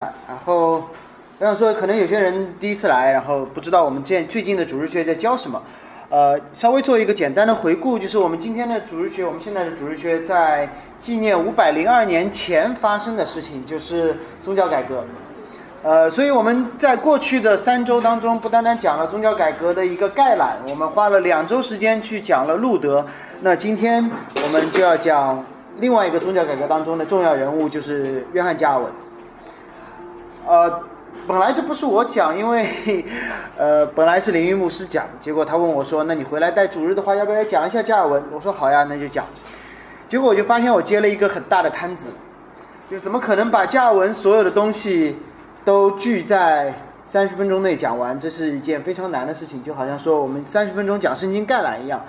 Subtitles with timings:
[0.00, 0.84] 然后
[1.38, 5.62] 我想说，可能有些人第一次来，然后不知道我们现最近的主日学在教什么。
[6.10, 10.68] 呃，稍微做一个简单的回顾，就是我们今天的主日学，我们现在的主日学在
[11.00, 15.02] 纪念五百零二年前发生的事情，就是宗教改革。
[15.82, 23.06] 呃，所以我们在过去的三周当中，不单单讲了宗教改革的一个概览，我们花了两周时间去讲了路德。
[23.40, 24.10] 那今天
[24.44, 25.42] 我们就要讲
[25.78, 28.86] 另外一个宗教改革当中的重要人物，就是约翰加尔文。
[30.46, 30.80] 呃，
[31.26, 33.04] 本来这不是我讲，因为
[33.58, 39.24] 呃，本来是林玉牧师讲，结果他问我说：“那你回来带主日的话，要不要讲一下加尔文？”我说：“好呀，那就讲。”
[40.08, 42.10] 结果我就发现我接了一个很大的摊子，
[42.88, 45.16] 就怎么可能把加尔文所有的东西
[45.64, 46.72] 都聚在
[47.06, 48.18] 三十分钟内讲完？
[48.20, 52.00] 这是一件非常难的事情，就好像说我们三十分钟讲圣经概览一样，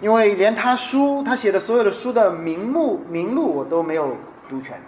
[0.00, 4.16] 因为连他书他写的所有的书的名目名录我都没有
[4.48, 4.80] 读全。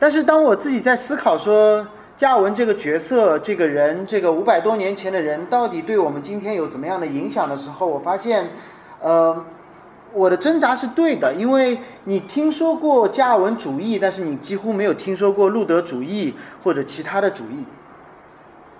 [0.00, 1.84] 但是当我自己在思考说
[2.16, 8.48] 加尔文这个角色、这个人、这个五百多年前的人到底对我们今天有怎么样的影响的时候，我发现，
[9.00, 9.44] 呃，
[10.12, 17.64] 我的挣扎是对的，因为你听说过加尔文主义，但是你几乎没有听说过路德主义或者其他的主义。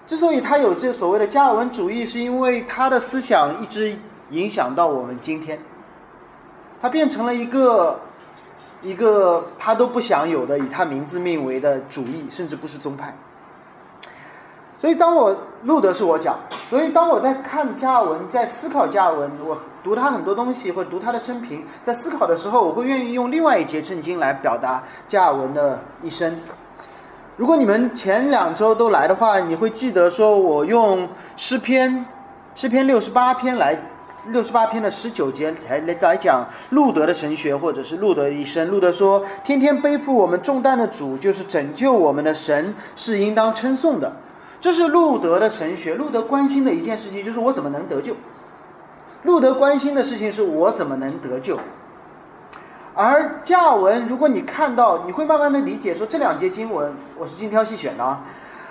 [0.06, 3.96] 之所以他有这所谓的加尔文主义，是因为他的思想一直
[4.30, 5.58] 影响到我们今天，
[6.80, 8.00] 他变成了一个。
[8.82, 13.14] 一个他都不想有的以他名字命为的主义，甚至不是宗派。
[14.78, 16.38] 所以当我录的是我讲，
[16.70, 26.36] 所以当我在看加尔文，在思考加尔文，我读他很多东西或读他的生平，在思考的时候，我会愿意用另外一节圣经来表达加尔文的一生。
[27.36, 32.06] 如果你们前两周都来的话，你会记得说我用诗篇，
[32.54, 33.76] 诗篇六十八篇来。
[34.30, 38.68] 六十八篇的十九节来来讲路德的神学，或者是路德一生。
[38.68, 44.12] 路德说：“天天背负我们重担的主，就是拯救我们的神，是应当称颂的。”
[44.60, 45.94] 这是路德的神学。
[45.94, 48.16] 路德关心的一件事情就是我怎么能得救。
[49.22, 51.58] 路德关心的事情是我怎么能得救。
[52.94, 58.24] 而加尔文，如果你看到，你会慢慢的理解说这两节经文，我是精挑细选的啊。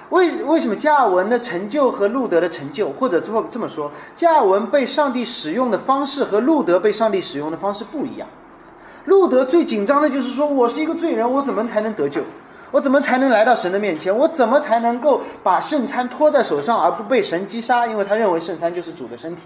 [0.10, 8.28] 为为什么加尔文的成就和路德的成就，或者这么这么说，加尔文被上帝使用的方式和路德被上帝使用的方式不一样。
[9.06, 12.22] 路德最紧张的就是说，我是一个罪人，我怎么才能得救？
[12.72, 14.16] 我怎么才能来到神的面前？
[14.18, 17.88] 我怎么才能够把圣餐托在手上而不被神击杀？
[17.88, 19.44] 因为他认为圣餐就是主的身体。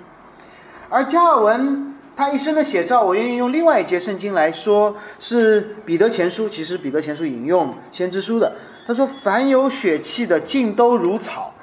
[0.89, 6.49] 而加尔文他一生的写照，我愿意用另外一节圣经来说，是彼得前书。
[6.49, 8.51] 其实彼得前书引用先知书的。
[8.87, 11.53] 他说：“凡有血气的，尽都如草。”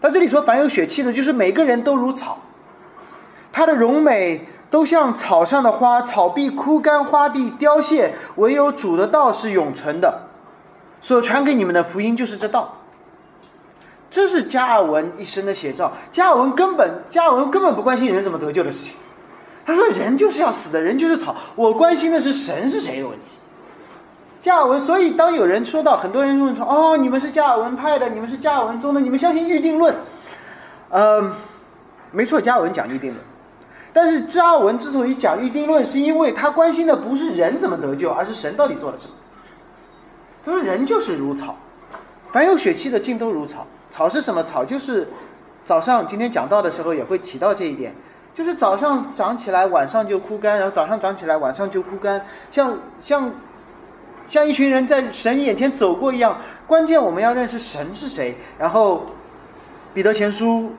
[0.00, 2.38] 他这里说“凡有血气的”，就是每个人都如草。
[3.52, 10.22] 他的荣美都像草上的花，草必枯干，花必凋谢，唯有主的道是永存的。
[11.00, 12.76] 所传给你们的福音就是这道。
[14.10, 15.92] 这是加尔文一生的写照。
[16.12, 18.92] 加尔文根本，加尔文根本不关心人怎么得救的事情。
[19.64, 21.34] 他说：“人就是要死的，人就是草。
[21.56, 23.35] 我关心的是神是谁的问题。”
[24.46, 29.92] 加尔文，所以当有人说到，很多人问说：“哦，你们是加尔文派的，你们是加尔文宗的，你们相信预定论？”
[30.90, 31.32] 嗯，
[32.12, 33.20] 没错，加尔文讲预定论。
[33.92, 39.14] 但是加尔文之所以讲预定论，是因为他关心的不是人怎么得救，而是神到底做了什么。
[40.44, 41.56] 他说：“人就是如草，
[42.30, 43.66] 凡有血气的尽都如草。
[43.90, 44.44] 草是什么？
[44.44, 45.08] 草就是
[45.64, 47.92] 早上今天讲到的时候也会提到这一点，
[48.32, 53.28] 就是早上长起来，晚上就枯干，然后早上长起来，晚上就枯干，像像。”
[54.28, 58.36] 像一群人在神眼前走过一样，关键我们要认识神是谁。
[58.58, 59.06] 然后，
[59.94, 60.72] 彼得前书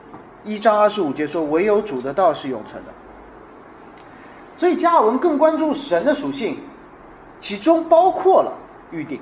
[0.44, 2.92] 一章二十五节说：“唯有主的道是永存的。”
[4.58, 6.58] 所以加尔文更关注神的属性，
[7.40, 8.52] 其中包括了
[8.90, 9.18] 预定。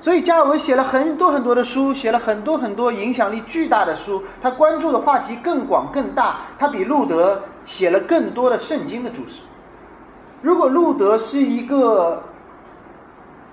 [0.00, 4.20] 所以加尔文写了很多很多的书，写了很多很多影响力巨大的书。
[4.42, 9.42] 他关注的话题更广更大，他比路德写了更多的圣经的注释。
[10.40, 12.20] 如果路德是一个。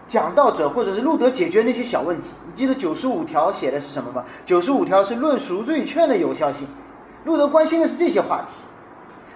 [0.10, 4.26] 讲道者或者是路德解决那些小问题，你记得九十五条写的是什么吗？
[4.46, 6.68] 九十五条是论赎罪券的有效性，
[7.24, 8.64] 路德关心的是这些话题。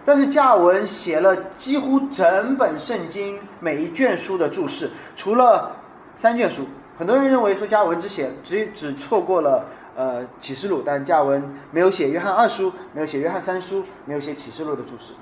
[0.04, 5.72] 但是加尔文写了几乎整本圣经每一卷书的注释，除了
[6.18, 6.64] 三卷书，
[6.98, 9.66] 很多人认为说加尔文只写只只错过了
[9.96, 15.14] 呃启示录，但加尔文没有写约翰二书，没有写约翰三书，没有写启示录的注释。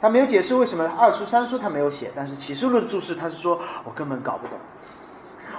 [0.00, 4.56] 他没有解释为什么二书三书他没有写，但是启示录的注释他是说我根本搞不懂。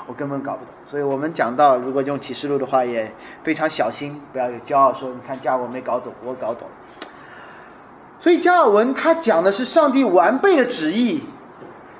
[0.09, 3.13] 我根本搞不懂，所以我们讲到，如果用启示录的话，也
[3.43, 6.67] 非常小心，不要有骄傲，说你看加尔文没搞懂，我搞懂。
[8.19, 11.25] 所以加尔文他讲的是上帝完备的旨意，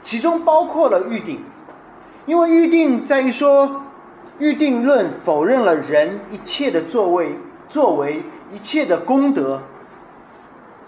[0.02, 1.44] 其中包括了预定，
[2.26, 3.84] 因为预定在于说，
[4.40, 7.38] 预定论否认了人一切的作为、
[7.70, 9.62] 作为一切的功德，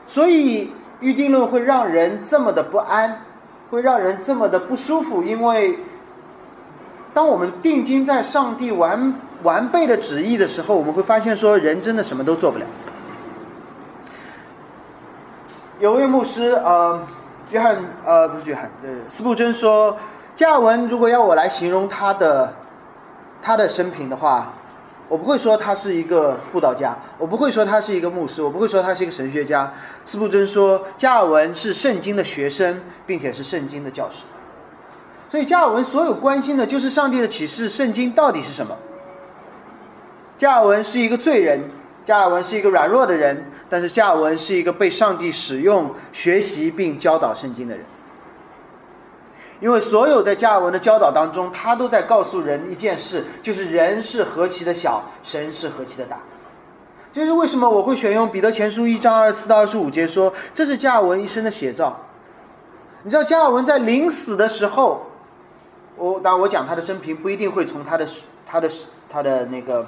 [0.07, 3.21] 所以预定论会让人这么的不安，
[3.69, 5.77] 会让人这么的不舒服，因为
[7.13, 9.13] 当我们定睛在上帝完
[9.43, 12.65] 完备的旨意的时候，我们会发现说，人真的什么都做不了。
[15.79, 17.05] 有位牧师，呃，
[17.49, 19.97] 约翰，呃，不是约翰，呃，斯布真说，
[20.35, 22.53] 加尔文如果要我来形容他的
[23.41, 24.53] 他的生平的话，
[25.09, 29.73] 我不会说他是一个布道家，我不会说他是一个牧师，我不会说他是一个神学家。
[30.05, 34.23] 斯布真说，加尔文是圣经的学生，并且是圣经的教师。
[35.31, 38.77] 所以加尔文所有关心的就是上帝的启示，圣经到底是什么。
[40.37, 41.61] 加尔文是一个罪人，
[42.03, 43.45] 加尔文是一个软弱的人。
[43.69, 47.85] 但是加尔文是一个被上帝使用、学习并教导圣经的人，
[49.61, 56.17] 因为所有在加尔文的教导当中，他都在告诉人一件事，就是人是何其的小，神是何其的大。
[57.13, 61.97] 这是为什么我会选用彼得前书一章二十四到二十五节说，这是加尔文一生的写照。
[63.03, 65.01] 你知道加尔文在临死的时候，
[65.97, 68.07] 我当我讲他的生平不一定会从他的
[68.45, 68.69] 他的
[69.09, 69.85] 他的那个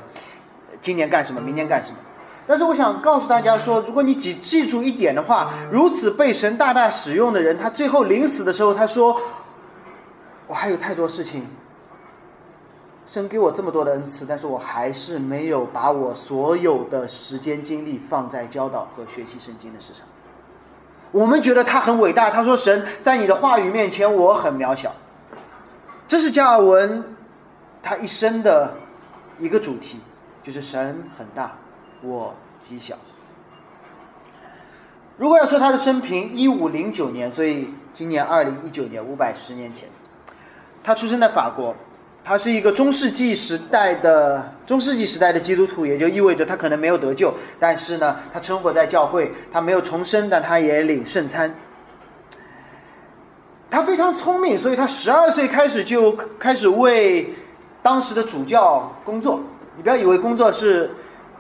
[0.81, 1.97] 今年干什么，明年干什么。
[2.45, 9.17] 但是我想告诉大家说，如果你只记住一点的话，如此被神大大使用的人，他最后临死的时候，他说
[10.47, 11.47] ：“我还有太多事情，
[13.07, 20.05] 神给我这么多的恩赐，但是我还是没有把我所有的时间精力放在教导和学习圣经的事上。”
[21.13, 24.91] 我们觉得他很伟大，他说：“神在你的话语面前，我很渺小。”
[26.13, 27.03] 这是加尔文
[27.81, 28.75] 他一生的
[29.39, 29.97] 一个主题，
[30.43, 31.53] 就是神很大。
[32.03, 32.95] 我极小。
[35.17, 39.89] 如果要说他的生平，一五零九年，所以今年二零一九年，五百十年前，
[40.83, 41.75] 他出生在法国，
[42.23, 51.55] 他是一个中世纪时代的中世纪时代的基督徒，也就意味着他可能没有得救，但是呢，他生活在教会，他没有重生，但他也领圣餐。
[53.73, 57.33] 他非常聪明，所以他十二岁开始就开始为
[57.81, 59.41] 当时的主教工作。
[59.75, 60.91] 你不要以为工作是。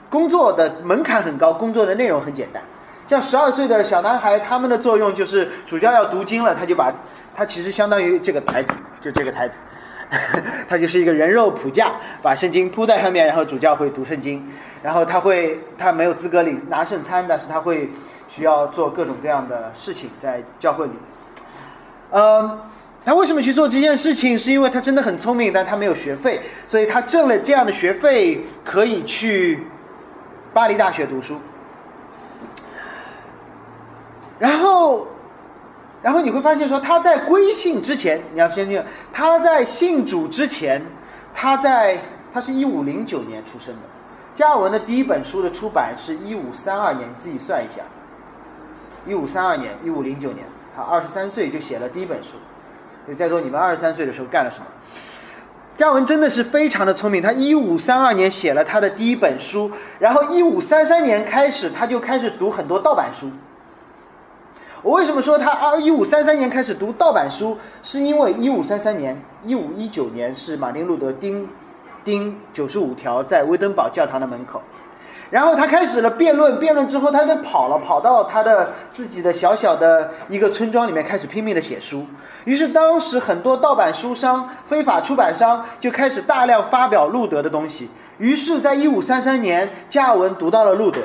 [0.09, 2.61] 工作的门槛很高，工作的内容很简单。
[3.07, 6.93] 像十二岁的小男孩，他们的作用就是主教要读经了，他就把，
[7.35, 9.55] 他其实相当于这个台子，就这个台子，
[10.69, 14.47] 他就是一个人肉谱架，把圣经铺在上面，然后主教会读圣经，
[14.83, 17.89] 然后他会，他没有资格领拿圣餐，但是他会
[18.27, 20.93] 需要做各种各样的事情在教会里。
[22.13, 22.59] 嗯，
[23.05, 24.39] 他为什么去做这件事情？
[24.39, 29.59] 是因为他真的很聪明，但他没有学费，所以他挣了这样的学费可以去。
[30.53, 31.39] 巴黎大学读书，
[34.37, 35.07] 然后，
[36.03, 40.79] 然后你会发现说他在归信之前，你要先听，他在信主之前，
[41.33, 41.99] 他在
[42.31, 43.81] 他是一五零九年出生的，
[44.35, 47.81] 加尔文的第一本书的出版是一五三二年，你自己算一下，
[49.07, 50.45] 一五三二年，一五零九年，
[50.75, 52.37] 他二十三岁就写了第一本书，
[53.07, 54.65] 就在座你们二十三岁的时候干了什么？
[55.75, 63.31] 加文真的是非常的聪明，他一五三二年写了他的第一本书，然后一五三三年开始他就开始读很多盗版书。
[64.83, 67.57] 我为什么说他二一五三三年开始读盗版书？
[67.81, 71.47] 是因为一五三三年、一五一九年是马丁路德钉
[72.03, 74.61] 钉九十五条在威登堡教堂的门口。
[75.33, 82.05] 然后他开始了辩论，辩论之后他就跑了，跑到他的自己的小小的一个村庄里面，开始拼命的写书。
[82.43, 87.89] 于是当时很多盗版书商、非法出版商就开始大量发表路德的东西。
[88.19, 90.99] 于是，在一五三三年，加尔文读到了路德，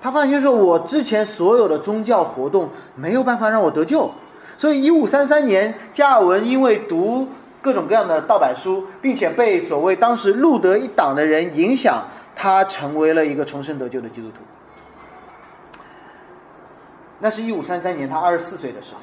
[0.00, 4.10] 他发现说，我之前所有的宗教活动没有办法让我得救，
[4.58, 7.28] 所以一五三三年，加尔文因为读
[7.60, 12.02] 各种各样的盗版书，并且被所谓当时路德一党的人影响。
[12.34, 14.36] 他成为了一个重生得救的基督徒。
[17.18, 19.00] 那是一五三三年，他二十四岁的时候。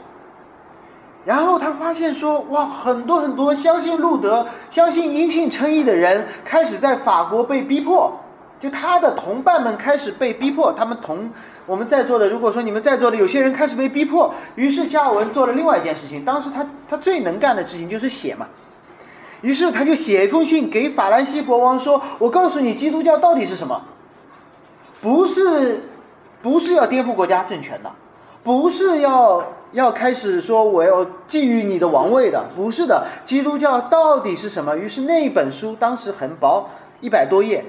[1.26, 8.20] 然后他发现说：“哇，很多很多相信路德、相信因信称义的人，开始在法国被逼迫。
[8.60, 10.74] 就他的同伴们开始被逼迫。
[10.74, 11.30] 他们同
[11.66, 16.26] 我们在座的，如果说你们在座的有些人开始被逼迫，于是加尔文做了另外一件事情。
[16.26, 18.46] 当时他他最能干的事情就是写嘛。”
[19.42, 23.82] 于是他就写一封信给法兰西国王说：“我告诉你，基督教到底是什么？
[25.02, 25.84] 不是，
[26.42, 27.90] 不是要颠覆国家政权的，
[28.44, 33.08] 不是要要开始说我要觊觎你的王位的，不是的。
[33.26, 36.70] 基督教到底是什么？”于是那本书当时很薄，
[37.00, 37.64] 一百多页，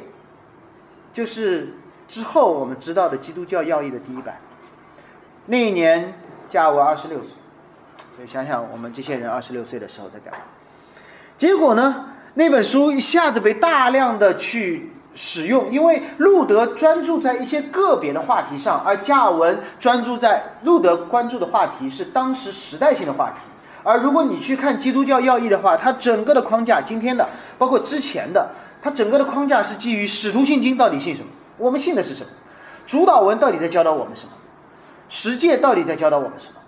[1.13, 1.75] 就是
[2.09, 4.39] 之后我们知道的基督教要义的第一版。
[5.47, 6.15] 那一年，
[6.49, 7.31] 加我二十六岁，
[8.17, 10.41] 所以想想我们这些人二十六岁的时候在干嘛？
[11.41, 12.05] 结果呢？
[12.35, 23.41] 那本书一下子被大量的去使用，因为路德专注在一些个别的话题上，而加尔文专注在路德关注的话题是当时时代性的话题。
[23.83, 28.51] 而如果你去看基督教要义的话，它整个的框架，今天的包括之前的，
[28.83, 31.29] 它整个的框架是基于使徒信经到底信什么？
[31.57, 32.29] 我们信的是什么？
[32.87, 34.33] 主导文到底在教导我们什么？
[35.09, 36.60] 实践到底在教导我们什么？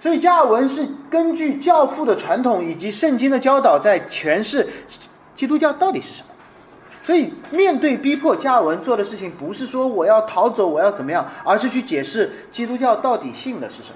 [0.00, 4.66] 所以加尔文是根据教父的传统以及圣经的教导，在诠释
[5.34, 6.28] 基督教到底是什么。
[7.04, 13.94] 所以面对逼迫，加尔文做的事情不是说我要逃走，我要怎么样，而是去解释基督教到底信的是什么。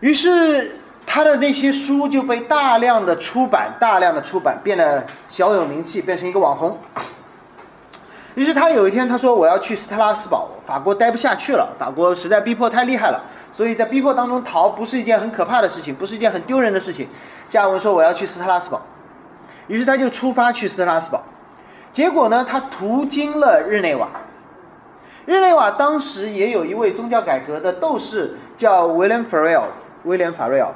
[0.00, 6.78] 于是他的那些书就被大量的出版，大量的出版，变得小有名气，变成一个网红。
[8.34, 13.22] 于是他有一天他说：“我要去斯特拉斯堡，法国待不下去了，法国实在逼迫太厉害了。”
[13.52, 17.06] 所以在逼迫当中逃不是一件很可怕的事情，不是一件很丢人的事情。
[17.50, 18.80] 加文说：“我要去斯特拉斯堡。”
[19.68, 21.22] 于是他就出发去斯特拉斯堡。
[21.92, 24.08] 结果呢，他途经了日内瓦。
[25.26, 29.64] 日内瓦当时也有一位宗教改革的斗士叫威廉·法瑞尔。
[30.04, 30.68] 威廉·法瑞尔，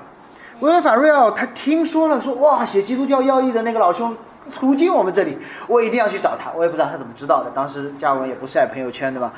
[0.61, 4.15] 威廉·法瑞尔，他听说了，说哇，写基督教要义的那个老兄
[4.55, 6.53] 途经我们这里，我一定要去找他。
[6.55, 7.51] 我也不知道他怎么知道的。
[7.55, 9.33] 当时加文也不晒朋友圈，对吧？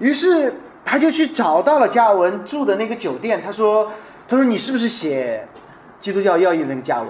[0.00, 0.52] 于是。
[0.86, 3.90] 他就去找到了加文住的那个酒店，他说
[4.28, 5.46] ：“他说你是不是写
[6.00, 7.08] 基督教要义的那个加文？”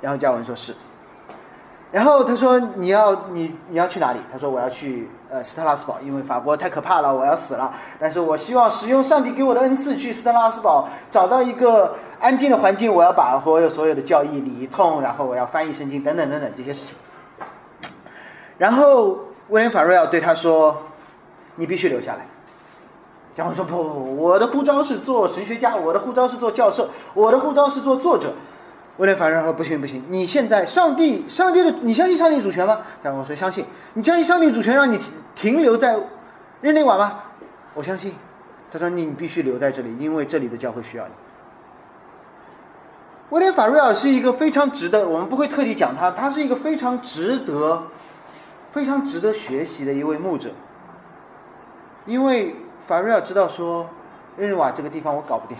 [0.00, 0.74] 然后加文说是。
[1.92, 7.72] 然后他说：“你要你你要去哪里？”他说：“我要去呃斯特拉斯堡，因为法国太可怕了，我要死了。
[7.98, 16.94] 但是我希望使用上帝给我的恩赐去斯特拉斯堡找到一个安静的环境，我要把所有所有的教义理一通，然后我要翻译圣经等等等等这些事情。”
[18.58, 20.82] 然后威廉法瑞尔对他说
[21.56, 22.26] ：“你必须留下来。”
[23.36, 28.32] 然后说：“不不不，我的护照是做神学家，我的护照是做教授，我的护照是做作者。”
[28.96, 35.98] 威廉·法瑞尔说：“不行不行，你现在上帝上帝的，你相信上帝主权吗？”然后我说：“相信。”你相信上帝主权让你停停留在
[36.62, 37.24] 日内瓦吗？
[37.74, 38.14] 我相信。
[38.72, 41.12] 他说：“你必须留在这里，因为这里的教会需要你。”
[43.28, 47.82] 威廉·法瑞尔是一个非常值得，我们不会特地讲他，他是一个非常值得、
[48.70, 50.52] 非常值得学习的一位牧者，
[52.06, 52.56] 因为。
[52.86, 53.88] 法瑞尔知道说，
[54.36, 55.56] 日内瓦这个地方我搞不定。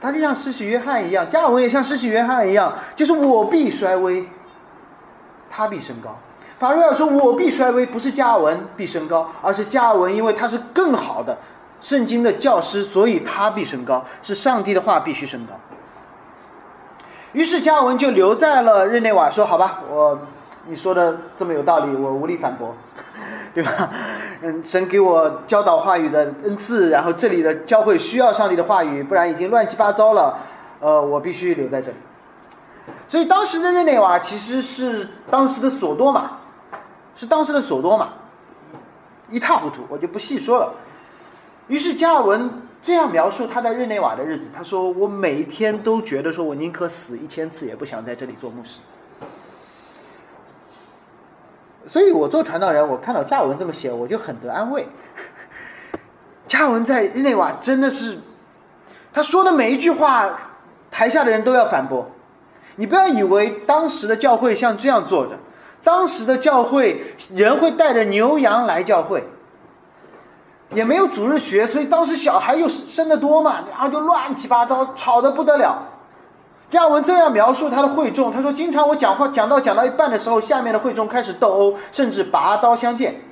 [0.00, 4.26] 他就像施洗约翰一样，加尔文也像施洗约翰一样，就是我必衰微，
[5.50, 6.16] 他必升高。
[6.58, 11.36] 法瑞尔说，我必衰微，不是加尔文必升高，而是加尔文因为他是更好的
[11.80, 15.54] 圣经的教师，所以他必升高，是上帝的话必须升高。
[17.32, 20.18] 于是加尔文就留在了日内瓦，说好吧，我
[20.66, 22.74] 你说的这么有道理，我无力反驳。
[23.52, 23.90] 对吧？
[24.42, 30.38] 嗯，神给我教导话语的恩赐，然后这里的教会需要上帝的话语，不然已经乱七八糟了。
[30.80, 31.96] 呃，我必须留在这里。
[33.08, 36.38] 所以当时的日内瓦其实是当时的索多玛，
[37.16, 38.08] 是当时的索多玛，
[39.30, 40.72] 一塌糊涂，我就不细说了。
[41.68, 48.80] 于是加尔文这样描述他在日内瓦的日子，他说：“我每一天都觉得说我宁可死一千次，也不想在这里做牧师。”
[51.88, 54.86] 所以我做传道人，我看到加文这么写，我就很得安慰。
[56.46, 58.18] 加文在日内瓦真的是，
[59.12, 60.30] 他说的每一句话，
[60.90, 62.10] 台下的人都要反驳。
[62.76, 65.36] 你不要以为当时的教会像这样做的，
[65.82, 69.24] 当时的教会人会带着牛羊来教会，
[70.70, 75.82] 也没有主日学，所以当时小孩又生的多嘛，然后就乱七八糟，吵得不得了。
[76.70, 83.22] 加文这样描述他的会众，他说：“经常我讲话讲到讲到一半的时候，下面的会众开始斗殴，甚至拔刀相见，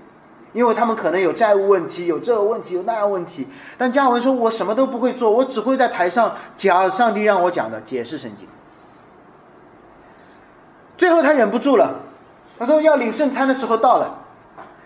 [0.52, 3.47] 因为他们可能有债务问题，有这个问题，有那样问题。
[3.78, 8.49] 但加文说：‘我什么都不会做，我只会在台上讲上帝让我讲的，解释圣经。’
[10.99, 12.00] 最后他忍不住了，
[12.59, 14.18] 他说：‘要领圣餐的时候到了，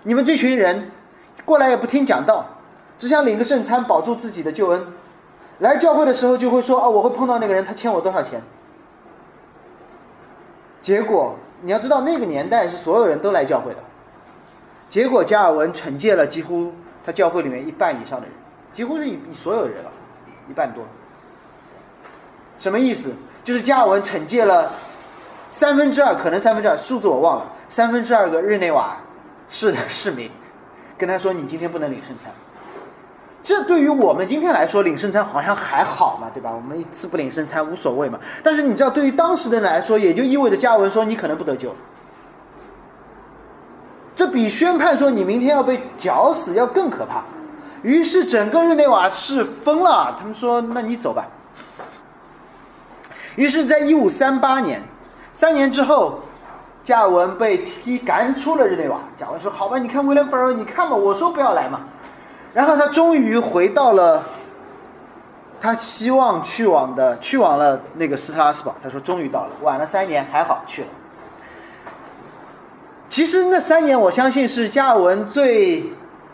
[0.03, 0.91] 你们这群人
[1.47, 2.45] 过来也不听讲道，
[2.99, 4.87] 只想领个圣餐保住自己的救恩。’”
[5.63, 8.43] 来教会的时候就会说哦，我会碰到那个人，他欠我多少钱？
[10.83, 13.79] 结果你要知道，那个年代是所有人都来教会的。
[14.91, 16.73] 结果加尔文惩戒了几乎
[17.07, 18.35] 他教会里面一半以上的人，
[18.75, 19.91] 几乎是以所有人了，
[20.51, 20.83] 一半多。
[22.59, 23.13] 什么意思？
[23.45, 24.69] 就是加尔文惩戒了
[25.49, 28.97] 三分之二，可能三分之二数字我忘了，三分之二个日内瓦
[29.49, 30.29] 市的市民，
[30.99, 32.33] 跟他说你今天不能领圣餐。
[33.43, 36.51] 这对于我们今天来说，领圣餐好像还好嘛，对吧？
[36.55, 38.19] 我们一次不领圣餐无所谓嘛。
[38.43, 41.75] 但是你知道，对于当时的人来说，也就意味着加文说你可能不得救。
[44.15, 47.25] 这比宣判说你明天要被绞死要更可怕。
[47.83, 51.27] 于是整个日内瓦是疯了，他们说：“那你走吧。”
[53.35, 54.81] 于是，在一五三八年，
[55.33, 56.21] 三年之后，
[56.85, 59.01] 加文被踢赶出了日内瓦。
[59.17, 61.81] 加文说：“好吧，你看威廉·弗尔，你看吧，我说不要来嘛。”
[62.55, 64.25] 然后他终于回到了
[65.61, 68.75] 他希望去往的，去往了那个斯特拉斯堡。
[68.83, 70.89] 他说：“终于到了，晚了三年，还好去了。”
[73.09, 75.85] 其实那三年，我相信是加尔文最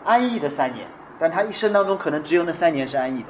[0.03, 0.87] 安逸的三年，
[1.19, 3.27] 但他一生当中可能只有那三年是安逸的。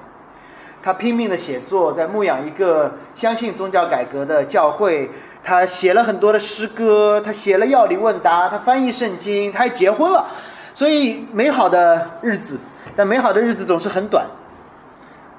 [0.81, 5.09] 他拼命的写作，在牧养一个相信宗教改革的教会。
[5.43, 10.27] 他写了很多的诗歌，他写了药理问答，他翻译圣经，他还结婚了。
[10.73, 12.57] 所以美好的日子，
[12.95, 14.27] 但美好的日子总是很短。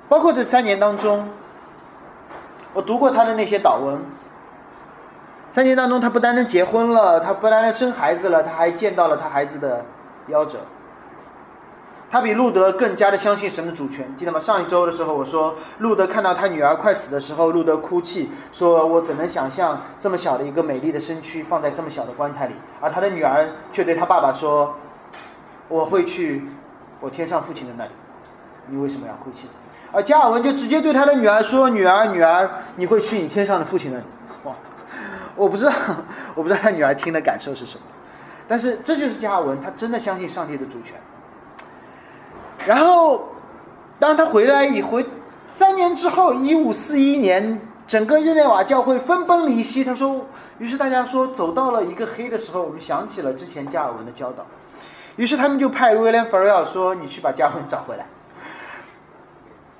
[0.09, 1.29] 包括这三年当中，
[2.75, 4.01] 我读过他的那些祷文。
[5.53, 9.85] 三年当中，他不单单结婚了，他不单单生孩子了，他还见到了他孩子的
[10.29, 10.59] 夭折。
[12.11, 14.41] 他比路德更加的相信神的主权，记得吗？
[14.41, 22.55] 上一周的时候我说，路德看到他女儿快死的时候，路德哭泣，说我怎能想象这么小的一个美丽的身躯放在这么小的棺材里？
[22.81, 24.75] 而他的女儿却对他爸爸说，
[25.69, 26.45] 我会去
[27.01, 27.91] 我天上父亲的那里，
[28.67, 29.47] 你为什么要哭泣？
[29.93, 34.05] 而加尔文就直接对他的女儿说，女儿，女儿，你会去你天上的父亲那里。
[34.45, 34.55] 哇，
[35.35, 35.73] 我不知道，
[36.37, 37.83] 我不知道他女儿听的感受是什么，
[38.47, 40.95] 但是这就是加尔文，他真的相信上帝的主权。
[42.67, 43.29] 然后，
[43.99, 45.05] 当他回来以回
[45.49, 49.83] 三年之后，一五四一年，整个日内瓦教会分崩离析。
[49.83, 50.27] 他说，
[50.59, 54.45] 于是大家说，走到了一个黑的时候，我们想起了之前加尔文的教导，
[55.17, 58.07] 于是他们就派威廉·法瑞尔说：“你去把加文找回来。”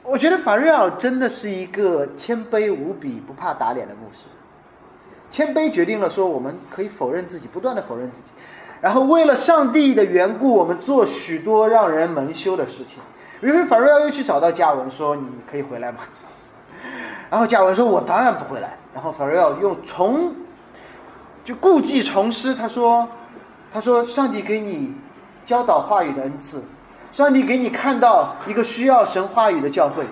[0.03, 4.25] 我觉得法瑞尔真的是一个谦卑无比、不怕打脸的牧师。
[5.31, 8.33] 谦卑决定了说，我们可以否认自己，不断的否认自己。
[8.81, 12.99] 然后为了上帝的缘故，我们做许多让人蒙羞的事情。
[13.41, 15.99] 于是法瑞奥又去找到加文说：“你可以回来吗？”
[17.31, 20.35] 然后加文说：“我当然不回来。”然后法瑞奥又重
[21.45, 23.09] 就故技重施，他说
[23.73, 24.97] ：“他说上帝给你
[25.51, 26.63] 教导话语的恩赐，
[27.11, 30.05] 上帝给你看到一个需要神话语的教会，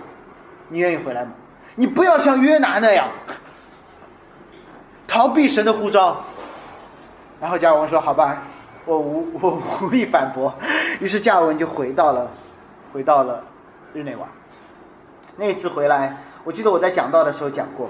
[0.69, 1.31] 你愿意回来吗？
[1.77, 3.09] 你不要像约拿那样
[5.07, 6.17] 逃避神的呼召。”
[7.41, 8.43] 然后加文说：“好吧。”
[8.85, 10.53] 我无 我无力反驳，
[10.99, 12.29] 于是加尔文就回到了，
[12.93, 13.45] 回到了
[13.95, 14.27] 日内瓦。
[15.37, 17.89] 那次回来，我记得我在讲道的时候讲过，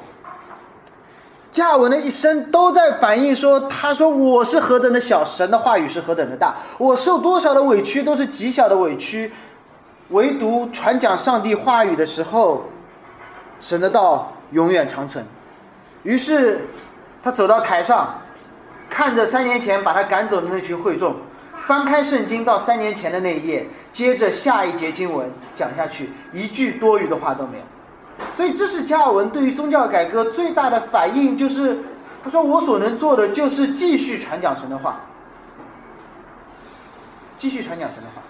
[1.59, 9.33] 加尔文的一生都在反映说，他说我是何等的小，神的话语是何等的大，我受多少的委屈都是极小的委屈，
[10.11, 12.63] 唯独传讲上帝话语的时候，
[13.61, 15.25] 神的道永远长存。
[16.05, 16.69] 于是
[17.25, 18.15] 他走到台上。
[18.91, 21.15] 看着三年前把他赶走的那群会众，
[21.67, 27.65] 翻开圣经到三年前的那一页，接着下一节经文讲下去，一句多余的话都没有。
[28.37, 31.79] 所以这是加尔文对于宗教改革最大的反应，就是
[32.23, 35.01] 他说我所能做的就是继续传讲神的话，
[37.37, 38.23] 继续传讲神的话。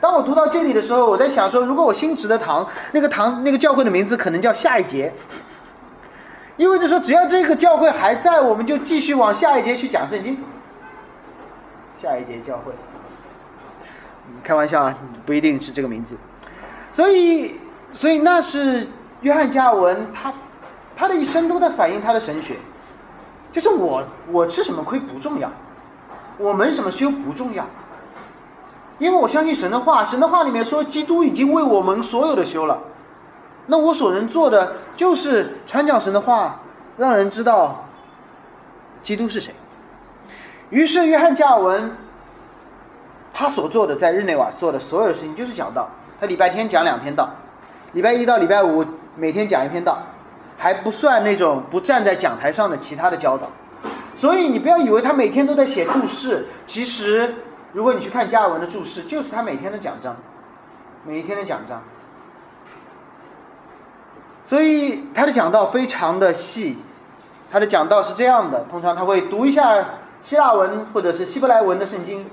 [0.00, 5.12] 当我读到这里的时候，我在想说，如果我新植的堂，那个堂那个教会的名字可能叫下一节。
[6.56, 10.38] 意味着说，只要这个教会还在，我们就继续往下一节去讲圣经。
[12.00, 12.72] 下一节教会，
[14.44, 16.16] 开玩笑啊，不一定是这个名字。
[16.92, 17.56] 所以，
[17.92, 18.86] 所以那是
[19.22, 20.32] 约翰加尔文，他
[20.96, 22.56] 他的一生都在反映他的神学。
[23.50, 25.50] 就是我我吃什么亏不重要，
[26.36, 27.64] 我们什么修不重要，
[28.98, 32.78] 因为我相信神的话，神的话里面说，基督已经为我们所有的修了。
[33.66, 36.60] 那我所能做的就是传讲神的话，
[36.98, 37.84] 让人知道
[39.02, 39.54] 基督是谁。
[40.68, 41.90] 于是约翰加尔文
[43.32, 45.88] 他所做的在日内瓦做的所有的事情就是讲道，
[46.20, 47.30] 他礼拜天讲两天道，
[47.92, 48.84] 礼拜一到礼拜五
[49.18, 49.98] 每天讲一篇道，
[50.56, 53.50] 还不算那种不站在讲台上的其他的教导。
[54.14, 57.34] 所以你不要以为他每天都在写注释，其实
[57.72, 60.14] 如果你去看加尔文的注释，就是他每天的讲章，
[61.04, 61.82] 每一天的讲章。
[64.46, 66.78] 所以他的讲道非常的细，
[67.50, 69.84] 他的讲道是这样的：通常他会读一下
[70.22, 72.24] 希腊文或者是希伯来文的圣经，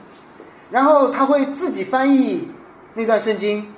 [0.70, 2.52] 然后他会自己翻译
[2.94, 3.74] 那段圣经。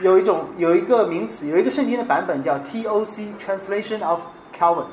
[0.00, 4.20] 有一种有一个名词，有一个圣经的版本叫 T.O.C.（Translation of
[4.58, 4.84] Calvin）。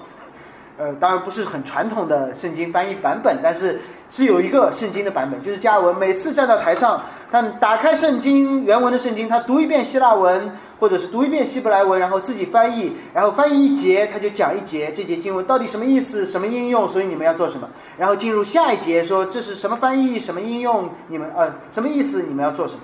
[0.77, 10.51] 呃，当然不是很传统的圣经翻译版本，但是是有一个圣经的版本，就是加文每次站到台上，他打开圣经原文的圣经，他读一遍希腊文。
[10.81, 22.79] 或者是读一遍希伯来文，然后自己翻译，然后翻译一节，他就讲一节这节经文到底什么意思，什么应用，所以你们要做什么，然后进入下一节，说这是什么翻译，什么应用，你们呃什么意思，你们要做什么，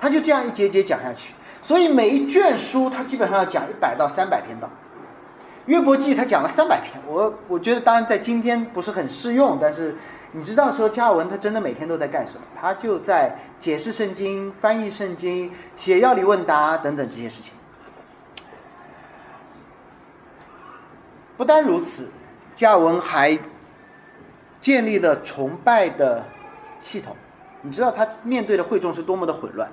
[0.00, 4.70] 他就这样一节节讲下去，所以每一卷书他基本上要讲一百到三百篇道，
[5.66, 9.96] 约伯记他讲了三百篇，我我觉得当然在今天不是很适用，但是
[10.32, 12.42] 你知道说加文他真的每天都在干什么？
[12.60, 17.52] 他就在解释圣经、翻译圣经、写要理问答等等这些事情。
[21.36, 22.08] 不单如此，
[22.56, 23.38] 加文还
[24.60, 26.24] 建立了崇拜的
[26.80, 27.16] 系统。
[27.62, 29.70] 你知道他面对的会众是多么的混乱，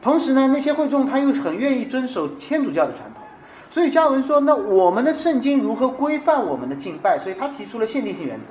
[0.00, 3.22] 同时呢，那些会众他又很愿意遵守天主教的传统。
[3.70, 8.50] 所以加尔文说：“那我们的圣经如何规范我们的敬拜？”所以他提出了限定性原则。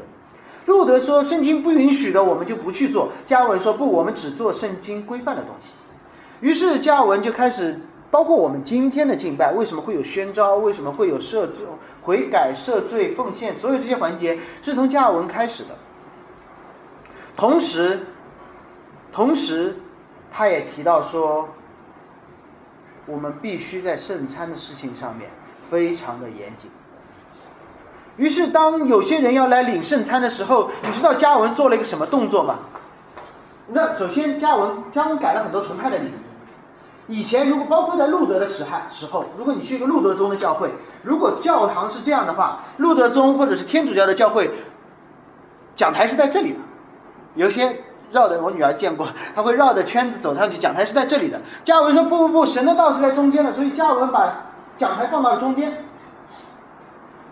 [0.65, 5.73] 路德说：“圣经不允许的，我们就不去做。”加尔文说：“不，我们只做圣经规范的东西。”
[6.39, 7.79] 于是加尔文就开始，
[8.11, 10.57] 包括我们今天的敬拜，为什么会有宣召？
[10.57, 11.65] 为什么会有赦罪、
[12.03, 13.57] 悔改、赦罪、奉献？
[13.57, 15.69] 所有这些环节是从加尔文开始的。
[17.35, 17.99] 同时，
[19.11, 19.75] 同时，
[20.37, 21.49] 他也提到说。
[23.09, 25.29] 我们必须在圣餐的事情上面
[25.71, 26.69] 非常的严谨。
[28.17, 32.59] 于是，当有些人要来领圣餐的时候，你知道嘉文做了一个什么动作吗？
[33.67, 37.19] 那首先，嘉文嘉文改了很多崇拜的礼仪。
[37.19, 40.69] 以前，如果包括在路德的时汉时候，如果你去一个路德宗的教会，
[41.01, 44.51] 如果教堂是这样的话，路德宗或者是天主教的教会，
[45.75, 46.59] 讲台是在这里的，
[47.35, 47.83] 有些。
[48.11, 50.57] 绕着我女儿见过，他会绕着圈子走上去。
[50.57, 51.39] 讲台是在这里的。
[51.63, 54.45] 加文说：“不不不，神的道是在中间的。”所以加文把
[54.77, 55.85] 讲台放到了中间。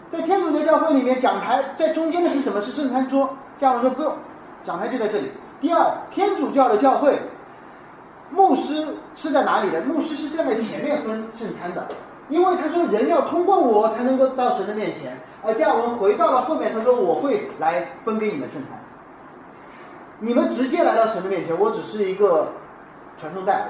[0.10, 2.62] 在天主教教会里面，讲台在中间的是什么？
[2.62, 3.30] 是圣餐桌。
[3.58, 4.14] 加文说：“不用，
[4.64, 7.20] 讲台就在这里。”第二，天主教的教会，
[8.30, 8.86] 牧师
[9.16, 9.82] 是在哪里的？
[9.82, 11.88] 牧师是站在前面分圣餐的，
[12.30, 15.18] 因为他说人要通过我才能够到神的面前。
[15.42, 18.78] 而加文回到了后面，他说：“我会来分给你们圣餐。”
[20.19, 22.54] 你们直接来到神的面前，我只是一个
[23.17, 23.69] 传送带。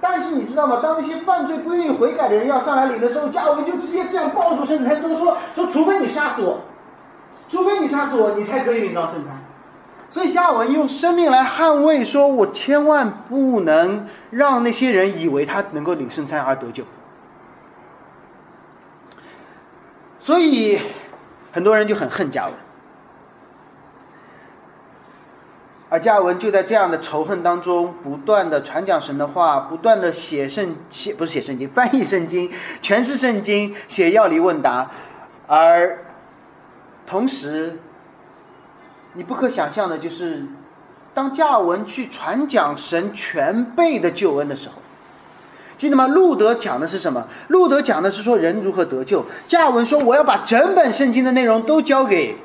[0.00, 0.80] 但是你知道吗？
[0.82, 6.60] 当那些犯罪不愿意悔改的人要上来领的时候，加文就直接这样抱住圣餐，就说：“说除非你杀死我，
[7.48, 9.42] 除非你杀死我，你才可以领到圣餐。”
[10.10, 16.84] 所以加文用生命来捍卫，说我千万不能让那些人以为他能够领圣餐而得救。
[20.20, 20.78] 所以
[21.52, 22.54] 很多人就很恨加文。
[25.88, 32.50] 而加尔文就在这样的仇恨当中，不断的传讲神的话，不断的写圣写不是写圣经，翻译圣经，
[32.82, 34.90] 诠释圣经，写要理问答，
[35.46, 35.98] 而
[37.06, 37.78] 同时，
[39.12, 40.44] 你不可想象的就是，
[41.14, 44.74] 当加尔文去传讲神全备的救恩的时候，
[45.78, 46.08] 记得吗？
[46.08, 47.28] 路德讲的是什么？
[47.46, 49.24] 路德讲的是说人如何得救。
[49.46, 52.36] 加尔文说我要把整本圣经的内容都交给。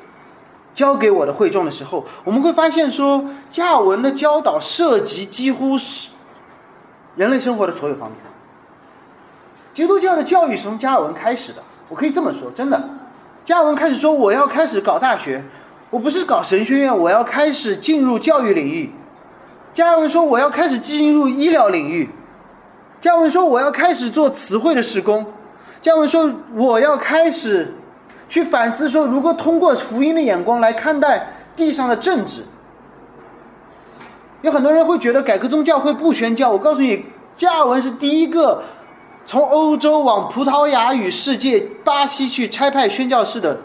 [0.73, 6.09] 交给我的会众的时候，我们会发现说，加尔文的教导涉及几乎是
[7.15, 8.17] 人类生活的所有方面。
[9.73, 12.81] 基督教的教育是从加尔文开始的，我可以这么说，真的。
[13.43, 15.43] 加尔文开始说，我要开始搞大学，
[15.89, 18.91] 我不是搞神学院，我要开始进入教育领域。
[19.73, 22.09] 加尔文说，我要开始进入医疗领域。
[23.01, 25.25] 加尔文说，我要开始做词汇的施工。
[25.81, 27.73] 加尔文说，我要开始。
[28.31, 32.45] 去反思说，如何通过福音的眼光来看待地上的政治，
[34.41, 36.49] 有很多人会觉得改革宗教会不宣教。
[36.49, 38.63] 我告诉你，加尔文是第一个
[39.25, 43.59] 从欧洲往葡萄牙与世界巴西去差派宣教士的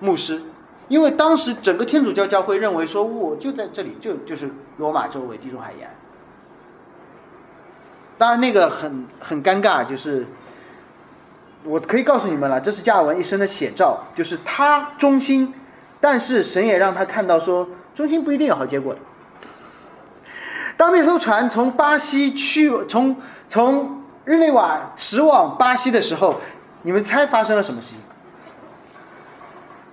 [0.00, 0.42] 牧师，
[0.88, 5.88] 因为当时整个天主教教会认为说，我就在这里，就就是罗马周围地中海沿。
[8.18, 10.26] 当然，那个很很尴尬，就是。
[11.68, 15.52] 我可以告诉你们了，这是加尔文一生的写照，就是他忠心，
[16.00, 18.96] 但是神也让他看到说，忠心不一定有好结果。
[20.78, 23.14] 当那艘船从巴西去，从
[23.50, 26.40] 从日内瓦驶往巴西的时候，
[26.82, 27.98] 你们猜发生了什么事情？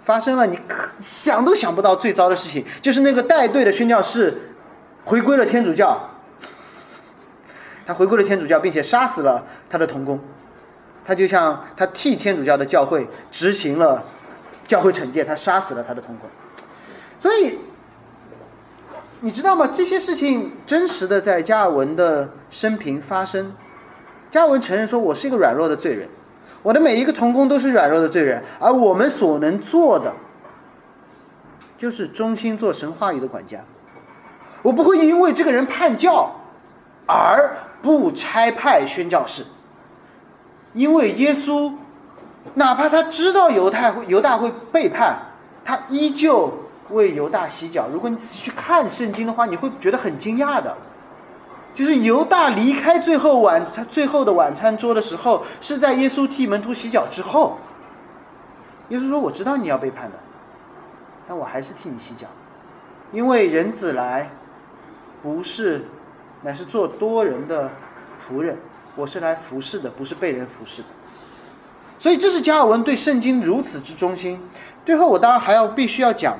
[0.05, 4.53] 发生了你可想都想不到最糟的事情，就是那个带队的宣教士
[5.03, 5.99] 回归了天主教，
[7.85, 10.17] 他回归了天主教，并且杀死了他的同工。
[11.05, 14.03] 他就像他替天主教的教会执行了
[14.67, 16.29] 教会惩戒，他杀死了他的同工。
[17.21, 17.59] 所以
[19.21, 19.69] 你知道吗？
[19.73, 23.53] 这些事情真实的在加尔文的生平发生。
[24.29, 26.09] 加尔文承认说：“我是一个软弱的罪人，
[26.61, 30.11] 我的每一个同工都是软弱的罪人，而我们所能做的，
[31.77, 33.59] 就是忠心做神话语的管家。
[34.61, 36.35] 我不会因为这个人叛教
[37.05, 39.43] 而不差派宣教士。”
[40.75, 41.73] 因为耶稣，
[42.53, 45.17] 哪怕他知道犹太会犹大会背叛，
[45.63, 46.53] 他依旧
[46.89, 47.87] 为犹大洗脚。
[47.91, 50.75] 如果你仔细去看圣经的话，你会觉得很惊讶的，
[51.73, 57.57] 就是犹大离开最后晚餐最后的晚餐桌的时候，是在耶稣替门徒洗脚之后。
[58.89, 60.17] 耶稣说：“我知道你要背叛的，
[61.27, 62.27] 但我还是替你洗脚，
[63.11, 64.29] 因为人子来，
[65.23, 65.85] 不是，
[66.43, 67.71] 乃是做多人的
[68.29, 68.57] 仆人。
[68.95, 70.87] 我是来服侍的，不是被人服侍的。
[71.99, 74.39] 所以这是加尔文对圣经如此之忠心。
[74.85, 76.37] 最后，我当然还要必须要讲，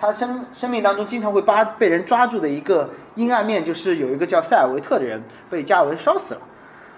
[0.00, 6.40] 他生生命当中经常会把被人抓住的一个阴暗面，就是有一个叫塞尔维特的人被加尔文烧死了。”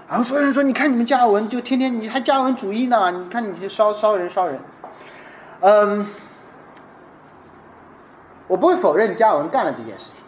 [0.08, 3.10] 然后所有人说：“你看你们加尔文就天天你还加尔文主义呢？
[3.12, 4.58] 你看你去烧烧人烧人。”
[5.60, 6.06] 嗯，
[8.48, 10.19] 我不会否认加尔文干了这件事情，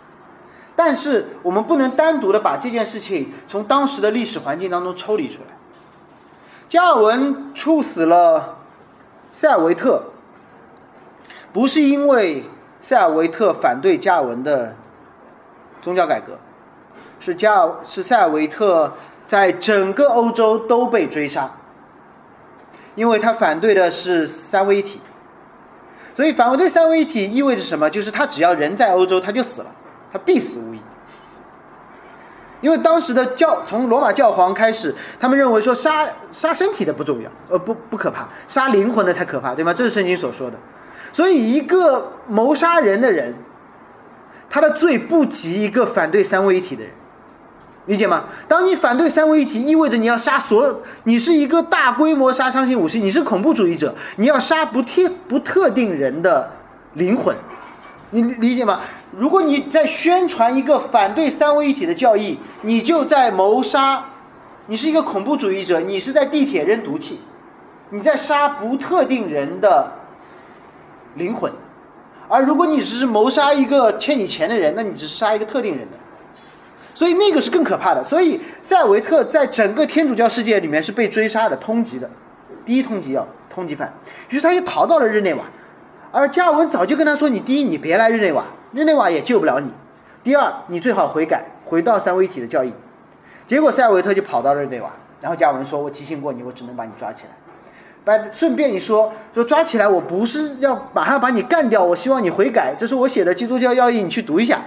[0.74, 5.56] 但是我们不能单独的把这件事情从当时的历史环境当中抽离出来。
[6.68, 8.58] 加尔文处死了
[9.32, 10.02] 塞尔维特，
[11.52, 12.44] 不是因为
[12.80, 14.74] 塞尔维特反对加尔文的
[15.80, 16.38] 宗教改革，
[17.20, 18.92] 是加尔是塞尔维特。
[19.24, 21.50] 在整个欧洲都被追杀，
[22.94, 25.00] 因为他反对的是三位一体，
[26.14, 27.88] 所以反对三位一体意味着什么？
[27.88, 29.74] 就是他只要人在欧洲，他就死了，
[30.12, 30.80] 他必死无疑。
[32.60, 39.74] 因为当时的教从罗马教皇开始，他们认为说杀杀身体的不重要，呃不不可怕，杀灵魂的才可怕，对吗？
[39.74, 40.56] 这是圣经所说的。
[41.12, 43.34] 所以一个谋杀人的人，
[44.48, 46.92] 他的罪不及一个反对三位一体的人。
[47.86, 48.26] 理解吗？
[48.46, 56.48] 当你反对三位一体，意味着你要杀所有，你是一个大规模杀伤性武器，你是恐怖主义者，你要杀不特不特定人的
[56.92, 57.34] 灵魂，
[58.14, 58.80] 你理解吗？
[59.10, 64.04] 如果你在宣传一个反对三位一体的教义，你就在谋杀，
[64.66, 67.18] 你是一个恐怖主义者，你是在地铁扔毒气，
[67.88, 69.90] 你在杀不特定人的
[71.14, 71.50] 灵魂，
[72.28, 75.96] 而如果你只是谋杀一个欠你钱的人，那你只是杀一个特定人的。
[76.94, 78.04] 所以那个是更可怕的。
[78.04, 82.10] 所以塞维特在整个天主教世界里面是被追杀的，通缉的，
[82.66, 83.90] 第一通缉要通缉犯。
[84.28, 85.44] 于是他就逃到了日内瓦，
[86.12, 89.70] 而加尔文早就跟他说：“你第一，你别来日内瓦，日内瓦也救不了你；
[90.22, 92.72] 第二，你最好悔改，回到三位一体的教义。”
[93.48, 97.30] 结果塞尔维特就跑到日内瓦，然后加尔文说：“我提醒过你，我只能把你抓起来。
[98.04, 104.60] 把顺便一说，说抓起来，我不是要马上把你干掉，我希望你悔改，这是我写的基督教要义，你去读一下。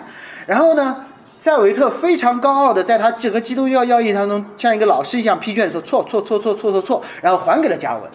[0.47, 1.05] 然后呢？”
[1.38, 8.10] 塞维特非常高傲的在他整个基督教要义当中，像一个老师一样批卷说错错错错错错错，然后还给了加尔文。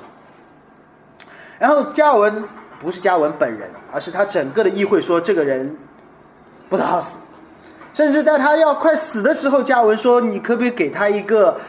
[1.60, 2.42] 然后加尔文
[2.80, 5.76] 不是加尔文本人，而是他整个的议会说这个人
[6.68, 7.16] 不得好死。
[7.94, 11.60] 甚至在他要快死的时候，加尔文说你可不可以给他一个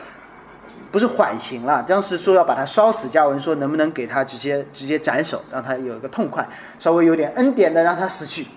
[0.91, 1.83] 不是缓刑了？
[1.87, 6.47] 当时说要把他烧死，加尔文说能不能给他直接直接斩首，让他有一个痛快，
[6.79, 8.47] 稍微有点恩典的让他死去，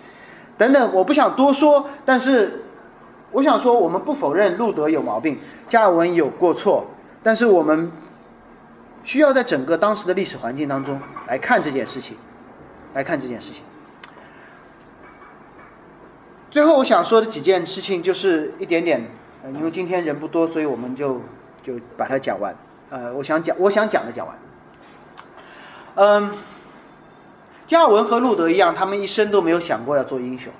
[0.56, 0.94] 等等。
[0.94, 2.60] 我不想多说，但是。
[3.32, 5.36] 我想说，我们不否认路德有毛病，
[5.68, 6.86] 加文有过错，
[7.20, 7.90] 但是我们
[9.02, 12.16] 需要在整个当时的历史环境当中来看这件事情，
[12.94, 13.62] 来看这件事情。
[16.50, 19.04] 最后我想说的几件事情就是一点点，
[19.54, 21.20] 因为今天人不多，所以我们就
[21.62, 22.54] 就把它讲完。
[22.90, 24.36] 呃，我想讲，我想讲的讲完。
[25.96, 26.32] 嗯，
[27.66, 30.52] 加尔文和路德一样，他们一生都没有想过要做英雄。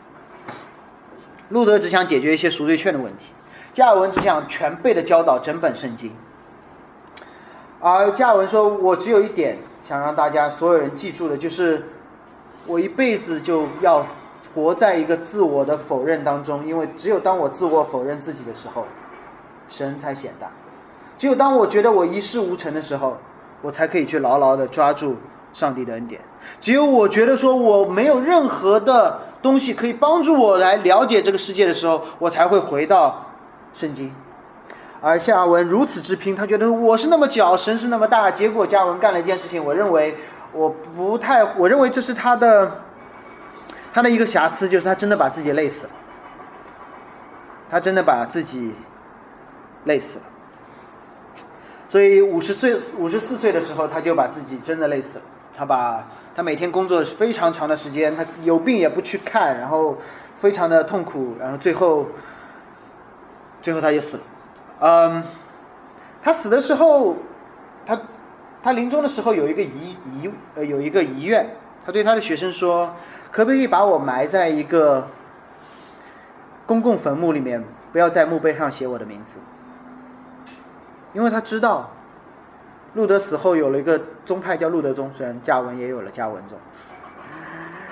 [1.51, 3.33] 路德只想解决一些赎罪券的问题，
[3.73, 6.11] 加尔文只想全背的教导整本圣经。
[7.81, 11.85] 而加尔文说：“我只有一点想让大家所有人记住的，就是
[12.66, 14.07] 我一辈子就要
[14.55, 18.87] 活在一个自我的否认当中，因为只有当我自我否认自己的时候，
[19.68, 20.48] 神才显大；
[21.18, 23.18] 只有当我觉得我一事无成的时候，
[23.62, 25.16] 我才可以去牢牢的抓住
[25.53, 26.20] 上帝的恩典；
[26.61, 33.27] 只有我觉得说我没有任何的。”东西可以帮助我来了解这个世界的时候，我才会回到
[33.74, 34.11] 圣经。
[35.03, 38.31] 而夏文如此之拼，他觉得我是那么小，神是那么大。
[38.31, 40.16] 结果嘉文干了一件事情，我认为
[40.55, 42.81] 我不太，我认为这是他的
[43.93, 45.93] 他的一个瑕疵，就是他真的把自己累死了。
[47.71, 48.75] 他真的把自己
[49.85, 50.25] 累死了。
[51.88, 55.25] 所以五十岁、五十四岁的时候，他就把自己真的累死了。
[55.57, 56.07] 他把。
[56.37, 59.97] 他每天工作非常长的时间，他有病也不去看，然后
[60.40, 62.07] 非常的痛苦，然后最后，
[63.62, 64.23] 最后他也死了。
[64.81, 65.23] 嗯，
[66.25, 67.17] 他死的时候，
[67.87, 67.97] 他
[68.64, 72.96] 他临终的时候有一个遗遗呃有一个遗愿，他对他的学生说
[73.31, 75.07] ：“可不可以把我埋在一个
[76.64, 79.38] 公共坟墓里面，不要在墓碑上写我的名字？”
[81.12, 81.90] 因为他知道。
[82.94, 86.57] 路德死后有了一个宗派叫路德宗，虽然加文也有了加文宗，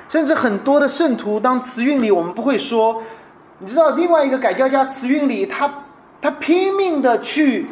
[0.09, 3.03] 甚至很多的圣徒当慈运里，我们不会说，
[3.59, 5.69] 你知道另外一个改教家慈运里，他
[6.21, 7.67] 他拼命的去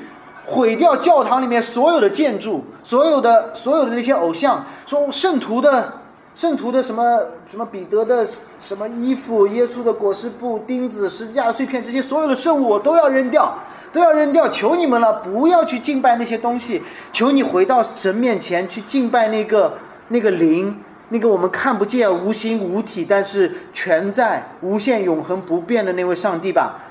[0.47, 5.93] 毁掉教堂里面所有的建筑，所有的所有的那些偶像，说圣徒的
[6.35, 7.19] 圣徒的什么
[7.51, 8.27] 什么彼得的
[8.61, 13.59] 什么衣服、耶稣的裹尸布、钉子、十字架碎片，这些所有的圣物我都要扔掉，
[13.93, 19.75] 都要扔掉，求你们了，不要去敬拜那些东西，求你回到神面前去敬拜那个
[20.09, 20.83] 那个灵。
[21.13, 26.85] 那个我们看不见、无形无体，但是全在、无限、永恒不变的那位上帝吧。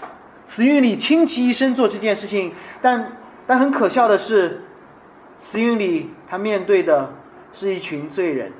[0.46, 3.14] 慈运里倾其一生做这件事情，但
[3.50, 4.62] 但很可笑的是，
[5.42, 7.10] 慈云里他面对的
[7.52, 8.52] 是一群罪人，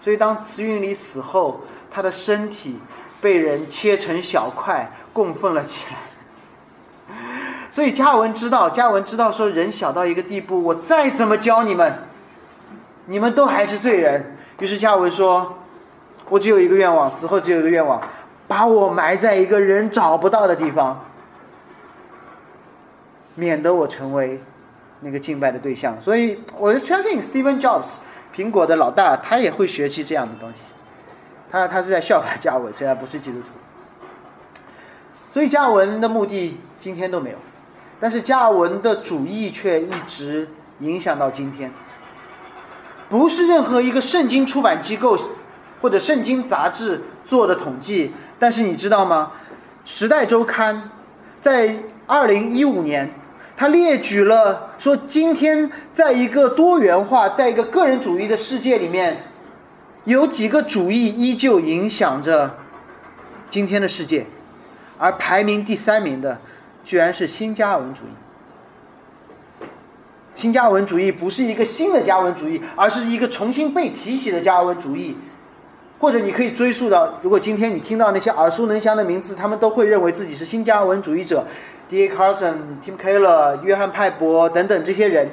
[0.00, 2.78] 所以当慈云里死后，他的身体
[3.20, 7.16] 被人切成小块供奉了起来。
[7.72, 11.92] 所以嘉文知道，嘉文知道说人小到一个地步，我再怎么教你们，
[13.04, 14.34] 你们都还是罪人。
[14.60, 15.58] 于是嘉文说
[16.30, 18.00] ：“我只有一个愿望，死后只有一个愿望，
[18.48, 21.04] 把我埋在一个人找不到的地方，
[23.34, 24.40] 免得我成为
[25.00, 27.98] 那个敬拜的对象。”所以，我相信 Steven Jobs，
[28.34, 30.72] 苹果的老大，他也会学习这样的东西。
[31.50, 33.46] 他他是在效法加文，虽然不是基督徒。
[35.32, 37.36] 所以，加文的目的今天都没有，
[38.00, 40.48] 但是加文的主义却一直
[40.80, 41.70] 影响到今天。
[43.08, 45.18] 不是任何一个圣经出版机构
[45.82, 49.32] 或者圣经杂志做的统计，但是你知道吗？
[49.90, 50.76] 《时代周刊》
[51.42, 53.12] 在二零一五年，
[53.62, 59.18] 他列举了说，今天在一个多元化、在一个个人主义的世界里面，
[60.02, 62.56] 有几个主义依旧影响着
[63.50, 64.26] 今天的世界，
[64.98, 66.40] 而排名第三名的，
[66.84, 69.58] 居然是新加文主义。
[70.34, 75.16] 新加文主义不是一个新的加文主义，而是一个重新被提起的加文主义。
[76.00, 81.46] 或者你可以追溯到，如果今天你听到那些耳熟能详的名字，他们都会认为自己是新加文主义者
[81.92, 82.04] ，D.
[82.04, 82.08] A.
[82.08, 85.28] Carson、Tim Keller、约翰派伯等等这些人，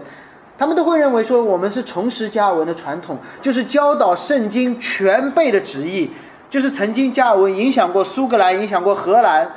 [0.58, 6.12] 他们都会认为说，我们是重拾加尔文的传统，就是教导圣经全背的旨意，
[6.50, 9.50] 就是曾经加尔文影响过苏格兰，影响过荷兰。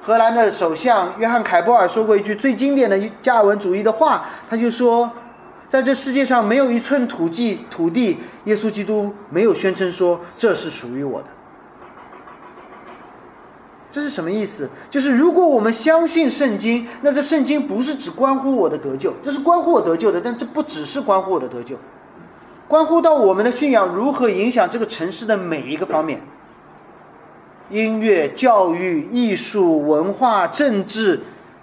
[0.00, 5.10] 荷兰的首相约翰凯波尔说过一句最经典的加尔文主义的话，他就说，
[5.68, 11.26] 在这世界上没有一寸土地，土地，耶稣基督没有宣称说这是属于我的。
[13.96, 14.68] 这是什么意思？
[14.90, 21.76] 就是如果我们相信圣经，那这圣经不是只关乎我的得救，这是关乎我得救的，但这不只是关乎我的得救，
[22.68, 26.20] 关乎到我们的信仰如何影响这个城市的每一个方面。
[27.70, 31.20] 音乐、教育、艺术、文化、政治、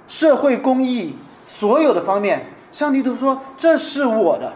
[0.07, 1.15] 社会公益，
[1.47, 4.53] 所有的方面，上帝都说这是我的，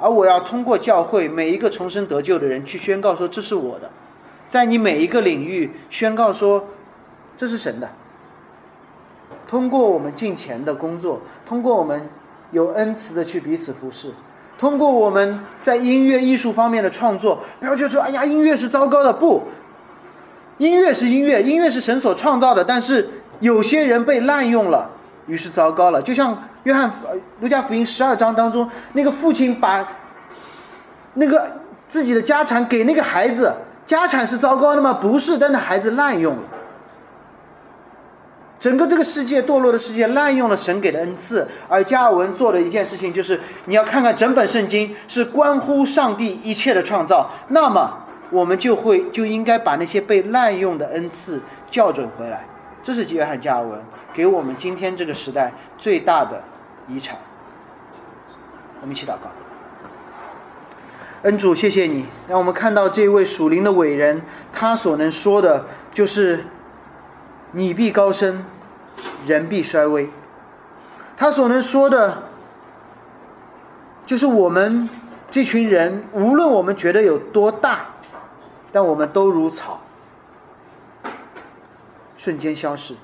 [0.00, 3.88] 而我要通过教会每一个重生得救的人去宣告说这是我的，
[4.52, 6.66] 在你每一个领域宣告说
[7.38, 7.88] 这是神的。
[9.48, 12.06] 通过我们敬虔的工作，通过我们
[12.50, 14.10] 有恩慈的去彼此服侍，
[14.58, 19.42] 通过我们在音乐艺术方面的创作，不要觉得说哎呀音乐是糟糕的，不。
[20.58, 23.08] 音乐是音乐，音乐是神所创造的，但是
[23.40, 24.90] 有些人被滥用了，
[25.26, 26.02] 于是糟糕了。
[26.02, 26.92] 就像约翰
[27.40, 29.88] 路加福音十二章当中，那个父亲把
[31.14, 31.52] 那个
[31.88, 33.50] 自己的家产给那个孩子，
[33.92, 34.94] 家产是糟糕的吗？
[34.94, 36.42] 不是，但是孩子滥用了。
[38.58, 47.98] 整个这个世界堕落的世界滥用了神给的恩赐，而加尔文做的一件事情就是，你要看看整本圣经是关乎上帝一切的创造，那么。
[48.32, 51.38] 我们就会就应该把那些被滥用的恩赐
[51.70, 52.46] 校准回来，
[52.82, 53.78] 这是约翰加尔文
[54.14, 56.42] 给我们今天这个时代最大的
[56.88, 57.18] 遗产。
[58.80, 59.28] 我们一起祷告，
[61.22, 66.46] 恩主，谢谢你让我们看到这位属灵的伟人，他所能说的就是
[67.52, 68.44] “你必高升，
[69.26, 70.10] 人必衰微”。
[71.16, 72.24] 他所能说的，
[74.04, 74.88] 就是我们
[75.30, 77.86] 这群人，无论我们觉得有多大。
[78.74, 79.82] 但我们都如草，
[82.16, 82.94] 瞬间消逝，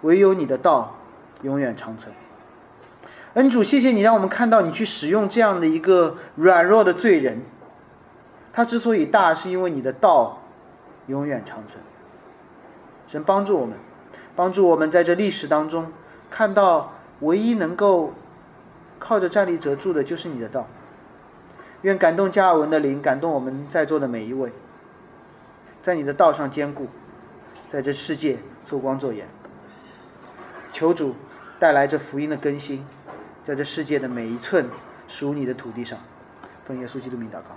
[0.00, 0.98] 唯有你的道
[1.42, 2.12] 永远长存。
[3.34, 7.40] 恩主，谢谢你让我们看到你去使用这样的一个软弱的罪人，
[8.52, 10.38] 他之所以大，是因为你的道
[11.06, 11.82] 永远长存。
[13.08, 13.76] 神帮助我们，
[14.36, 15.92] 帮助我们在这历史当中
[16.30, 18.12] 看到唯一能够
[18.98, 20.66] 靠着站立得住的，就是你的道。
[21.82, 24.52] 愿感动加尔文的灵，感动我们在座的每一位。
[25.82, 26.86] 在你的道上坚固，
[27.68, 29.26] 在这世界做光做盐。
[30.72, 31.14] 求主
[31.58, 32.86] 带来这福音的更新，
[33.44, 34.68] 在这世界的每一寸
[35.08, 35.98] 属你的土地上。
[36.64, 37.48] 奉耶稣基督名祷告，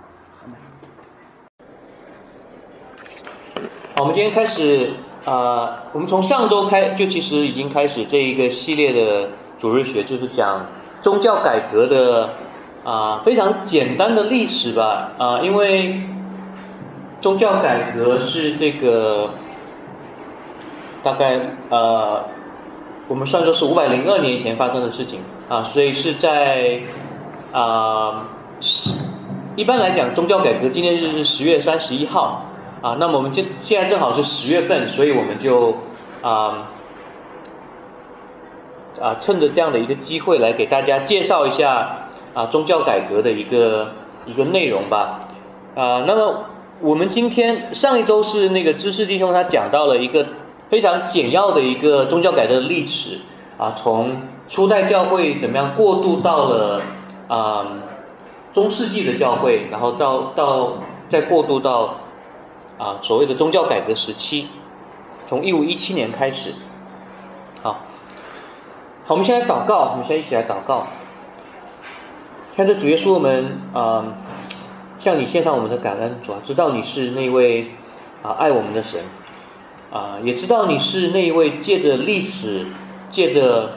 [3.94, 4.90] 好，我们今天开始
[5.24, 10.66] 啊，我们从上周开就其实已经开始这一个系列的主日学，就是讲
[11.02, 12.30] 宗教改革的
[12.84, 15.12] 啊非常简单的历史吧。
[15.18, 16.02] 啊，因为
[17.20, 19.30] 宗教改革是这个
[21.02, 21.40] 大概
[21.70, 22.24] 呃
[23.08, 26.80] 我们算作是五百零二年以前发生的事情啊，所以是在
[27.52, 28.28] 啊
[29.56, 32.44] 一般来讲宗教改革纪念日是十月三十一号
[32.82, 35.74] 啊，那么我们现现在正好是十月份，所以我们就
[36.22, 36.68] 啊。
[38.98, 43.88] 啊，趁着这样的一个机会来给大家介绍一下啊宗教改革的一个
[44.24, 45.20] 一个内容吧。
[45.74, 46.46] 啊，那么
[46.80, 50.26] 我们今天上一周是那个知识弟兄他讲到了一个
[50.70, 53.18] 非常简要的一个宗教改革的历史
[53.58, 54.16] 啊，从
[54.48, 56.80] 初代教会怎么样过渡到了
[57.28, 57.66] 啊
[58.56, 60.78] 中世纪的教会，然后到到
[61.10, 61.96] 再过渡到
[62.78, 64.46] 啊所谓的宗教改革时期，
[65.28, 66.54] 从一五一七年开始。
[67.62, 67.80] 好，
[69.08, 69.90] 我们先来祷告。
[69.90, 70.86] 我们先一起来祷告。
[72.56, 74.02] 看这主耶稣，我们啊，
[74.98, 76.18] 向你献上我们的感恩。
[76.24, 77.72] 主啊，知道你是那位
[78.22, 79.02] 啊爱我们的神
[79.92, 82.64] 啊，也知道你是那一位借着历史、
[83.12, 83.72] 借着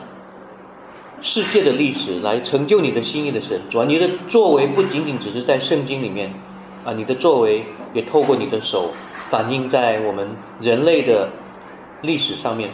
[1.21, 3.59] 世界的历史来成就你的心意的神。
[3.69, 6.31] 主啊，你的作为不仅仅只是在圣经里面
[6.85, 8.91] 啊，你的作为也透过你的手
[9.29, 10.27] 反映在我们
[10.61, 11.29] 人类的
[12.01, 12.69] 历史上面。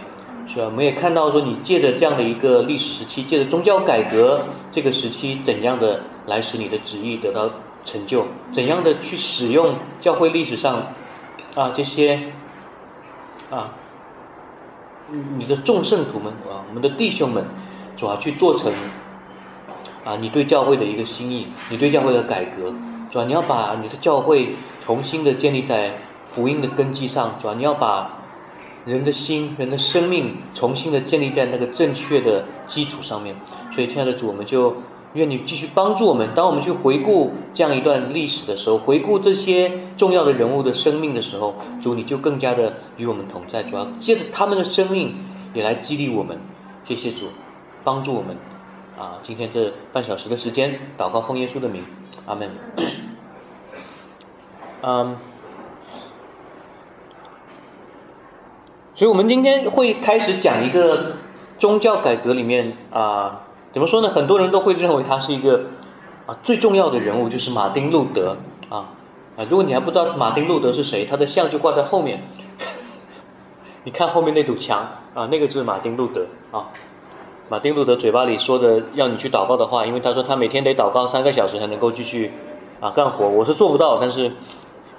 [0.48, 0.66] 是吧？
[0.66, 7.50] 我们也看到说，你借着这样的一个历史时期，借着宗教改革这个时期，怎样的来使你的旨意得到
[7.84, 8.24] 成就？
[8.54, 10.94] 怎样的去使用教会历史上
[11.56, 12.32] 啊这些
[13.50, 13.74] 啊
[15.36, 17.44] 你的众圣徒们啊，我们的弟兄们，
[17.98, 18.72] 主要去做成
[20.04, 22.74] 啊你对教会的一个心意，你对教会的改革，
[23.12, 24.50] 主要你要把你的教会
[24.86, 25.94] 重新的建立在
[26.34, 28.22] 福音的根基上，主要你要把。
[28.86, 33.36] 人的心、人的生命，重新的建立在那个正确的基础上面。
[33.74, 34.76] 所以，亲爱的主，我们就
[35.14, 36.30] 愿你继续帮助我们。
[36.36, 43.64] 当我们去回顾这样一段历史的时候，回顾这些重要的人物的生命的时候，主你就更加的与我们同在。
[43.64, 45.16] 主要借着他们的生命
[45.56, 46.38] 也来激励我们。
[46.88, 47.26] 谢谢主，
[47.86, 48.36] 帮助我们。
[48.98, 51.84] 啊，今天这半小时的时间，祷告奉耶稣的名，
[52.26, 52.50] 阿门。
[54.82, 55.18] 嗯。
[58.96, 61.18] 所以，我们今天会开始讲一个
[61.60, 63.42] 宗教改革里面啊，
[63.74, 64.10] 怎么说呢？
[64.10, 65.66] 很多人都会认为他是一个
[66.26, 68.38] 啊最重要的人物，就是马丁路德
[68.70, 68.88] 啊
[69.36, 69.44] 啊！
[69.50, 72.22] 如果你还不知道马丁路德是谁，他的像就挂在后面。
[73.84, 74.80] 你看后面那堵墙
[75.14, 76.70] 啊，那个就是马丁路德啊。
[77.48, 82.34] 马丁路德嘴巴里说的要你去祷告的话，因为他说他每天得祷告三个小时才能够继续
[82.80, 83.30] 啊干活。
[83.30, 84.32] 我是做不到，但是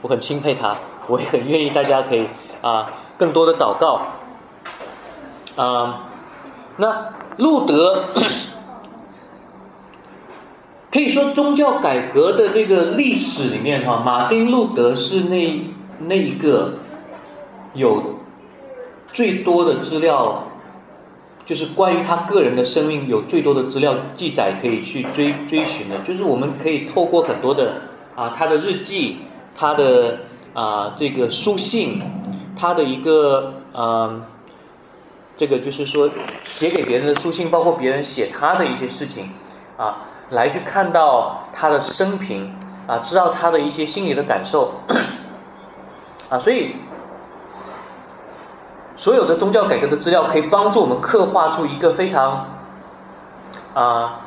[0.01, 0.77] 我很钦佩他，
[1.09, 2.27] 我也很愿意大家可以
[2.61, 2.89] 啊。
[3.19, 4.01] 更多的祷告，
[5.57, 6.05] 啊，
[6.77, 8.05] 那路德
[10.93, 15.61] 可以说宗教改革的这个历史里面哈，马丁路德是那
[16.01, 16.75] 那一个
[17.73, 18.17] 有
[19.07, 20.45] 最多的资料，
[21.47, 27.81] 就是关于他个人的生命有最多的资料记载可以去追追寻的，就是我们可以透过很多的
[28.15, 29.17] 啊他的日记，
[29.57, 30.19] 他的
[30.53, 32.03] 啊这个书信。
[32.59, 34.23] 他的一个嗯，
[35.37, 36.09] 这个就是说
[36.43, 39.29] 写给别人的书信，包括别人写他的一些事情
[39.77, 39.99] 啊，
[40.31, 42.51] 来去看到他的生平
[42.87, 44.73] 啊，知道他的一些心理的感受
[46.31, 46.77] 啊，所以
[48.97, 52.47] 所有的宗教改革的资料可以帮助我们刻画出一个非常
[53.75, 54.21] 啊，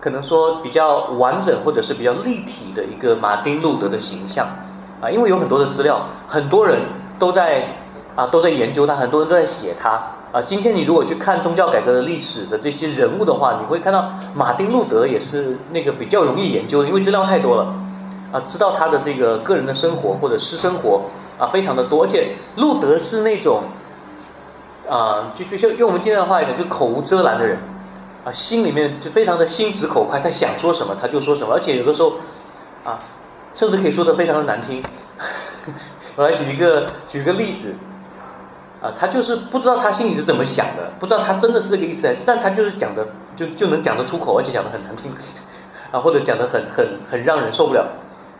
[0.00, 4.46] 可能说比较完整或者是比较立体的一个马丁路德的形象
[5.00, 6.80] 啊，因为有很多的资料，很多人。
[7.18, 7.66] 都在
[8.14, 9.92] 啊，都在研究他，很多人都在写他
[10.32, 10.42] 啊。
[10.42, 17.72] 今天你如果去看宗教改革的历史的这些人物的话，你会看到马丁路德也是那个比较容易研究的，因为资料太多了
[18.32, 21.00] 啊，知道他的这个个人的生活或者私生活
[21.38, 22.04] 啊，非常的多。
[22.04, 23.62] 而且路德是那种
[24.88, 27.58] 啊，就就像用我们今天的话来讲，就口无遮拦的人
[28.24, 32.14] 啊，心里面就非常的心直口快，他想说什么他就说什么，而且有的时候
[32.84, 33.00] 啊，
[33.54, 34.82] 甚至可以说的非常的难听。
[36.16, 37.74] 我来举一个举个例子，
[38.80, 45.10] 啊，他就是不知道他心里是怎么想的，不知道他真的是这个意思，但他就是讲的就就能讲得出口，而且讲得很难听，
[45.90, 47.86] 啊，或者讲得很很很让人受不了。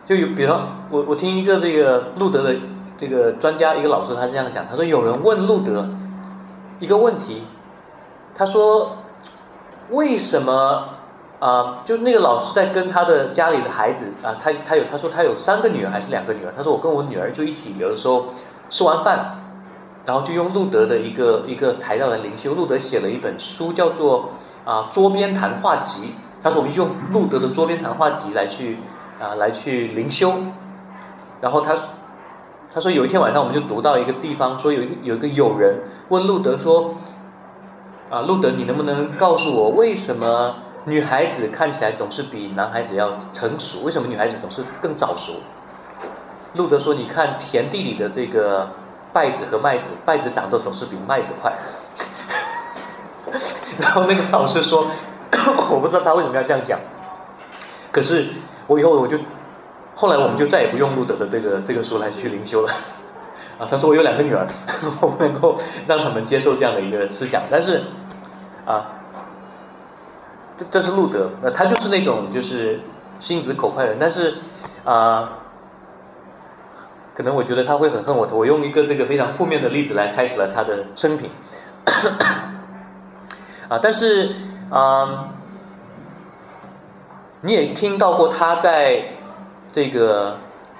[0.05, 2.55] 就有，比方我我听一个这个路德的
[2.97, 5.87] 这个专家一个老师他这样讲，他说有人问路德
[6.79, 7.43] 一个问题，
[8.35, 8.97] 他说
[9.89, 10.89] 为什么？
[11.39, 16.51] 啊，就那个老师在跟他的家里的孩子啊，他他有他说他有三个女儿还是两个女儿？
[16.57, 18.25] 他说我跟我女儿就一起，有的时候
[18.71, 19.37] 吃完饭，
[20.03, 22.55] 然后就用路德的一个一个材料来灵修。
[22.55, 24.31] 路德写了一本书，叫做
[24.65, 26.07] 啊《桌边谈话集》
[26.41, 28.79] 他说我们用路德的桌边谈话集来去
[29.21, 30.33] 啊来去灵修，
[31.39, 31.75] 然后他
[32.73, 36.95] 他说有一天晚上我们就读到一个地方，说有一有一个友人问路德说
[38.09, 40.55] 啊路德你能不能告诉我为什么
[40.85, 43.79] 女孩子看起来总是比男孩子要成熟？
[43.83, 45.33] 为什么女孩子总是更早熟？
[46.53, 48.69] 路德说你看田地里的这个
[49.13, 51.53] 稗子和麦子，稗子长得总是比麦子快。
[53.79, 54.87] 然后那个老师说。
[55.69, 56.79] 我不知道他为什么要这样讲，
[57.91, 58.27] 可是
[58.65, 59.17] 我以后我就，
[59.97, 62.71] 后来我们就再也不用路德的这个这个书来去灵修了，
[63.57, 64.45] 啊，他说我有两个女儿，
[65.01, 67.81] 我不能够让他们接受这样的一个思想，但是，
[68.63, 68.85] 啊，
[70.55, 72.79] 这这是路德，呃，他就是那种就是
[73.19, 74.35] 心直口快的人，但是
[74.85, 75.39] 啊，
[77.15, 81.29] 可能我觉得他会很恨我，我用一个这个非常负面的例子来开始了他的生平，
[83.67, 84.35] 啊，但是。
[84.69, 85.29] 啊，
[87.39, 89.01] 你也听到过他在
[89.77, 90.37] 这个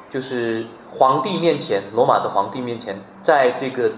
[0.09, 3.91] 就是皇帝面前，罗马的皇帝面前，在这个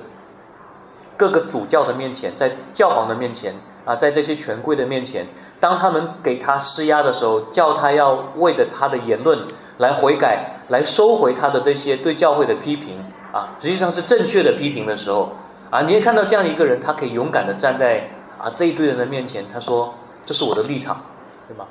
[1.16, 5.26] 各个主教的面前，在教皇的面前啊，在这些权贵的面前，
[5.58, 9.40] 当他们给他施压的时候，叫他要为着他的言论
[9.78, 15.32] 来悔改，来收回他的这些对教会的批评啊，实际上是正确的批评的时候
[15.70, 18.10] 啊，你也看到这样一个人，他可以勇敢的站在。
[18.38, 19.94] 啊，这一堆人的面前，他说
[20.26, 20.96] ：“这是我的立场，
[21.46, 21.66] 对吗？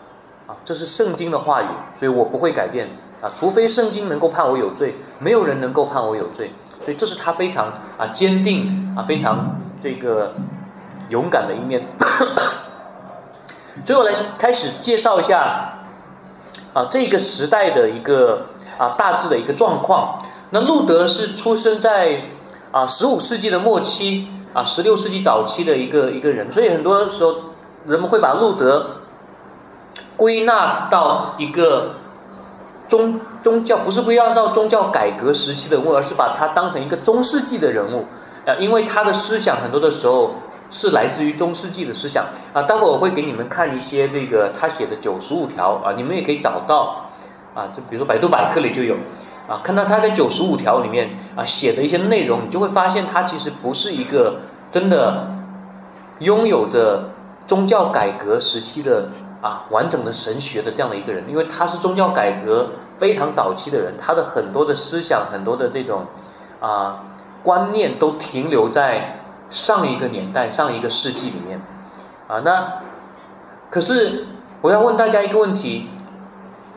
[0.47, 1.67] 啊，这是圣经的话语，
[1.99, 2.87] 所以我不会改变
[3.21, 6.51] 啊，除非圣经能够判我有罪，没有人能够判我有罪。
[6.85, 7.67] 所以这是他非常
[7.97, 10.35] 啊坚定啊非常这个
[11.09, 11.87] 勇敢的一面。
[13.85, 15.79] 最后来开始介绍一下
[16.73, 18.47] 啊这个时代的一个
[18.79, 20.19] 啊大致的一个状况。
[20.51, 22.23] 那路德是出生在
[22.73, 27.35] 啊十五世纪的末期。”啊，十六世纪早期的一个一个人，所以很多时候
[27.87, 29.03] 人们会把路德
[30.17, 31.97] 归纳到一个
[32.89, 38.07] 宗宗教，不是归要到宗教改革时期的人物，而是把他当成一个中世纪的人物
[38.47, 40.35] 啊，因为他的思想很多的时候
[40.71, 42.63] 是来自于中世纪的思想啊。
[42.63, 47.11] 待会我会给你们看一些这个他写的九十五条啊，你们也可以找到
[47.55, 48.97] 啊，就比如说百度百科里就有。
[49.49, 55.27] 啊，看到他在九十五条里面啊写的一些内容，你就会发现他其实不是一个真的
[56.19, 57.13] 拥有着
[57.49, 59.09] 宗教改革时期的
[59.41, 62.69] 啊完整的神学的这样的一个人，因为他是宗教改革
[62.99, 66.07] 非常早期的人，他的很多的思想、很多的这种
[66.61, 67.03] 啊
[67.43, 69.19] 观念都停留在
[69.51, 71.61] 上一个年代、上一个世纪里面
[72.29, 72.39] 啊。
[72.45, 72.75] 那
[73.69, 74.27] 可是
[74.61, 75.91] 我要问大家一个问题。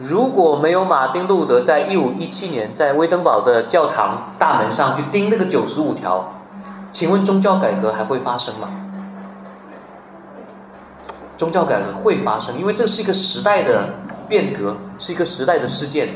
[0.03, 6.28] 如果没有马丁路德在一五一七年在威登堡的教堂大门上去钉那个九十五条，
[6.91, 8.67] 请问宗教改革还会发生吗？
[11.42, 13.89] 宗教改革会发生，因为这是一个时代的
[14.30, 16.10] 变革，是一个时代的事件。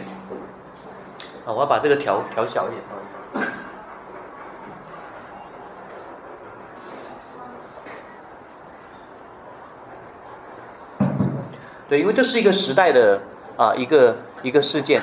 [1.44, 3.50] 啊，我要把这个调调小一点。
[11.90, 13.20] 对，因为这是一个时代的。
[13.58, 15.02] 啊，一个一个事件，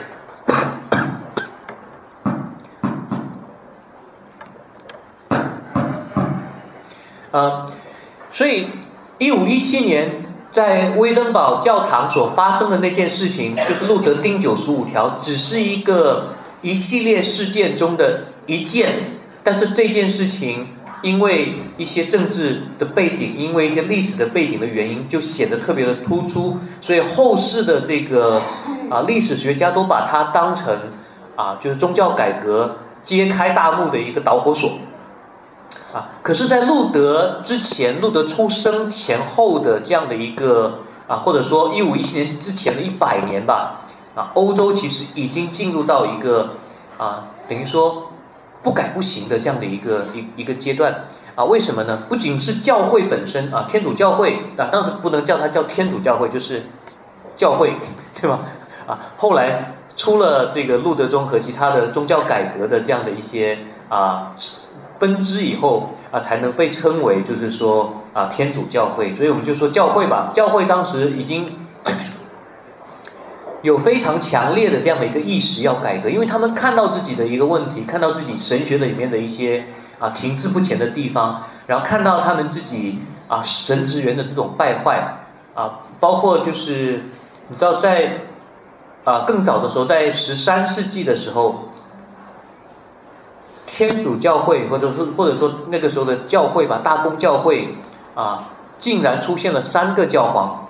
[7.31, 7.67] 啊，
[8.31, 8.69] 所以
[9.19, 20.67] 一五一七年在威登堡教堂所发生的那件事情，就是路德钉九十五条，只是一个一系列事件中的一件，但是这件事情。
[21.03, 28.41] 因为一些政治的背景，因为一些历史的背景的原因，就显得特别的突出，所以后世的这个
[28.89, 30.79] 啊历史学家都把它当成
[31.35, 34.79] 啊就是宗教改革揭开大幕的一个导火索
[35.93, 36.09] 啊。
[36.23, 43.83] 可是，在路德之前，路德出生前后的这样的一个啊，或者说一五一七年之前的一百年吧
[44.15, 46.51] 啊，欧洲其实已经进入到一个
[46.99, 48.09] 啊等于说。
[48.65, 50.95] 不改不行的这样的一个一一个阶段
[51.35, 51.43] 啊？
[51.43, 52.05] 为什么呢？
[52.09, 56.63] 不仅是教会本身啊，天主教会啊，当时不能叫它叫天主教会，就是
[57.37, 57.75] 教会，
[58.21, 58.39] 对吧？
[58.87, 64.33] 啊，后来出了这个路德宗和其他的宗教改革的这样的一些啊
[65.03, 69.13] 分支以后啊，才能被称为就是说啊天主教会。
[69.17, 71.45] 所以我们就说教会吧，教会当时已经。
[73.63, 79.65] 有非常强烈的这样的一个意识要改革，因为他们看到自己的一个问题，看到自己神学的里面的一些
[80.01, 82.99] 啊停滞不前的地方，然后看到他们自己
[83.29, 85.15] 啊神职员的这种败坏
[85.55, 87.05] 啊，包括就是
[87.47, 88.23] 你知道在
[89.05, 91.69] 啊更早的时候，在十三世纪的时候，
[93.75, 97.75] 天主教会或者是或者说那个时候的教会吧，大公教会
[98.15, 100.69] 啊，竟然出现了三个教皇。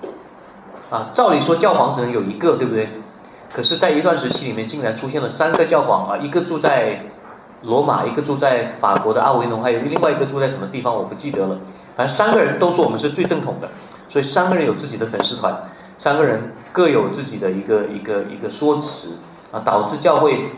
[0.89, 2.87] 啊，照理说教皇只能有一个，对不对？
[3.51, 7.03] 可是，在一段时期里面，竟然出现了三个教皇啊，一个住在
[7.63, 11.57] 罗马，一个住在法国的阿维农，还有另外一个住在什么地方，我不记得了。
[11.95, 13.67] 反正三个人都说我们是最正统的，
[14.07, 15.55] 所以三个人有自己的粉丝团，
[15.97, 19.09] 三个人各有自己的一个一个一个说辞
[19.51, 20.51] 啊，导致教会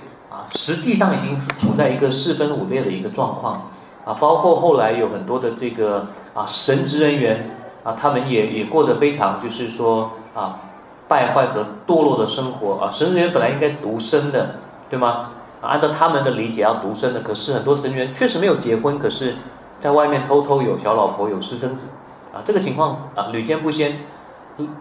[0.52, 3.70] 实际上已经处在一个四分五裂的一个状况
[4.06, 4.16] 啊。
[4.20, 7.50] 包括后来有很多的这个啊神职人员
[7.84, 10.60] 啊，他们也也过得非常就是说啊。
[11.08, 14.56] 败坏和堕落的生活啊，神职人员本来应该独身的，
[14.90, 15.30] 对吗？
[15.62, 19.36] 按照他们的理解要独身的，可是很多神职人员确实没有结婚，可是
[19.80, 21.86] 在外面偷偷有小老婆有私生子，
[22.34, 24.00] 啊，这个情况啊屡见不鲜，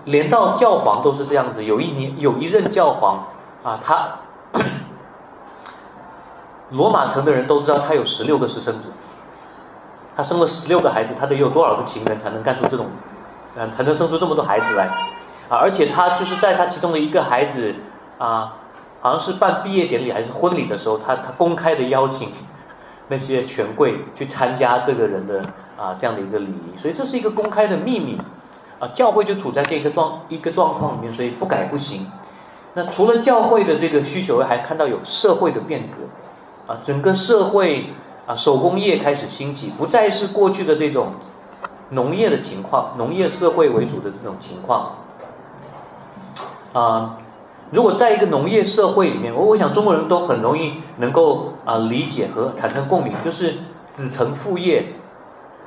[0.06, 1.62] 连到教皇都是这样子。
[1.62, 3.26] 有一年有一任教皇
[3.62, 4.08] 啊，他
[6.74, 8.88] 罗马城的人都知道他有十六个私生子，
[10.16, 12.86] 他生了十六个孩子，他得有多少个情人才能干出这种，
[13.54, 14.86] 嗯，才能生出这么多孩子来？
[15.48, 17.72] 啊，而且他就是在他其中的一个孩子
[18.18, 18.56] 啊，
[19.00, 22.32] 好像是办毕业典礼还是婚礼的时候，他他公开的邀请
[23.06, 25.40] 那些权贵去参加这个人的
[25.76, 28.18] 啊这样的一个礼仪，所以这是一个公开的秘密
[28.80, 28.88] 啊。
[28.94, 32.10] 教会就处在这个状一个状况里面，所以不改不行。
[32.72, 35.98] 那除了教会的这个需求，还看到有社会的变革
[36.66, 37.86] 啊，整个社会
[38.26, 41.08] 啊手工业开始兴起，不再是过去的这种
[41.90, 44.92] 农业的情况，农业社会为主的这种情况。
[46.72, 47.18] 啊，
[47.70, 53.54] 如果在一个农业社会里面，我我想中国人都很容易能够啊理解和产生共鸣，就是
[53.90, 54.86] 子承父业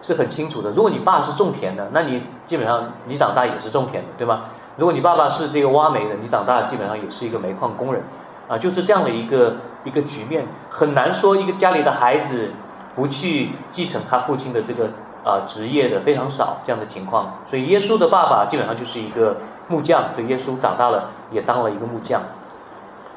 [0.02, 0.72] 是很清楚的。
[0.72, 4.41] 如果你爸是种田的，那你基本上你长大也是种田的，对吗？
[4.76, 8.04] 如果你爸爸是这个挖煤的，你长大基本上也是一个煤矿工人，
[8.48, 12.52] 啊，就是这样的一个一个局面，很难说一个家里的孩子
[12.95, 14.89] 不去继承他父亲的这个
[15.24, 17.39] 啊职业的非常少这样的情况。
[17.50, 19.38] 所以耶稣的爸爸基本上就是一个。
[19.70, 22.22] 木匠，所以耶稣长大了也当了一个木匠，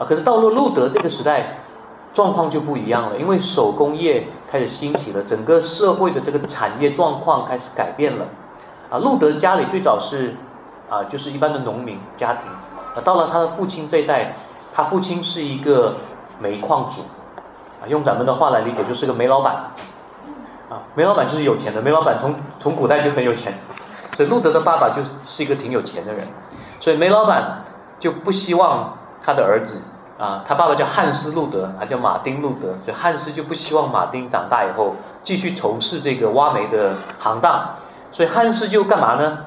[0.00, 1.58] 啊，可是到了路德这个时代，
[2.12, 8.26] 状况就不一样了，因为手工业开始兴起了，整个社会的这个产业状况开始改变了，
[8.90, 10.34] 啊，路德家里最早是
[10.90, 12.50] 啊，就是一般的农民家庭，
[12.96, 14.34] 啊，到了他的父亲这一代，
[14.72, 15.94] 他父亲是一个
[16.38, 17.00] 煤矿主，
[17.82, 19.54] 啊，用咱们的话来理解就是个煤老板，
[20.68, 23.54] 啊，煤老板就是有钱的，煤老板从从古代就很有钱。
[24.16, 26.26] 所以路德的爸爸就是一个挺有钱的人，
[26.80, 27.64] 所以煤老板
[27.98, 29.80] 就不希望他的儿子
[30.18, 34.94] 啊，他爸爸叫汉斯路德，还叫马丁路德，所以汉斯就不希望马丁长大以后
[35.24, 37.70] 继续从事这个挖煤的行当，
[38.12, 39.38] 所以汉斯就干嘛呢？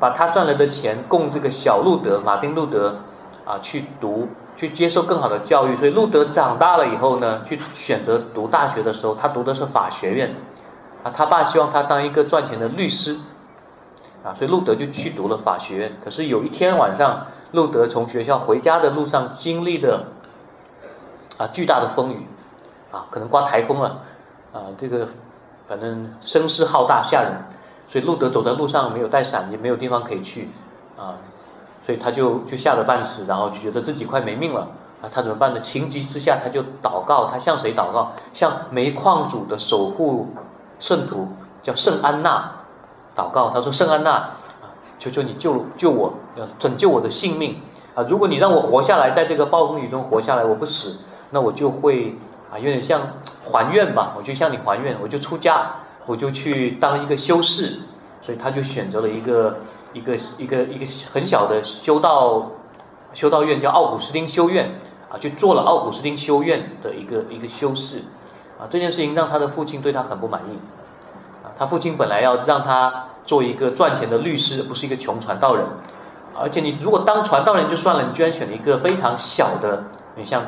[0.00, 2.96] 把他赚来的钱供这个小路德马丁路德
[3.44, 5.76] 啊去读，去接受更好的教育。
[5.76, 10.34] 所以路德长大了以后呢，去选择读大学的时候，他读的是法学院
[11.02, 13.16] 啊，他爸希望他当一个赚钱的律师。
[14.24, 15.92] 啊，所以路德就去读了法学院。
[16.02, 20.06] 可是有一天晚上，路德从学校回家的路上经历的
[21.36, 22.26] 啊巨大的风雨，
[22.90, 24.00] 啊，可能刮台风了，
[24.54, 25.06] 啊，这个
[25.66, 27.32] 反正声势浩大吓人。
[27.86, 30.48] 所以路德走在路上没有带伞，也没有地方可以去，
[30.96, 31.20] 啊，
[31.84, 34.68] 所以他就就吓得半死，然后就觉得自己快没命了。
[35.02, 35.60] 啊，他怎么办呢？
[35.60, 37.26] 情急之下，他就祷告。
[37.30, 38.12] 他向谁祷告？
[38.32, 40.28] 向煤矿主的守护
[40.80, 41.28] 圣徒，
[41.62, 42.50] 叫圣安娜。
[43.16, 44.28] 祷告，他说：“圣安娜，
[44.98, 47.60] 求求你救救我，要拯救我的性命
[47.94, 48.02] 啊！
[48.08, 50.96] 如果你让我活下来，在这个暴风雨中活下来，我不死，
[51.30, 52.16] 那我就会
[52.52, 53.02] 啊，有点像
[53.52, 55.70] 还愿吧，我就向你还愿，我就出家，
[56.06, 57.78] 我就去当一个修士。
[58.20, 59.58] 所以他就选择了一个
[59.94, 62.50] 一个一个一个很小的修道
[63.14, 64.78] 修道院，叫奥古斯丁修院
[65.08, 68.02] 啊，就做了奥古斯丁修院的一个一个修士
[68.58, 68.68] 啊。
[68.68, 70.58] 这件事情让他的父亲对他很不满意。”
[71.42, 75.64] 啊他父亲本来要让他做一个赚钱的律师，不是一个穷传道人。
[76.36, 79.84] 而且你如果当传道人就算了，你居然选了一个非常小的，
[80.16, 80.42] 你像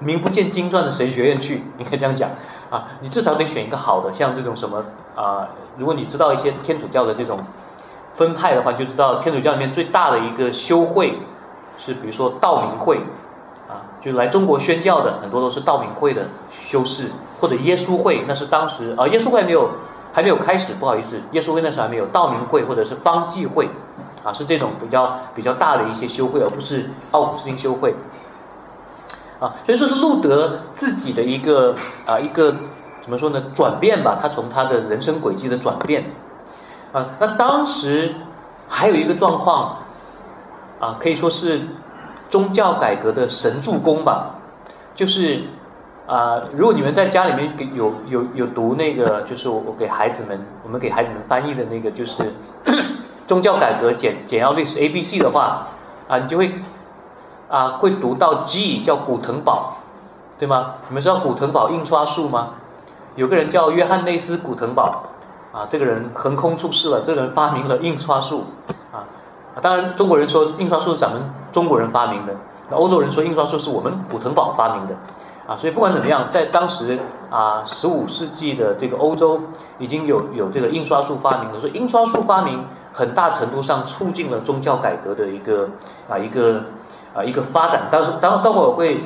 [0.00, 2.28] 名不见经传的神学院去，你可以这样讲
[2.68, 2.88] 啊。
[3.00, 4.84] 你至少得选一个好的，像这种什么
[5.14, 5.46] 啊，
[5.78, 7.38] 如果你知道一些天主教的这种
[8.20, 11.18] 分派的话，就知道天主教里面最大的一个修会
[11.78, 12.98] 是，比如说道明会
[13.66, 17.10] 啊，就来中国宣教的很多都是道明会的修士，
[17.40, 19.70] 或者耶稣会，那是当时啊，耶稣会没有。
[20.12, 23.68] 还没有开始，不好意思，耶稣会那时候还没有道明会或者是方济会，
[24.24, 27.94] 啊，是这种比较比较大的一些修会，而不是奥古斯丁修会，
[29.38, 32.52] 啊，所以说是路德自己的一个啊一个
[33.00, 36.04] 怎么说呢转变吧，他从他的人生轨迹的转变，
[36.92, 38.14] 啊，那当时
[38.68, 39.76] 还有一个状况，
[40.80, 41.60] 啊，可以说是
[42.30, 44.34] 宗教改革的神助攻吧，
[44.94, 45.44] 就是。
[46.06, 52.34] 啊，如果你们在家里面给有有有读那个，就是我我给孩子们，我们给孩子们翻译的那个，就是
[53.28, 55.68] 宗教改革简简要历史 A B C 的话，
[56.08, 56.52] 啊，你就会
[57.48, 59.76] 啊会读到 G 叫古腾堡，
[60.36, 60.74] 对吗？
[60.88, 62.54] 你们知道古腾堡印刷术吗？
[63.14, 65.04] 有个人叫约翰内斯古腾堡，
[65.52, 68.44] 啊，这个人横空出世了，这个人发明了印刷术，
[68.92, 69.02] 啊，
[69.60, 71.22] 当然中国人说印刷术是咱们
[71.52, 72.34] 中国人发明的，
[72.70, 74.94] 那欧洲人说印刷术是我们古腾堡发明的。
[75.46, 76.96] 啊，所以不管怎么样，在当时
[77.28, 79.40] 啊，十五世纪的这个欧洲
[79.78, 81.58] 已经有有这个印刷术发明了。
[81.58, 85.68] 所以印刷术发明很大程度上促进了宗教改革的一个
[86.08, 86.62] 啊一个
[87.12, 87.88] 啊一个发展。
[87.90, 89.02] 当时当待会儿会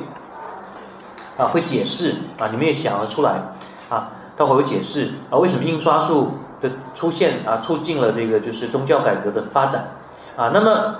[1.35, 3.41] 啊会解释啊，你们也想得出来
[3.89, 6.31] 啊，待会儿会解释啊为什么印刷术
[6.61, 9.91] 的出现啊促进了这个就是宗教改革的发展
[10.35, 10.51] 啊。
[10.53, 10.95] 那么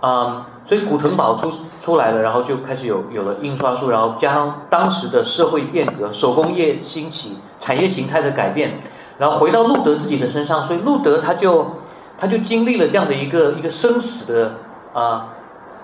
[0.00, 0.46] 啊。
[0.66, 8.80] 所以古腾堡出出来了，然后就开始有有了印刷术，然后加上当时的社会变革，手工业兴起，产业形态的改变，
[9.16, 11.76] 然后回到路德自己的身上，所以路德他就
[12.18, 14.54] 他就经历了这样的一个一个生死的
[14.92, 15.28] 啊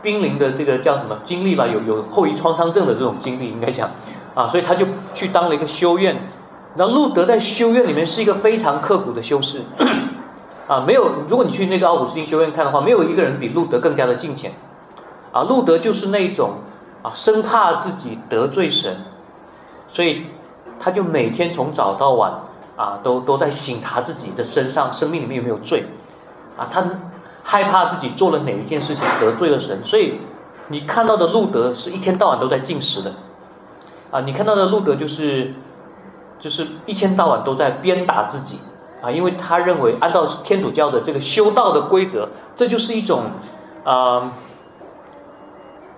[0.03, 3.89] 濒临的这个叫什么经历吧，有有后遗创伤症的这种经历应该讲
[4.35, 6.29] 啊，所以他就去当了一个修院，
[6.77, 9.63] 然后路德在修院里面是一个非常刻苦的修士。
[10.67, 14.53] 啊，没有如果你去那个奥古斯丁修院看的话，没有一个人比路德更加的敬虔。
[15.33, 16.53] 啊，路德就是那种
[17.03, 18.97] 啊，生怕自己得罪神，
[19.91, 20.27] 所以
[20.81, 22.33] 他就每天从早到晚
[22.77, 25.85] 啊，都都在省察自己的身上，生命里面有没有罪。
[26.57, 26.69] 啊？
[26.71, 26.83] 他
[27.43, 30.21] 害怕自己做了哪一件事情得罪了神，所以
[30.69, 33.13] 你看到的路德是一天到晚都在进食的。
[34.13, 35.53] 啊，你看到的路德就是
[36.39, 38.61] 就是一天到晚都在鞭打自己
[39.03, 43.25] 啊，因为他认为按照天主教的这个修道的规则，这就是一种
[43.83, 44.33] 啊。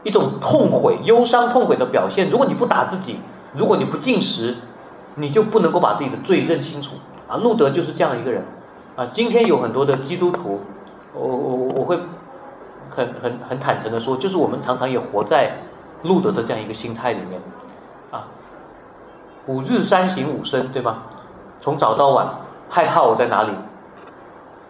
[0.06, 2.28] 一种痛悔、忧伤、痛悔的表现。
[2.28, 3.16] 如果你不打自己，
[3.54, 4.54] 如果你不进食，
[5.14, 6.96] 你就不能够把自己的罪认清楚
[7.26, 7.38] 啊。
[7.38, 8.44] 路德就是这样一个人
[8.96, 9.06] 啊。
[9.14, 10.60] 今天有很多的基督徒，
[11.14, 11.98] 我我我会
[12.90, 15.56] 很很很坦诚的说，就是我们常常也活在
[16.02, 17.40] 路德的这样一个心态里面。
[19.46, 21.02] 五日三省吾身，对吧？
[21.60, 22.28] 从早到晚，
[22.68, 23.50] 害怕我在哪里，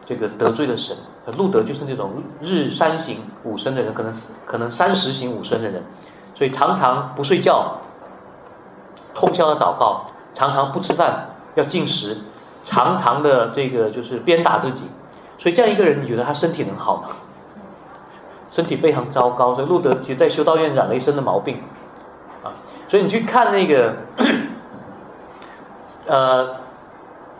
[0.06, 0.96] 这个得罪了神。
[1.38, 2.10] 路德就是那种
[2.42, 4.14] 日三省吾身的人，可能
[4.44, 5.82] 可能三十省吾身的人，
[6.34, 7.78] 所以常常不睡觉，
[9.14, 10.04] 通宵的祷告，
[10.34, 12.18] 常常不吃饭要进食，
[12.62, 14.84] 常常的这个就是鞭打自己，
[15.38, 17.08] 所以这样一个人，你觉得他身体能好吗？
[18.50, 21.62] 身体非常糟糕，所以路德其实在修道院染了一身的毛病，
[22.42, 22.52] 啊，
[22.86, 23.94] 所以你去看那个，
[26.06, 26.56] 呃，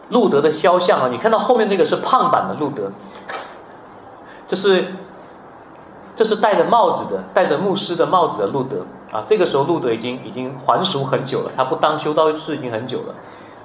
[0.08, 2.90] 路德的肖像啊，你看到后面那个是胖版的路德。
[4.48, 4.84] 这是，
[6.16, 9.24] 这是戴着帽子的，戴着牧师的帽子的路德啊。
[9.26, 13.14] 这个时候路德已经已经还俗很久了，他不当修道士已经很久了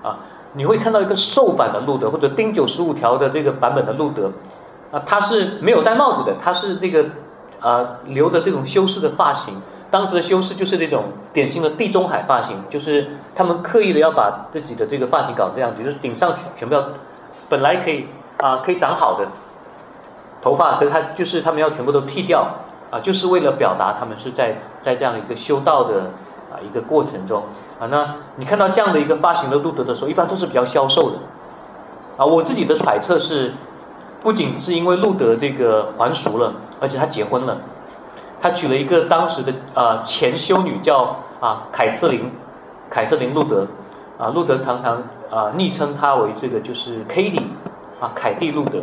[0.02, 0.18] 啊。
[0.54, 4.32] 你会看到一个瘦版的路德，或者丁九十五条的这个版本的路德
[4.91, 7.06] 啊，他是没有戴帽子的，他是这个
[7.60, 9.62] 啊留的这种修饰的发型。
[9.92, 16.84] 当时的修饰就是那种典型的地中海发型，就是他们刻意的要把自己的这个发型搞这样，就是顶上去全部要
[17.48, 19.28] 本来可以啊可以长好的。
[20.42, 22.48] 头发，可是他就是他们要全部都剃掉
[22.90, 26.04] 啊，就是为了表达他们是在在这样一个修道的
[26.50, 27.44] 啊一个过程中
[27.78, 27.86] 啊。
[27.88, 31.18] 那你看到这样的一个发型的路德的时候，一般都是比较消瘦的
[32.16, 32.26] 啊。
[32.26, 33.52] 我自己的揣测是，
[34.22, 37.58] 不仅是因为路德这个还俗了，而且他结婚了，
[38.42, 42.32] 他娶了一个当时的啊前修女叫啊凯瑟琳，
[42.90, 43.68] 凯瑟琳路德
[44.18, 47.42] 啊，路德常常啊昵称她为这个就是 Katie
[48.00, 48.80] 啊凯蒂路德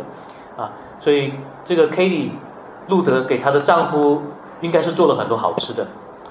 [0.55, 0.71] 啊。
[0.99, 1.33] 所以
[1.65, 2.29] 这个 Katie
[2.87, 4.21] 路德给她的丈夫
[4.61, 5.85] 应该是做了很多好吃的，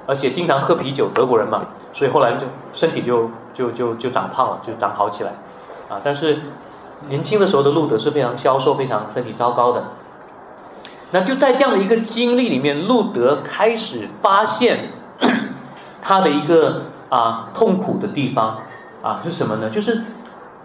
[0.07, 1.61] 而且经常喝啤酒，德国人嘛，
[1.93, 5.31] 所以后来就身体就就就就长胖了，就长好起来，
[5.89, 6.01] 啊！
[6.03, 6.41] 但是
[7.09, 9.85] 年轻的时候的路德是非常消瘦、非常身体糟糕的。
[11.13, 14.91] 那就在这样的一个经历里面，路德开始发现
[16.03, 18.59] 他的一个啊痛苦的地方
[19.03, 19.71] 啊是什么呢？
[19.71, 20.03] 就是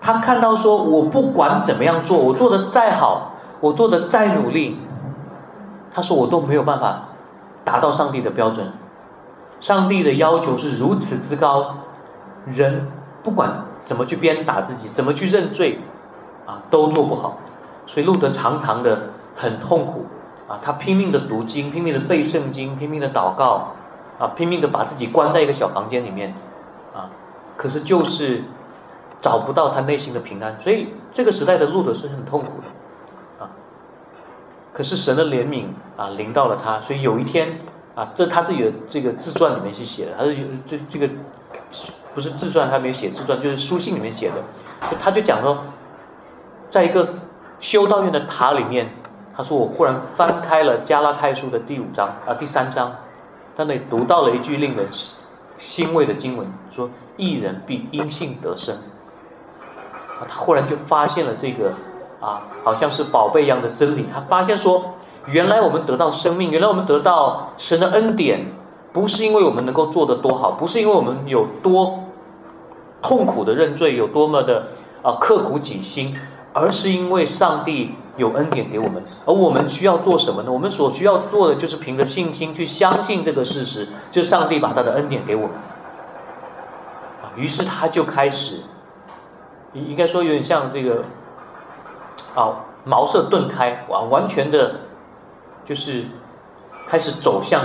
[0.02, 3.28] 他看到说，我不管怎么样做，我做的再好。
[3.62, 4.80] 我做的再努力，
[5.94, 7.10] 他说我都没有办法
[7.64, 8.74] 达到上帝的标准。
[9.60, 11.76] 上帝的要求是如此之高，
[12.48, 12.88] 人
[13.22, 15.78] 不管怎么去鞭打自己，怎么去认罪，
[16.48, 17.38] 啊，都做不好。
[17.86, 20.08] 所以路德常常的很痛苦，
[20.52, 23.74] 啊，他拼命的读经，拼命的背圣经，拼命的祷告，
[24.20, 26.36] 啊，拼命的把自己关在一个小房间里面，
[26.93, 27.10] 啊，
[27.56, 28.43] 可是就是
[29.22, 30.60] 找不到他内心的平安。
[30.62, 33.45] 所以这个时代的路德是很痛苦的。
[33.45, 33.49] 啊
[34.74, 35.66] 可是神的怜悯
[35.97, 37.60] 啊，临到了他，所以有一天
[37.93, 40.36] 啊，这他自己的这个自传里面去写的，他是
[40.66, 41.10] 这这个
[42.16, 44.36] 不是自传，他没有写自传，就是书信里面写的，
[44.99, 45.58] 他就讲说，
[46.70, 47.16] 在一个
[47.60, 48.89] 修道院的塔里面，
[49.42, 52.92] 他说我忽然翻开了加拉太书的第五章啊第三章，
[53.58, 54.88] 在那里读到了一句令人
[55.58, 56.88] 欣慰的经文，说
[57.18, 58.76] 一人必因信得生。
[60.20, 61.74] 啊，他忽然就发现了这个
[62.20, 64.06] 啊，好像是宝贝一样的真理。
[64.14, 64.94] 他发现说，
[65.26, 68.46] 原来我们得到生命，原来我们得到神的恩典，
[68.94, 72.00] 不是因为我们能够做得多好，不是因为我们有多
[73.02, 74.68] 痛苦的认罪，有多么的
[75.02, 76.16] 啊刻苦己心。
[76.54, 80.52] 而是因为上帝有恩典给我们，而我们需要做什么呢？
[80.52, 85.52] 我们所需要做的就是凭着信心去相信这个事实，就是上帝把他的恩典给我们。
[87.24, 88.64] 啊，于是他就开始，
[89.72, 91.06] 应应该说有点像这个，
[92.36, 94.76] 啊，茅塞顿开，完完全的，
[95.64, 96.06] 就是
[96.86, 97.64] 开始走向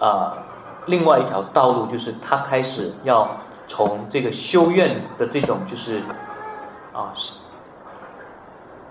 [0.00, 0.38] 啊
[0.86, 3.30] 另外一条道路，就是他开始要
[3.68, 6.02] 从这个修院的这种就是
[6.92, 7.12] 啊。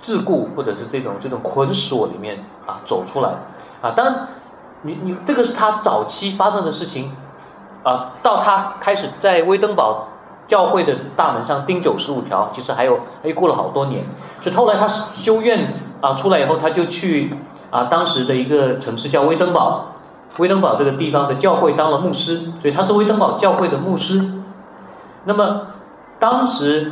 [0.03, 3.29] 桎梏或者是这种这种捆锁里面啊走出来
[3.81, 4.27] 啊，当
[4.81, 7.11] 你你这个是他早期发生的事情
[7.83, 10.09] 啊，到他开始在威登堡
[10.45, 14.05] 教会的大门上钉九十五条，其实还有哎过了好多年，
[14.41, 17.33] 所以后来他修院啊出来以后，他就去
[17.71, 19.85] 啊当时的一个城市叫威登堡，
[20.39, 24.43] 威登堡这个地方的教会当了牧师，所以他是威登堡教会的牧师。
[25.23, 25.67] 那么
[26.19, 26.91] 当时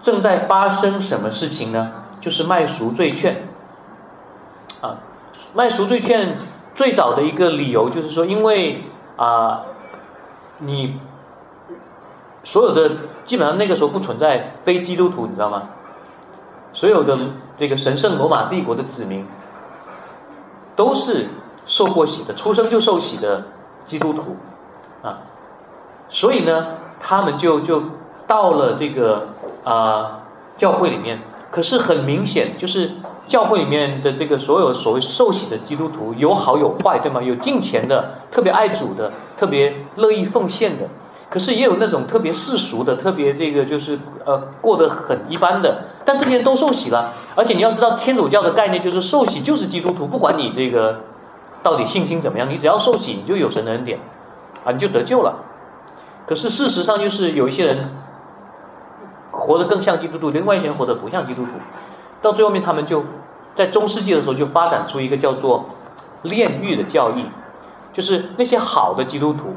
[0.00, 1.92] 正在发生什么事情呢？
[2.20, 3.48] 就是卖赎罪券，
[4.80, 4.98] 啊，
[5.54, 6.38] 卖赎罪券
[6.74, 8.82] 最早的一个理由就是说，因为
[9.16, 9.62] 啊，
[10.58, 11.00] 你
[12.42, 15.68] 所有的基本上那个时候不存在非基督徒，你知道吗？
[16.72, 17.16] 所有的
[17.56, 19.26] 这个神圣罗马帝国的子民
[20.74, 21.26] 都是
[21.64, 23.44] 受过洗的，出生就受洗的
[23.84, 24.36] 基督徒，
[25.02, 25.18] 啊，
[26.08, 26.66] 所以呢，
[26.98, 27.82] 他们就就
[28.26, 29.28] 到了这个
[29.62, 30.22] 啊
[30.56, 31.20] 教会里面。
[31.56, 32.90] 可是很明显，就是
[33.26, 37.22] 教会里面的这个所有所谓受洗的基督徒，有好有坏，对吗？
[37.22, 40.86] 有敬虔的，特别爱主的，特别乐意奉献的。
[41.30, 45.84] 可是也有那种特别世俗的，特别这个就是呃过得很一般的。
[46.04, 51.00] 但这些人都受洗了，而且你要知道，天主教的概念就是受洗就是基督徒，不管你这个
[51.62, 53.98] 到底信心怎么样，你只要受洗，你就有神恩典
[54.62, 55.36] 啊，你就得救了。
[56.26, 57.88] 可是事实上就是有一些人。
[59.36, 61.50] 活得更像基督徒，另外一些人活得不像基督徒，
[62.22, 63.04] 到最后面他们就
[63.54, 65.66] 在中世纪的时候就发展出一个叫做
[66.22, 67.26] 炼狱的教义，
[67.92, 69.54] 就是那些好的基督徒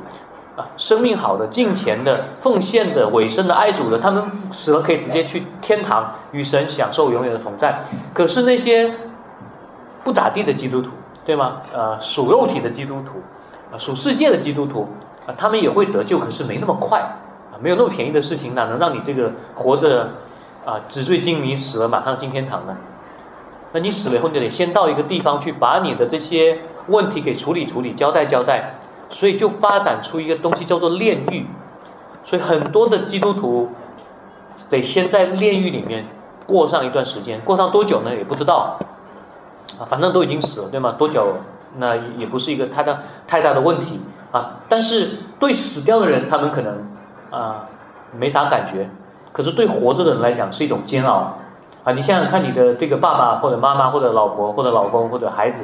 [0.55, 7.81] 啊，生命好的、敬虔的、奉献的、委身的、爱主的，他们死了可以直接去天堂与神享受永远的同在。
[8.13, 8.93] 可是那些
[10.03, 10.91] 不咋地的基督徒，
[11.25, 11.57] 对吗？
[11.73, 13.21] 呃，属肉体的基督徒
[13.73, 14.87] 啊，属世界的基督徒
[15.25, 17.01] 啊，他们也会得救，可是没那么快。
[17.61, 20.09] 没有那么便宜的事情，哪能让你这个活着
[20.65, 22.77] 啊纸醉金迷，死了马上进天堂呢？
[23.71, 28.75] 那你死了以后，你得先到一个地方去，把你的这些问题给处理处理，交代交代。
[29.11, 31.45] 所以就发展出一个东西叫做炼狱。
[32.25, 33.69] 所以很多的基督徒
[34.69, 36.05] 得先在炼狱里面
[36.45, 38.15] 过上一段时间，过上多久呢？
[38.15, 38.77] 也不知道
[39.79, 40.95] 啊，反正都已经死了，对吗？
[40.97, 41.37] 多久
[41.77, 43.99] 那也不是一个太大太大的问题
[44.31, 44.59] 啊。
[44.69, 46.98] 但是对死掉的人，他们可能。
[47.31, 47.67] 啊，
[48.11, 48.89] 没啥感觉，
[49.31, 51.33] 可是对活着的人来讲是一种煎熬
[51.83, 51.91] 啊！
[51.93, 55.63] 你想想看，你的这个爸爸或者妈妈或者老婆或者老公或者孩子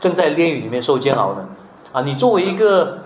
[0.00, 1.46] 正在炼狱里面受煎熬呢，
[1.92, 2.98] 啊，你作为一个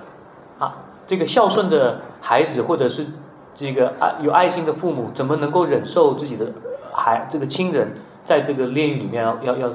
[0.59, 3.07] 啊这个孝顺的孩子或者是
[3.55, 6.47] 这个爱有爱心的父母，怎么能够忍受自己的
[6.93, 7.93] 孩这个亲人
[8.25, 9.71] 在这个炼狱里面要要要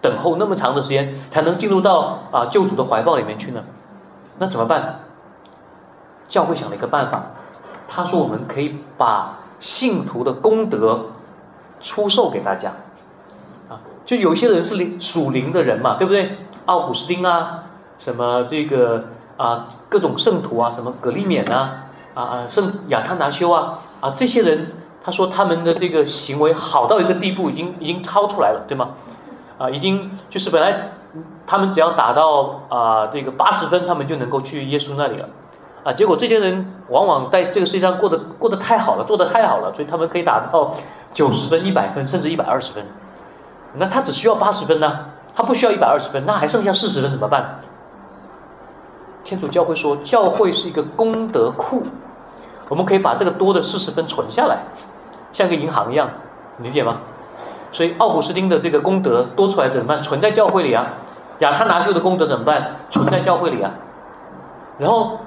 [0.00, 3.64] 等候那么长的时间才能进入到啊救主的怀抱里面去呢？
[4.38, 5.00] 那怎么办？
[6.28, 7.22] 教会想了一个办法。
[7.88, 11.06] 他说：“我们可以把信徒的功德
[11.80, 12.70] 出售给大家，
[13.68, 16.36] 啊，就有一些人是灵属灵的人嘛，对不对？
[16.66, 17.64] 奥古斯丁啊，
[17.98, 19.04] 什么这个
[19.38, 24.72] 啊，各种圣徒啊，什么格利勉啊，啊啊，圣亚他拿修啊，啊，这些人，
[25.02, 28.90] 他说他们的这个行为好到一个地步，已经已经超出来了，对吗？
[29.56, 30.90] 啊，已经就是本来
[31.46, 35.26] 他们只要达到啊这个八十分，他们就能够去耶稣那里了。”
[35.84, 40.74] 啊，结果这些人往往在这个世界上过得过得太好了，做得太好了，所以他们可以达到
[41.14, 42.84] 九十分、一百分，甚至一百二十分。
[43.74, 45.06] 那他只需要八十分呢？
[45.34, 47.60] 他不需要一百二十分，那还剩下四十分怎么办？
[49.24, 51.82] 天主教会说，教会是一个功德库，
[52.68, 54.58] 我们可以把这个多的四十分存下来，
[55.32, 56.10] 像个银行一样，
[56.58, 56.96] 理解吗？
[57.70, 60.02] 所以奥古斯丁的这个功德多出来怎么办？
[60.02, 60.94] 存在教会里啊。
[61.38, 62.76] 亚他拿修的功德怎么办？
[62.90, 63.70] 存在教会里啊。
[64.78, 65.18] 然后。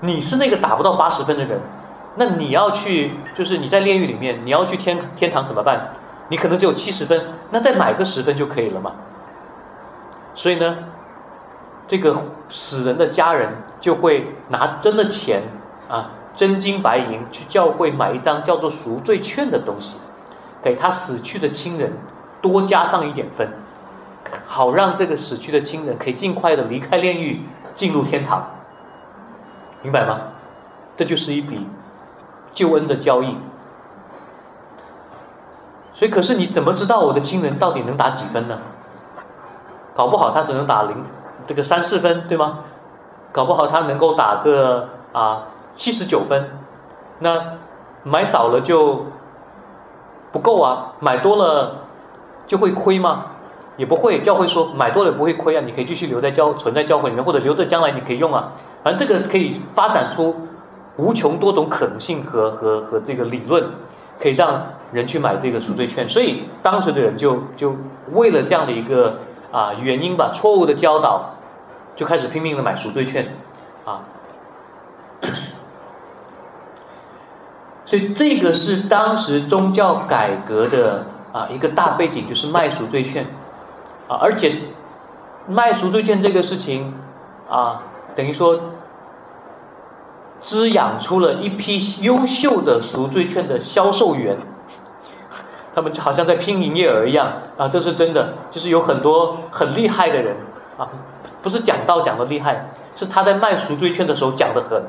[0.00, 1.60] 你是那个达不到八十分的人，
[2.16, 5.88] 那你要去，就是你在炼狱里面，你要去天天堂怎么办？
[6.28, 7.20] 你可能只有七十分，
[7.50, 8.92] 那再买个十分就可以了嘛。
[10.34, 10.76] 所以呢，
[11.88, 12.16] 这个
[12.48, 15.42] 死人的家人就会拿真的钱
[15.88, 19.94] 啊，真金白银去教会买一张叫做赎罪券的东西，
[20.62, 21.92] 给他死去的亲人
[22.40, 23.48] 多加上一点分，
[24.46, 27.42] 好让这个死去的亲人可以尽快的离开炼狱，
[27.74, 28.48] 进入天堂。
[29.82, 30.20] 明白吗？
[30.96, 31.68] 这就是一笔
[32.52, 33.36] 救恩的交易。
[35.94, 38.58] 所以，可是你怎么知道我的亲人到底能打几分呢？
[39.94, 40.96] 搞不好他只能打零，
[41.46, 42.60] 这个三四分，对吗？
[43.32, 46.50] 搞不好他能够打个啊七十九分，
[47.18, 47.58] 那
[48.04, 49.06] 买少了就
[50.30, 51.78] 不够啊，买多了
[52.46, 53.26] 就会亏吗？
[53.78, 58.52] 也不会，教会说买多了不会亏啊，你可以继续留在教存在教会里面，或者留着将来你可以用啊。
[58.84, 60.36] 反正这个可以发展出
[60.96, 63.64] 无穷多种可能性和和和这个理论，
[64.20, 66.06] 可以让人去买这个赎罪券。
[66.06, 67.74] 所以当时的人就就
[68.12, 69.20] 为了这样的一个。
[69.50, 71.24] 啊，原因吧，错误的教导，
[71.96, 73.34] 就开始拼命的买赎罪券，
[73.86, 74.04] 啊，
[77.86, 83.24] 所以这个是当时宗教改革的啊一个大背景，就是卖赎罪券，
[84.08, 84.56] 啊，而且
[85.46, 86.94] 卖赎罪券这个事情，
[87.48, 87.82] 啊，
[88.16, 88.58] 等于说
[90.42, 94.36] 滋养出了一批优秀的赎罪券的销售员。
[95.74, 100.34] 他们就好像在拼营业额一样啊，这是真的，就是有很多很厉害的人
[100.76, 100.88] 啊，
[101.40, 104.82] 不是讲道讲的厉害，是他在卖赎罪券的时候讲的很，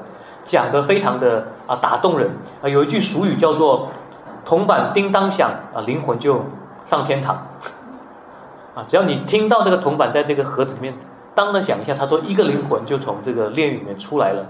[0.48, 2.32] 讲的非常的啊打动人
[2.64, 2.68] 啊。
[2.68, 3.90] 有一句俗语叫做
[4.46, 6.44] “铜板叮当响啊，灵魂就
[6.88, 7.46] 上天堂”，
[8.88, 10.94] 只要你听到这个铜板在这个盒子里面
[11.36, 14.46] 当的响一下，他说一个灵魂就从这个炼狱里面出来了。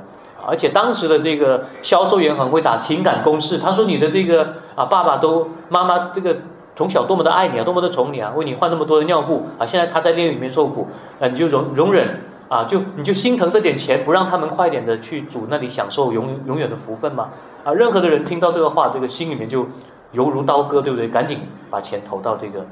[0.47, 6.37] 而且当时的这个销售员很会打情感攻势，他说你的这个啊爸爸都妈妈这个
[6.75, 10.87] 从小多么的爱你啊，多么的宠你啊，为你换那么多的尿布啊，现在他在炼狱里面受苦，
[11.19, 17.29] 啊你就容容忍啊，就你就心疼这点钱，不让他们快点的去主那里享受永永远的福分吗？
[17.65, 19.67] 啊，任何的人听到这个话，这个心里面就
[20.13, 21.09] 犹如刀割，对不对？
[21.09, 22.65] 赶紧把钱投到这个，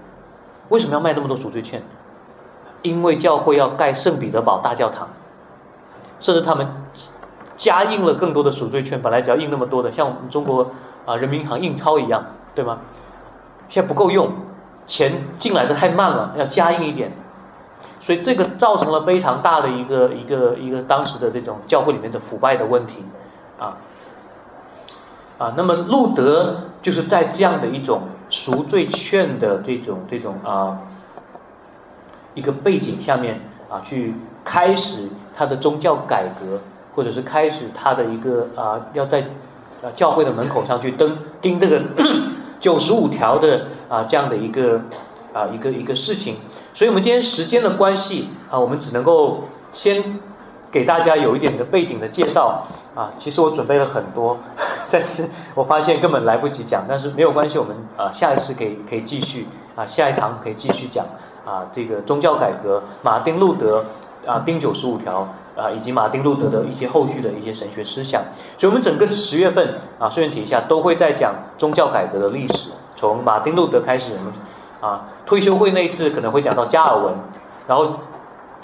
[0.70, 1.84] 为什么要卖那么多赎罪券？
[2.82, 5.10] 因为教会要盖圣彼得堡大教堂，
[6.20, 6.68] 甚至他们。
[7.58, 10.70] 加印了更多的赎罪券，本来只要印那么多的，像我们中国
[11.08, 12.78] 啊人民银行印钞一样，对吗？
[13.68, 14.32] 现在不够用，
[14.86, 17.12] 钱进来的太慢了，要加印一点，
[18.00, 23.04] 所以这个造成了非常大的一个一个一个当时的这种教会里面的腐败的问题，
[23.58, 23.76] 啊
[25.40, 30.80] 啊，那么路德就是在这样的一种赎罪券的这种这种啊
[32.34, 34.14] 一个背景下面啊去
[34.44, 36.60] 开始他的宗教改革。
[36.98, 39.22] 或者是开始他的一个啊，要在
[39.84, 41.80] 啊教会的门口上去登钉这个
[42.60, 44.82] 九十五条的啊这样的一个
[45.32, 46.38] 啊一个一个事情，
[46.74, 50.20] 所以我们今天时间的关系啊，我们只能够先
[50.78, 52.64] 给大家有一点的背景的介绍
[52.94, 53.12] 啊。
[53.18, 54.38] 其实我准备了很多，
[54.92, 61.04] 但是我发现根本来不及讲，但是没有关系，我们啊下一次可以可以继续啊下一堂可以继续讲
[61.44, 63.84] 啊这个宗教改革，马丁路德
[64.28, 65.28] 啊钉九十五条。
[65.58, 68.22] 啊，以及马丁路德的一些后续的一些神学思想，
[68.60, 74.32] 所以我们整个十月份啊，顺便提一下，都会在讲宗教改革的历史，从马丁路德开始，我们
[74.80, 77.16] 啊，退休会那一次可能会讲到加尔文，
[77.68, 77.92] 然后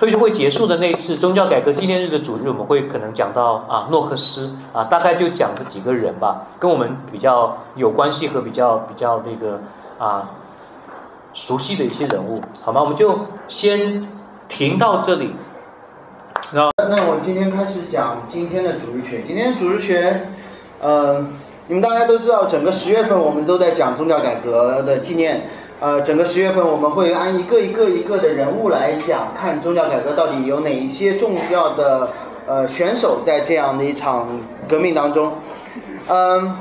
[0.03, 9.61] 退休会结束的那一次宗教改革纪念日的主日，我们会可能讲到啊诺克斯啊，大概就讲这几个人吧，跟我们比较有关系和比较比较那个
[9.97, 10.29] 啊
[11.33, 12.81] 熟悉的一些人物，好吗？
[12.81, 14.05] 我们就先
[14.49, 15.33] 停到这里。
[16.51, 19.23] 那那我们今天开始讲今天的主日学。
[19.25, 20.27] 今天的主日学，
[20.81, 21.25] 呃，
[21.67, 25.43] 你们大家都知道，整个十月份我们都在讲宗教改革的纪念。
[25.79, 32.09] 呃，整个十月份我们会按一个一个一个的人物来讲，看宗教改革到底有哪一些重要的
[32.47, 34.27] 呃选手在这样的一场
[34.67, 35.33] 革命当中。
[36.07, 36.55] 嗯，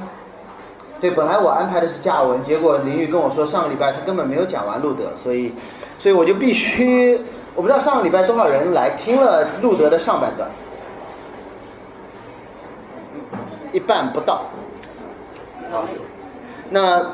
[1.01, 5.53] 对，本来我安排的是加尔文，结果林玉跟我说上个礼拜他根本没有讲完路德，所以，
[6.01, 7.21] 所以我就必须。
[7.55, 10.51] 我不知道上个礼拜多少人来听了路德的上半段，
[13.73, 14.43] 一半不到。
[16.71, 17.07] 那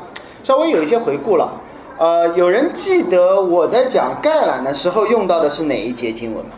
[0.43, 1.51] 稍微有一些回顾了。
[1.99, 6.51] 呃，有人记得我在讲概览的时候用到的是哪一节经文吗？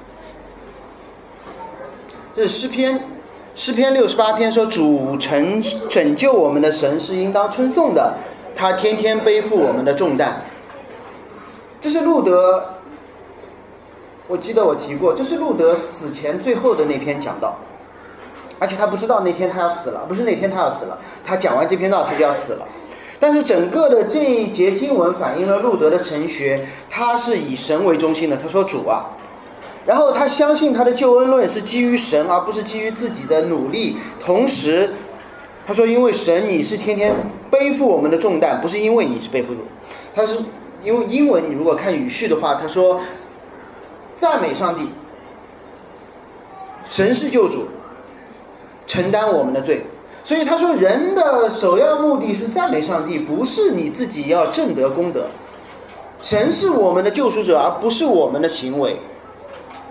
[2.35, 3.03] 这是诗篇，
[3.55, 8.13] 诗篇六十八篇说：“主成拯救我们的神是应当称颂的，
[8.55, 10.43] 他天天背负我们的重担。”
[11.81, 12.63] 这是路德。
[14.27, 17.55] 我记得我提过，这是路德死前最后的那篇讲道，
[18.59, 22.67] 而且他不知道那天他要死了，不是那天他要死了，他讲完这篇道他就要死了。
[23.21, 28.35] 但是整个的这一节经文反映了路德的神学，他是以神为中心的。
[28.35, 29.05] 他说主啊，
[29.85, 33.97] 然后他相信他的救恩论是基于神，而不是基于自己的努力。
[34.19, 34.89] 同时，
[35.67, 37.13] 他说因为神你是天天
[37.51, 39.59] 背负我们的重担，不是因为你是背负的。
[40.15, 40.39] 他是
[40.83, 43.01] 因为英文你如果看语序的话，他说
[44.17, 44.89] 赞美上帝，
[46.89, 47.67] 神是救主，
[48.87, 49.85] 承担我们的罪。
[50.31, 55.25] 所以他说，人的首要目的是赞美上帝，不是你自己要正得功德。
[56.23, 58.95] 神是我们的救赎者，而不是我们的行为。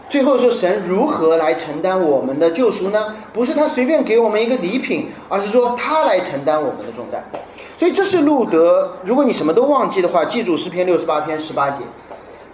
[0.09, 3.15] 最后说，神如何来承担我们的救赎呢？
[3.35, 7.23] 不是他随便给我们一个礼品，而是说他来承担我们的重担。
[7.79, 8.93] 所以这是路德。
[9.05, 11.85] 如果你什么都忘记的话，记住诗篇六十八篇十八节，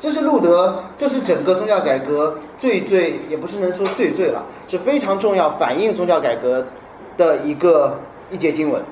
[0.01, 6.66] 这是路德，这是整个宗教改革最最，也不是能说最最了，是非常重要，反映宗教改革。
[7.17, 8.01] 的一个
[8.31, 8.83] 一节经文。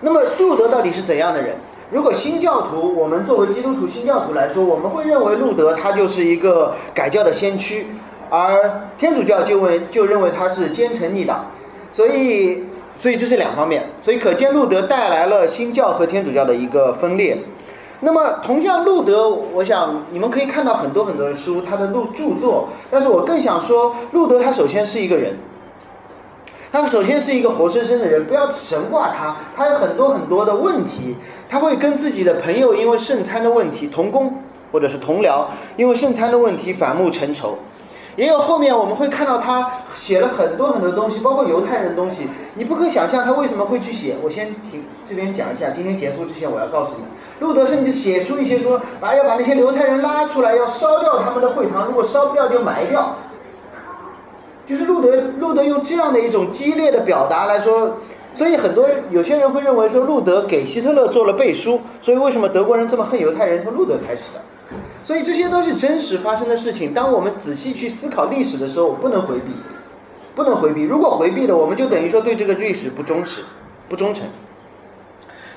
[0.00, 1.56] 那么路德到底是怎样的人？
[1.92, 7.88] 如果新教徒，我们作为基督徒新教徒来说，我们会认为路德他就是一个改教的先驱，
[8.30, 11.46] 而天主教就为就认为他是奸臣逆党，
[11.92, 13.82] 所以所以这是两方面。
[14.02, 17.36] 所以可见路德带来了新教和天主教的一个分裂。
[17.98, 25.34] 那么同样路德，我想你们可以看到很多很多的书，他的路著作，但是我更想说，路德他首先是一个人。
[26.72, 29.36] 他首先是一个活生生的人，不要神化他。
[29.56, 31.16] 他有很多很多的问题，
[31.48, 35.46] 他会跟自己的朋友因为圣餐的问题，同工或者是同僚，
[35.76, 37.58] 因为圣餐的问题反目成仇。
[38.16, 42.28] 也有后面我们会看到他写了很多很多东西，包括犹太人的东西。
[42.54, 44.16] 你不可想象他为什么会去写。
[44.22, 47.08] 我先停这边讲一下，今天结束之前我要告诉你们，
[47.40, 53.16] 路德甚至写出一些说，啊要把那些犹太人拉出来，要烧掉他们的会堂，如果烧不掉就埋掉。
[54.70, 57.96] 就是路德，路德用这样的一种激烈的表达来说，
[58.36, 64.40] 所以很多有些人会认为说路德给希特勒做了背书，所以为什么德国人这么恨犹太人，从路德开始的？
[65.04, 66.94] 所以这些都是真实发生的事情。
[66.94, 69.50] 当我们仔细去思考历史的时候，我不能回避，
[70.36, 70.82] 不能回避。
[70.82, 73.42] 如果回避了，我们就等于说对这个历史不忠实、
[73.88, 74.22] 不忠诚。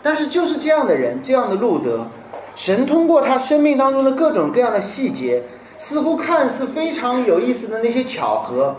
[0.01, 2.07] 但是就是这样的人，这样的路德，
[2.55, 5.43] 神通过他生命当中的各种各样的细节，
[5.77, 8.75] 似乎看似非常有意思的那些巧合。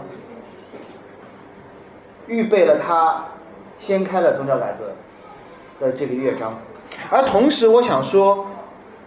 [2.27, 3.25] 预备了他，
[3.79, 6.59] 掀开了宗教改革的这个乐章，
[7.11, 8.47] 而同时我想说，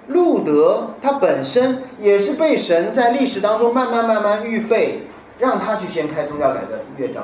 [0.07, 5.07] 路德他本身也是被神在历史当中慢慢慢慢预备，
[5.39, 7.24] 让他去掀开宗教改革乐章，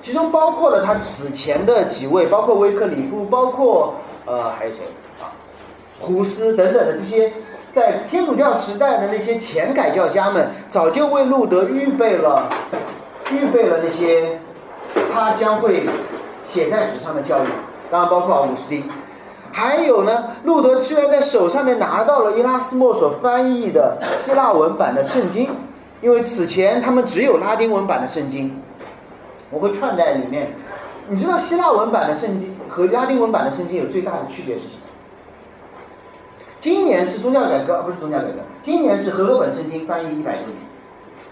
[0.00, 3.94] 其中包括了他此前的几位，包括威克里夫，包括
[4.26, 4.80] 呃还有谁
[5.22, 5.32] 啊，
[6.00, 7.32] 胡斯等等的这些，
[7.72, 12.50] 在天主教时代的那些前改教家们，早就为路德预备了，
[13.32, 14.40] 预备了那些。
[15.12, 15.86] 他将会
[16.44, 17.48] 写在纸上的教育，
[17.90, 18.82] 当然包括奥古斯丁，
[19.52, 25.48] 还有呢，路德居然在手上面拿到了伊拉斯莫所翻译的希腊文版的圣经，
[26.02, 28.60] 因为此前他们只有拉丁文版的圣经，
[29.50, 30.48] 我会串在里面。
[31.06, 34.80] 你知道希腊文版的圣经和拉丁文版的圣经有最大的区别是什么？
[36.60, 40.56] 今年是宗教改革，而不是宗教改革，今年是和合本圣经翻译一百多年。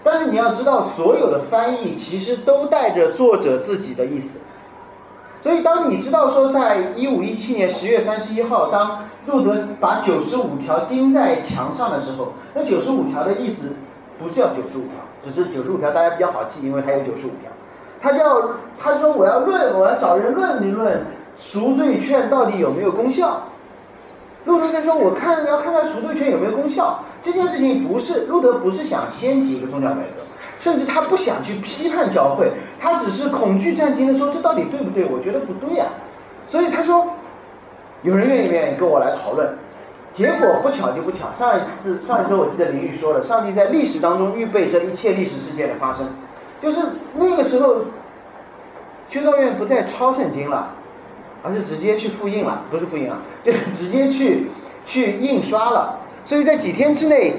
[0.05, 4.39] 但是你要知道，所有的翻译其实都带着作者自己的意思。
[5.43, 13.75] 所以，当你知道说，在一五一七年十月三十一号，当路德把九十五条钉在墙上的时候，那九十五条的意思
[14.19, 14.93] 不是要九十五条，
[15.25, 17.51] 只是九十五条大家比较好记，因为它有九十五条。
[18.01, 21.05] 他叫他说我要论，我要找人论一论
[21.37, 23.43] 赎罪券到底有没有功效。
[24.45, 26.99] 路德在说：“我看要看看赎罪券有没有功效。
[27.23, 30.23] 这件事情不是路德不是想掀起一个宗教改革，
[30.59, 32.51] 甚至他不想去批判教会，
[32.81, 35.05] 他只是恐惧战惊的说这到底对不对？
[35.05, 35.87] 我觉得不对呀。
[36.49, 37.07] 所以他说，
[38.03, 39.49] 有人愿意愿意跟我来讨论。
[40.13, 46.05] 结果不巧就不巧，上一次上一周我记得林玉说了，上帝在历史当中预备着一切历史事件的发生，
[46.61, 46.79] 就是
[47.15, 47.77] 那个时候，
[49.09, 50.75] 修道院不再抄圣经了。”
[51.43, 54.49] 而是直接去复印了，不是复印啊， 就是直接去
[54.87, 55.99] 去印刷了。
[56.25, 57.35] 所以在几天之内，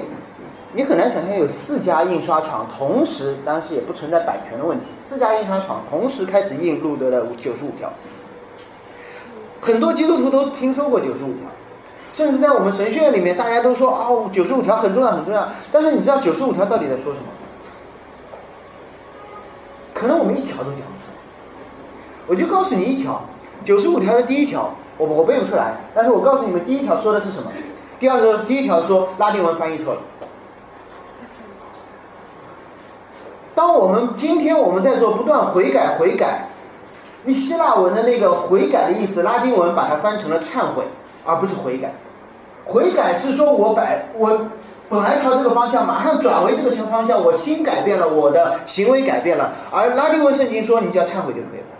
[0.72, 7.90] 你很难想象有四家印刷厂同时，当时也不存在版权的问题，四家印刷厂同时开始印路德的九十五条。
[9.60, 11.48] 很多基督徒都听说过九十五条，
[12.12, 15.48] 甚至在我们神学院里面，大家都说哦，九十五条很重要很重要。
[15.72, 17.26] 但是你知道九十五条到底在说什么？
[19.94, 21.14] 可能我们一条都讲不出来。
[22.26, 23.24] 我就告诉你一条。
[23.64, 24.68] 九十五条的第一条，
[24.98, 27.50] 我我背不出来，但是我告诉你们，第一条说的是什么？
[28.00, 30.00] 第二个，第一条说拉丁文翻译错了。
[33.54, 36.46] 当我们今天我们在做不断悔改悔改，
[37.22, 40.82] 你希腊文的那个悔改的意思，拉丁文把它翻成了忏悔，
[41.24, 41.92] 而不是悔改。
[42.64, 44.46] 悔改是说我把我
[44.88, 49.52] 本来朝这个方向，马上转为这个方向，我心改变了，我的行为改变了。
[49.70, 51.73] 而拉丁文圣经说，你就要忏悔就可以了。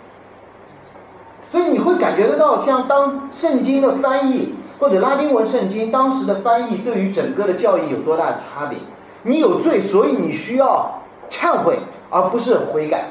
[1.55, 8.77] 所以你会感觉得到，像当圣经的翻译或者拉丁文圣经当时的翻译，对于整个的教义有多大的差别？
[9.23, 11.79] 你有罪，所以你需要忏悔，
[12.09, 13.05] 而不是悔改。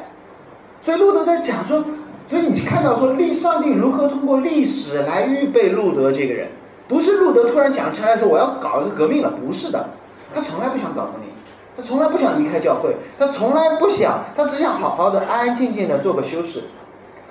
[0.82, 1.82] 所以路德在讲说，
[2.28, 6.48] 所以你看到说，历上帝如何通过历史来预备路德这个人，
[6.86, 9.88] 不是路德突然想起来说我要搞一个革命了，不是的，
[10.34, 11.30] 他从来不想搞革命，
[11.78, 16.64] 他从来不想离开教会，他从来不想，他只想好好的安安静静的做个修士。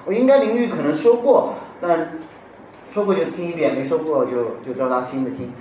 [0.05, 2.19] 我应该淋浴可能说过，但
[2.91, 5.51] 说过就听一遍，没说过就就照当新的听。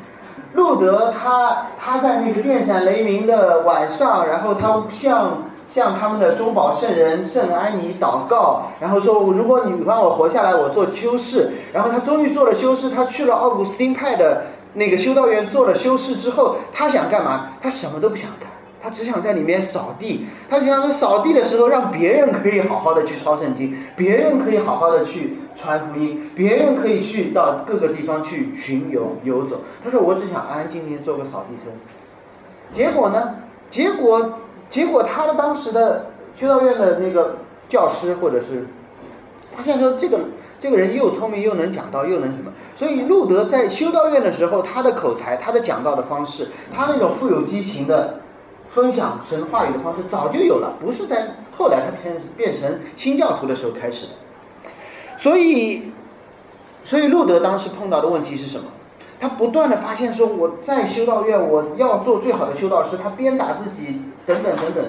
[0.55, 11.53] 路德他他在那个电闪雷鸣的晚上，然后他向向他们的中保圣人圣安妮祷告，然后说如果你让我活下来，我做修士。
[11.73, 14.43] 然后他终于做了修士，他去了奥古斯丁派的
[14.75, 17.53] 那个修道院做了修士之后，他想干嘛？
[17.63, 18.52] 他什么都不想干。
[18.83, 29.61] 他只想在里面扫地，他想在扫地的时候让别人可以好好的去抄圣经，别人可以好好的去传福音，别人可以去到各个地方去巡游游走。
[29.85, 31.73] 他说：“我只想安安静静做个扫地僧。”
[32.75, 33.37] 结果呢？
[33.71, 37.37] 结果结果他的当时的修道院的那个
[37.69, 38.67] 教师或者是
[39.57, 40.19] 发现说，这个
[40.59, 48.19] 这个人又聪明又能讲道又能什么，所以路德在修道院的时候，他的口才、他的讲道的方式、他那种富有激情的。
[48.73, 54.13] 分享神话语的方式早就有了，不是在后来他变变成新教徒的时候开始的。
[55.19, 55.93] 所以，
[56.83, 58.65] 所以路德当时碰到的问题是什么？
[59.21, 64.85] 他不断的发现说，我在修道院我要做最好的修道士，他鞭打自己等等等等。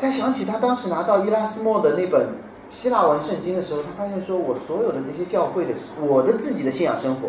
[0.00, 2.26] 他想起他当时拿到伊拉斯莫的那本
[2.70, 7.28] 希腊文圣经的时候，他发现说我所有的这些教会的我的自己的信仰生活，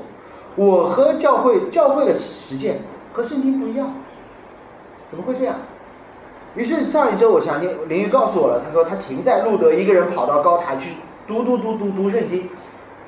[0.55, 2.79] 我和教会教会的实践
[3.11, 3.93] 和圣经不一样。
[5.11, 5.57] 怎么会这样？
[6.55, 10.91] 于是上一周我相信林玉告诉我了，他说他停在路德一个人跑到高台去
[11.27, 12.47] 读读读读读圣经。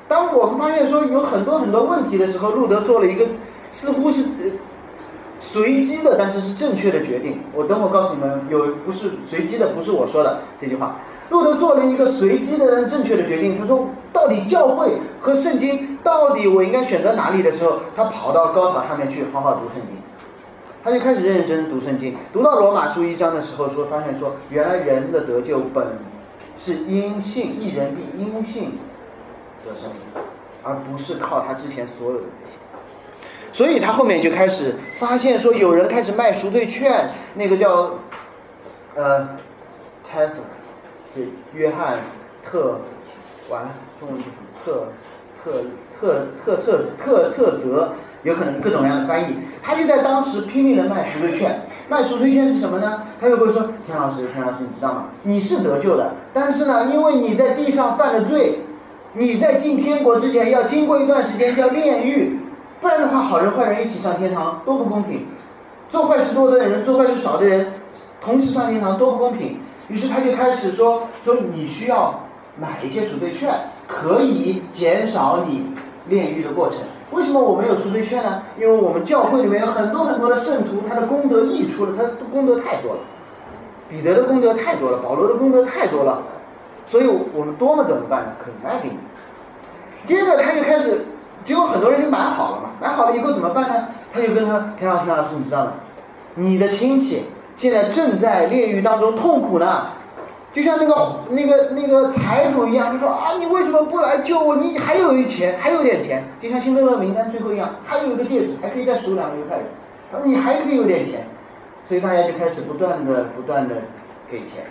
[0.06, 3.24] 当我们发现说有很多很多问题的时候，路德做了一个
[3.72, 4.22] 似乎是
[5.40, 7.40] 随机的，但是是正确的决定。
[7.54, 10.96] 我等会告诉你们，有不是随机的，不是我说的这句话。
[11.30, 13.58] 路德做了一个随机的但正确的决定。
[13.58, 20.03] 他说，到底教会和圣经，到底我应该选择哪里的时候，他跑到高塔上面去好好读圣经。
[20.84, 25.82] 他就开始认认真读圣经，读到罗马书一章的时候，说发现说，原来人的得救本
[26.58, 28.72] 是因信，一人必因信
[29.64, 30.22] 得生命，
[30.62, 32.24] 而不是靠他之前所有的。
[33.50, 37.94] 所以他后面就开始发现说，有人开始卖赎罪券，那个叫
[38.94, 39.24] 呃
[40.12, 41.22] t e s l 就
[41.54, 41.96] 约翰
[42.44, 42.78] 特，
[43.48, 44.36] 完了，中文是什么？
[44.62, 44.86] 特
[45.42, 45.62] 特
[45.98, 47.90] 特特特特特泽。
[48.24, 51.62] 有可能各种各样的翻译，他就在当时拼命的卖赎罪券。
[51.88, 53.02] 卖赎罪券是什么呢？
[53.20, 55.04] 他就会说：“田老师，田老师，你知道吗？
[55.22, 58.60] 你是得救的，但是呢，因为你在地上犯了罪，
[59.12, 62.38] 你在进天国之前要经过一段时间叫炼狱，
[62.80, 65.26] 不然的话，好人坏人一起上天堂多不公平。
[65.90, 67.70] 做坏事多的人，做坏事少的人，
[68.22, 69.58] 同时上天堂多不公平。
[69.88, 72.18] 于是他就开始说：说你需要
[72.58, 73.52] 买一些赎罪券，
[73.86, 75.66] 可以减少你
[76.08, 76.78] 炼狱的过程。”
[77.14, 78.42] 为什么我们有赎罪券呢？
[78.58, 83.00] 因为我们教会里面有很多很多的圣徒，他的功德溢出了，他的功德太多了。
[83.88, 86.22] 彼得的功德太多了，保罗的功德太多了，
[86.86, 88.32] 所以我们多了怎么办呢？
[88.42, 88.96] 可以卖给你。
[90.04, 91.04] 接着他就开始，
[91.44, 93.88] 结果很多人就买好了嘛，买好了以后怎么办呢？
[94.12, 95.72] 他就跟他田老师，田老师，你知道吗？
[96.34, 97.24] 你的亲戚
[97.56, 99.86] 现在正在炼狱当中痛苦呢。
[100.54, 100.94] 就像那个
[101.30, 104.54] 那个那个财主一样，就说啊，你为什么不来救我？
[104.54, 109.66] 你还有一钱，还有点钱，就像新德勒名单最后一样，还有一个戒指，还可以再赎两个犹太人，
[110.22, 111.26] 你还可以有点钱，
[111.88, 113.74] 所以大家就开始不断的不断的
[114.30, 114.64] 给钱。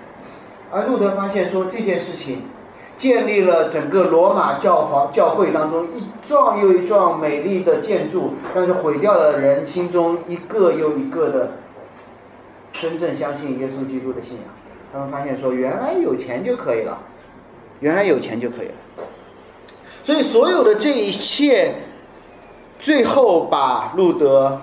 [0.71, 2.43] 而路德发现说这件事情，
[2.97, 11.51] 建立了整个罗马教皇教会当中一幢又一幢美丽的建筑，但是毁掉了人心中一个又一个的
[12.71, 14.45] 真正相信耶稣基督的信仰。
[14.93, 16.95] 他们发现说，原来有钱就可以了，
[17.79, 18.73] 原来有钱就可以了。
[20.03, 21.73] 所以所有的这一切，
[22.77, 24.61] 最后把路德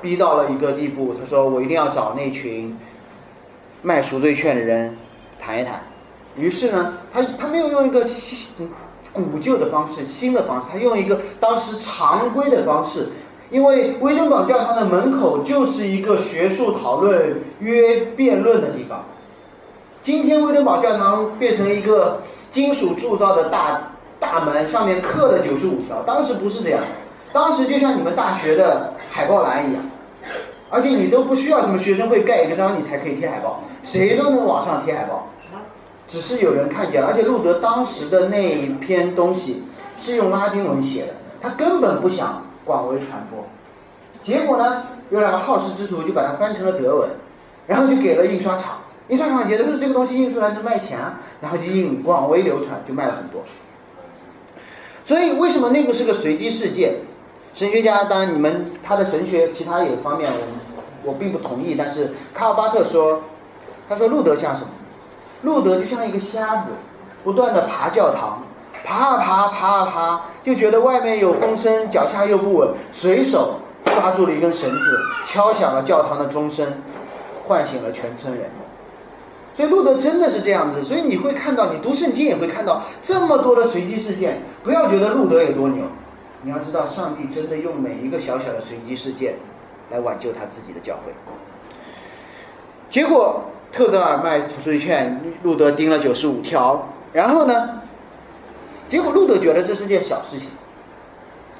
[0.00, 1.16] 逼到了一个地步。
[1.18, 2.78] 他说：“我一定要找那群
[3.82, 4.96] 卖赎罪券的人
[5.40, 5.80] 谈一谈。”
[6.38, 8.06] 于是呢，他他没有用一个
[9.12, 13.08] 古旧的方式、新的方式，他用一个当时常规的方式。
[13.50, 19.04] 因为威登堡教堂的门口就是一个学术讨论、约辩论的地方，
[20.00, 22.20] 今天威登堡教堂变成一个
[22.52, 23.90] 金属铸造的大
[24.20, 26.80] 大门，上面刻了九十五条，当时不是这样，
[27.32, 29.82] 当时就像你们大学的海报栏一样，
[30.70, 35.26] 而且你都不需要什么学生会盖一个章，你才可以贴海报，谁都能往上贴海报，
[36.06, 39.64] 只是有人看见，而且路德当时的那一篇东西
[39.98, 42.40] 是用拉丁文写的，他根本不想
[42.70, 43.44] 广为传播，
[44.22, 47.10] 结果呢，有两个好事之徒就把它翻成了德文，
[47.66, 48.78] 然后就给了印刷厂。
[49.08, 53.42] 印刷厂觉得是这个东西印出来能卖钱啊，然后就印广为流传，就卖了很多。
[55.04, 56.98] 所以为什么那个是个随机事件？
[57.54, 63.22] 神学家当然你们他的神学其他有方面我我并不同意，但是卡尔巴特说，
[63.88, 64.68] 他说路德像什么？
[65.42, 66.68] 路德就像一个瞎子，
[67.24, 68.44] 不断的爬教堂，
[68.84, 76.82] 爬啊爬，爬啊爬，就觉得外面有风声，脚下又不稳，随手抓住了一根绳子，敲响了教堂的钟声，
[77.46, 78.50] 唤醒了全村人。
[79.56, 84.38] 所以路德真的是这样子，所以你会看到，你读圣经也会看到这么多的随机事件。
[84.62, 85.84] 不要觉得路德有多牛，
[86.42, 89.34] 你要知道，上帝真的用每一个小小的随机事件
[89.90, 91.12] 来挽救他自己的教会。
[92.88, 93.42] 结果
[93.72, 97.82] 特泽尔卖赎罪券，路德钉了九十五条，然后呢，
[98.90, 100.48] 结果路德觉得这是件小事情，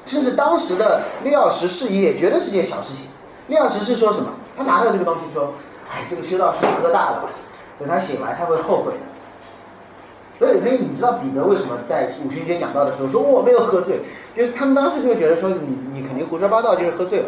[0.05, 3.05] 甚至当时的利奥十世也觉得是件小事情。
[3.47, 4.27] 利奥十世说什么？
[4.57, 5.53] 他拿到这个东西说
[5.89, 7.29] ：“哎，这个修道士喝大了。”
[7.79, 8.99] 等他醒来，他会后悔的。
[10.37, 13.99] 所以，所以你知道彼得为什么在五旬节讲到的时候说我没有喝醉？
[14.35, 17.25] 就是他们当时就觉得说你你肯定胡说八道，就是喝醉了。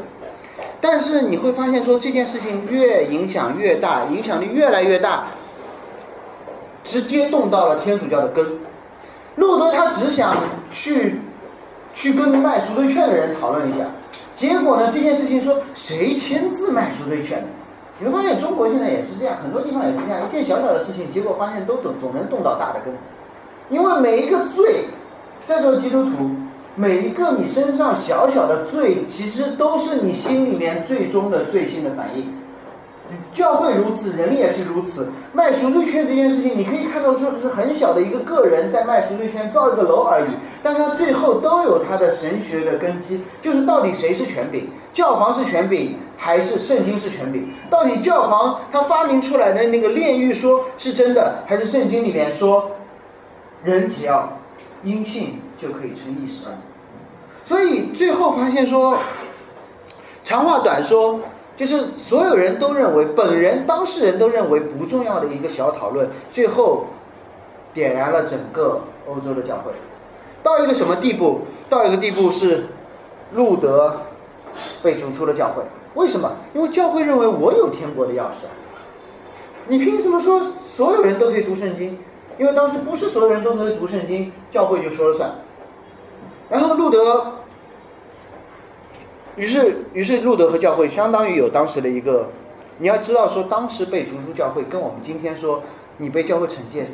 [0.81, 5.27] 但是你会发现说这件事情越影响越大，影响力越来越大，
[6.83, 8.45] 直接动到了天主教的根。
[9.35, 10.35] 路德他只想
[10.69, 11.19] 去
[11.93, 13.85] 去跟卖赎罪券的人讨论一下，
[14.35, 17.47] 结果呢这件事情说谁签字卖赎罪券的？
[17.99, 22.93] 你会发现中国现在也是这样，很多地方也是这样，一件小小的事情，结果发现都总总能动到大的根。
[23.69, 24.85] 因为每一个罪，
[25.45, 26.29] 在座基督徒，
[26.75, 32.33] 每一个你身上小小的罪，其实都是你心里面最终的罪性的反应。
[33.31, 35.09] 教会如此，人也是如此。
[35.33, 40.31] 卖赎罪券这件事情，你可以看到说是很小的一个个人在卖赎罪券，造一个楼而已，
[40.61, 44.69] 但他最后都有他的神学的根基，就是到底谁是权柄？
[44.93, 47.51] 教皇是权柄，还是圣经是权柄？
[47.69, 52.71] 到底教皇他发明出来的那个炼狱说是真的，还是圣经里面说
[53.63, 54.31] 人只要
[54.83, 56.57] 因信就可以称义是真的？
[57.45, 58.97] 所以最后发现说，
[60.23, 61.19] 长话短说。
[61.55, 66.87] 就是所有人都认为，本人当事人都认为不重要的一个小讨论，最后
[67.73, 69.71] 点燃了整个欧洲的教会，
[70.41, 71.41] 到一个什么地步？
[71.69, 72.65] 到一个地步是
[73.33, 74.01] 路德
[74.81, 75.61] 被逐出了教会。
[75.93, 76.31] 为什么？
[76.55, 78.45] 因为教会认为我有天国的钥匙，
[79.67, 80.41] 你凭什么说
[80.75, 81.99] 所有人都可以读圣经？
[82.39, 85.29] 因为当时不是所有人都可以读圣经，教会就说了算。
[86.49, 87.33] 然后路德。
[89.35, 92.27] 于是，于是路德和教会相当于有当时的一个，
[92.77, 95.63] 你要知道说，当时被逐出教会，跟我们今天说
[95.97, 96.87] 你被教会惩戒，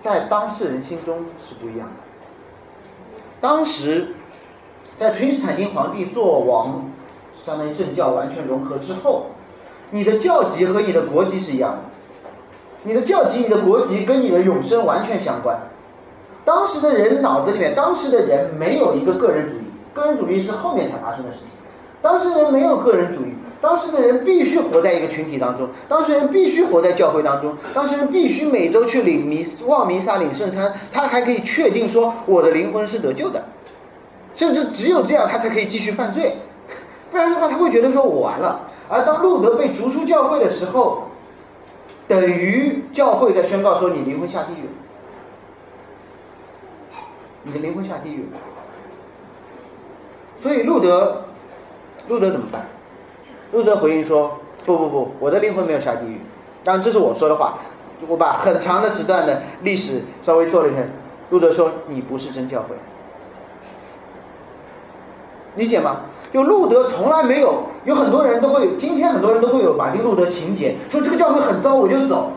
[0.00, 1.94] 在当事人心中是不一样的。
[3.42, 4.14] 当时，
[4.96, 6.90] 在君士坦丁皇帝做王，
[7.34, 9.26] 相当于政教完全融合之后，
[9.90, 12.30] 你的教籍和你的国籍是一样的，
[12.84, 15.58] 你的教籍、你的国籍跟你的永生完全相关。
[16.46, 19.67] 当时的人脑子里面，当时的人没有一个个人主义。
[19.98, 21.48] 个人主义是后面才发生的事情，
[22.00, 33.42] 当事人没有个人主义，当事的人必须活在一个群体当中，当事人必须活在教会当中，当事人必须每周去领弥望弥撒领圣餐，他还可以确定说我的灵魂是得救的，
[34.36, 36.36] 甚至只有这样他才可以继续犯罪，
[37.10, 38.70] 不然的话他会觉得说我完了。
[38.88, 41.08] 而当路德被逐出教会的时候，
[42.06, 44.64] 等于教会在宣告说你灵魂下地狱，
[47.42, 48.24] 你的灵魂下地狱。
[50.40, 51.24] 所以路德，
[52.08, 52.66] 路德怎么办？
[53.50, 56.20] 路德回应说：“不不不，我的灵魂没有下地狱。
[56.62, 57.54] 当然这是我说的话，
[58.06, 60.82] 我把很长的时段的历史稍微做了一下。
[61.30, 62.76] 路德说：你不是真教会，
[65.56, 66.02] 理解吗？
[66.30, 72.30] 就路德从来没有，有很多人都会，今天很多人都会有马丁路德情节，说这个教会很糟，我就走。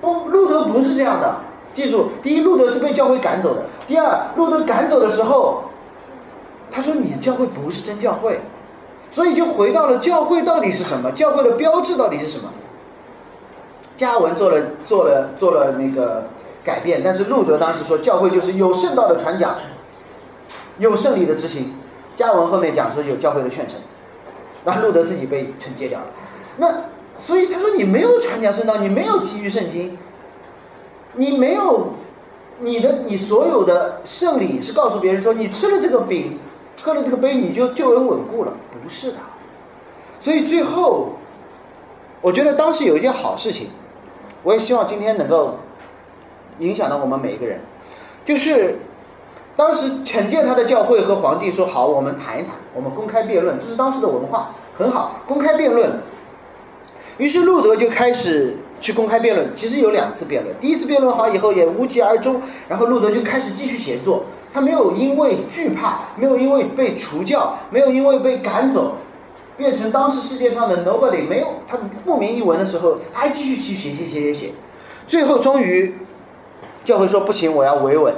[0.00, 1.34] 不，路德不是这样的。
[1.74, 5.64] 记住，第一，路德是被教会赶走的；第二，路德赶走的时候。”
[6.74, 8.40] 他说：“你教会不是真教会，
[9.12, 11.12] 所以就回到了教会到底是什么？
[11.12, 12.50] 教会的标志到底是什么？”
[13.96, 16.24] 加文做了做了做了那个
[16.64, 19.54] 改变，但是路德当时说教会就是有圣道的传讲，
[20.78, 21.72] 有圣礼的执行。
[22.16, 23.70] 加文后面讲说有教会的劝惩，
[24.64, 26.06] 然后路德自己被惩戒掉了。
[26.56, 26.84] 那
[27.24, 29.96] 所以他说你没有传讲圣道，你没有基于圣经，
[31.12, 31.94] 你没有
[32.60, 36.38] 你的你所有的圣礼是告诉别人说你吃了这个饼，
[36.82, 38.52] 喝了这个杯你就救人稳固了，
[38.82, 39.18] 不是的。
[40.20, 41.10] 所以最后，
[42.20, 43.68] 我觉得当时有一件好事情，
[44.42, 45.58] 我也希望今天能够
[46.58, 47.60] 影响到我们每一个人，
[48.24, 48.78] 就是
[49.56, 56.00] 当时惩戒他的教会和皇帝说好，我们谈一谈，我们公开辩论，这是当时的文化，很好，公开辩论。
[57.18, 60.54] 于是路德就开始去公开辩论，其实有两次辩论。
[60.60, 64.24] 第一次辩论好以后也无疾而终，然后路德就开始继续写作。
[64.54, 68.94] 他没有因为惧怕，没有因为被除教，没有因为被赶走，
[69.56, 71.26] 变成当时世界上的 nobody。
[71.26, 74.50] 没有他不明一文的时候，他还继续去写写写写写。
[75.08, 75.96] 最后终于
[76.84, 78.14] 教会说不行，我要维稳，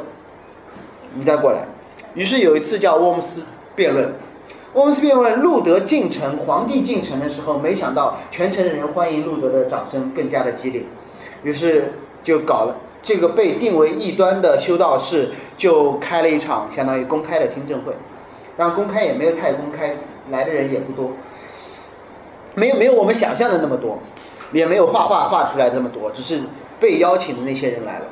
[1.14, 1.66] 你再过来。
[2.14, 3.42] 于是有一次叫沃姆斯
[3.74, 4.12] 辩论。
[4.74, 10.82] 沃姆斯辩论，路德进城，皇帝进城的时候，没想到全城的人欢迎路德的掌声更加的激烈，
[11.42, 17.92] 于是就搞了这个被定为异端的修道士，就开了一场相当于公开的听证会，
[18.56, 19.96] 然后公开也没有太公开，
[20.30, 21.12] 来的人也不多，
[22.54, 23.98] 没有没有我们想象的那么多，
[24.52, 26.40] 也没有画画画出来这么多，只是
[26.80, 28.06] 被邀请的那些人来了。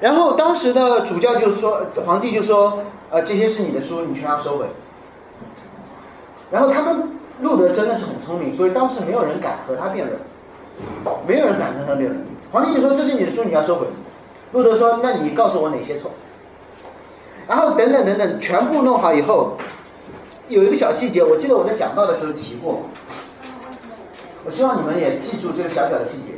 [0.00, 2.80] 然后当时的主教就说，皇帝就说，
[3.10, 4.66] 呃，这些是你的书，你全要收回。
[6.50, 7.08] 然后他们
[7.40, 10.18] 路德真的是很聪明，所以当时没有人敢和他辩论，
[11.26, 12.26] 没有人敢跟他辩论。
[12.50, 13.86] 皇帝就说：“这是你的书，你要收回。”
[14.52, 16.10] 路德说：“那你告诉我哪些错？”
[17.46, 19.52] 然后等等等等，全部弄好以后，
[20.48, 22.82] 有一个小细节，我记得我在讲到的时候提过，
[24.44, 26.28] 我希望你们也记住这个小小的细节。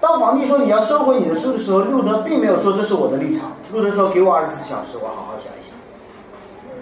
[0.00, 3.52] 当皇帝说你要收回你的书的时候，路德并没有说这是我的立场。
[3.72, 5.74] 路德说：“给我二十四小时，我好好想一想。”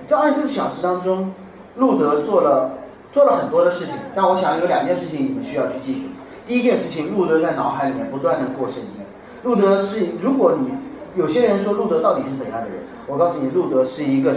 [0.06, 1.32] 这二十四小时当中。
[1.76, 2.70] 路德做了
[3.12, 6.06] 做了很多的事情，但我想有两件事情你们需要去记住。
[6.47, 9.03] 第一件事情，路德在脑海里面不断的过圣经。
[9.43, 10.71] 路德是，如果你
[11.16, 14.35] 有些人说路德到底是怎样的人，我告诉你，路德是一个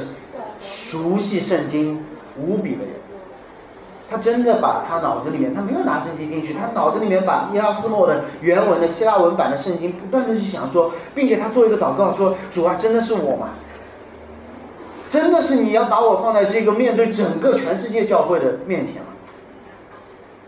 [0.62, 2.04] 熟悉圣经
[2.40, 2.94] 无比的人。
[4.10, 13.50] 他真的把他脑子里面，他没有拿圣经进去，他脑子里面把伊拉斯莫的原文的希腊文版的圣经不断的去想说，并且他做一个祷告说：主啊，真的是我吗？
[15.12, 19.10] 真的是你要把我放在这个面对整个全世界教会的面前吗？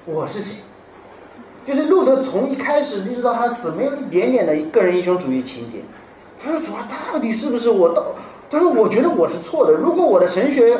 [0.06, 0.56] 我是谁？
[1.65, 5.80] 就是路德从一开始一直到他死，没有一点点的个人英雄主义情节。
[6.44, 7.90] 他说：“主啊，到底是不是我？
[7.90, 8.03] 到？”
[8.49, 9.73] 他说：“我觉得我是错的。
[9.73, 10.80] 如果我的神学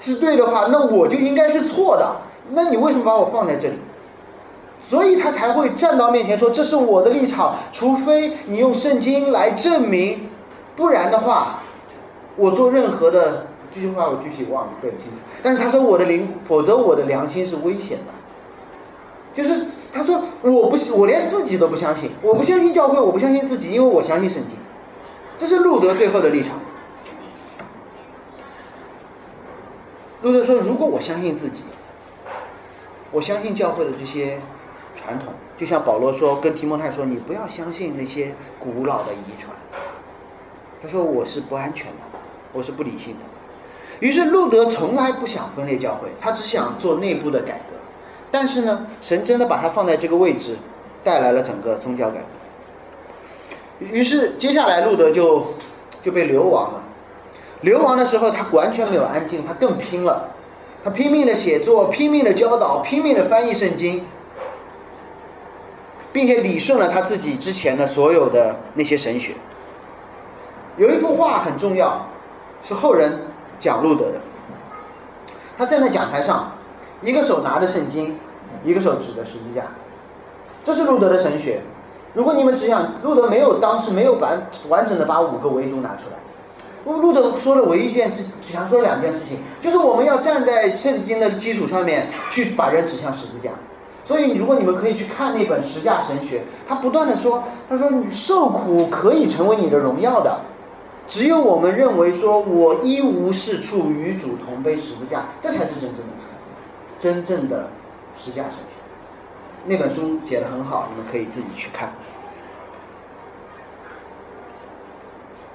[0.00, 2.16] 是对的话，那我就应该是错的。
[2.50, 3.74] 那你为什么把我放在这里？”
[4.82, 10.28] 所以他才会站到面前说：“这是我的立场，除非你用圣经来证明，
[10.76, 11.60] 不然的话。”
[12.36, 15.18] 我做任何的这句话，我具体忘了背不清楚。
[15.42, 18.12] 但是他说我的灵，否则我的良心是危险的。
[19.38, 24.56] 就是他说我不，我连自己都不相信，我不相信教会，我不相信自己，因为我相信圣经。
[25.38, 26.58] 这是路德最后的立场。
[30.22, 31.62] 路德说，如果我相信自己，
[33.12, 34.40] 我相信教会的这些
[34.96, 39.54] 传统，就像保罗说跟提摩太说，你不要相信那些古老的遗传。
[40.82, 42.18] 他说我是不安全的。
[42.52, 43.20] 我是不理性的，
[44.00, 47.77] 于是路德从来不想分裂教会，他只想做内部的改革。
[48.30, 50.56] 但是呢，神真的把他放在这个位置，
[51.02, 53.86] 带来了整个宗教改革。
[53.86, 55.54] 于是接下来路德就
[56.02, 56.82] 就被流亡了。
[57.62, 60.28] 流亡的时候，他完全没有安静，他更拼了，
[60.84, 64.04] 他拼命的写作，拼命的教导，拼命的翻译圣经，
[66.12, 69.34] 并且理顺了他自己之前的所有的那些神学。
[70.76, 72.06] 有一幅画很重要。
[72.66, 73.28] 是后人
[73.60, 74.20] 讲路德的，
[75.56, 76.52] 他站在讲台上，
[77.02, 78.16] 一个手拿着圣经，
[78.64, 79.62] 一个手指着十字架，
[80.64, 81.60] 这是路德的神学。
[82.14, 93.50] 如果你们只想路德没有当时没有完完整的把五个维度拿出来，路德说的唯一一件事，只想说两件事情，就是我们要站在圣经的基础上面去把人指向十字架。
[94.06, 100.40] 所以如果你们可以去看那本十架神学，他不断的说，他说你受苦可以成为你的荣耀的。
[101.06, 106.17] 只有我们认为说，我一无是处，与主同背十字架，这才是真正的
[106.98, 107.68] 真正的
[108.16, 108.76] 十架神学。
[109.66, 111.92] 那本书写的很好，你们可以自己去看。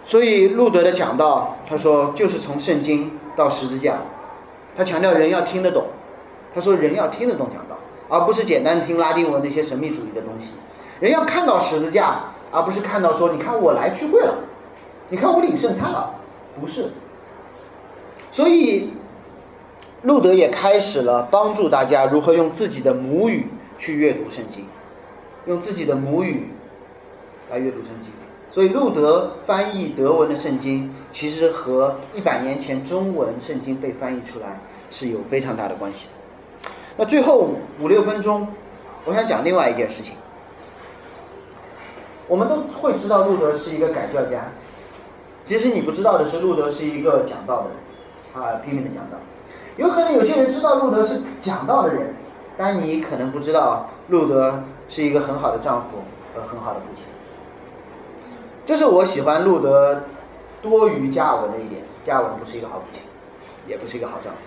[0.06, 3.98] 所以路德的讲道，他说就是从圣经到十字架，
[4.78, 5.86] 他强调人要听得懂。
[6.54, 7.78] 他说人要听得懂讲道，
[8.10, 10.48] 而不是简单听拉丁文那些神秘主义的东西。
[11.00, 12.20] 人要看到十字架，
[12.52, 14.36] 而不是看到说，你看我来聚会了。
[15.10, 16.14] 你看我领圣餐了，
[16.60, 16.90] 不是。
[18.32, 18.94] 所以
[20.04, 23.48] 路德也开始了帮助大家如何用自己的母语
[23.80, 24.66] 去阅读圣经，
[25.46, 26.50] 用自己的母语
[27.50, 28.12] 来阅读圣经。
[28.52, 34.60] 所以，路德翻译德文的圣经，其实和一百年前中文圣经被翻译出来
[34.92, 36.10] 是有非常大的关系。
[36.96, 37.50] 那最后
[37.80, 38.48] 五六分钟，
[39.06, 40.14] 我想讲另外一件事情。
[42.28, 44.52] 我们都会知道路德是一个改教家，
[45.46, 47.78] 其实你不知道的是，路德是一个讲道的人，
[48.34, 49.18] 他拼命的讲道。
[49.78, 52.14] 有可能有些人知道路德是讲道的人，
[52.58, 55.98] 但你可能不知道路德是一个很好的丈夫
[56.36, 57.04] 和很好的父亲。
[58.66, 60.04] 这是我喜欢路德
[60.62, 61.82] 多于加尔文的一点。
[62.06, 63.02] 加尔文不是一个好父亲，
[63.66, 64.40] 也不是一个好丈夫。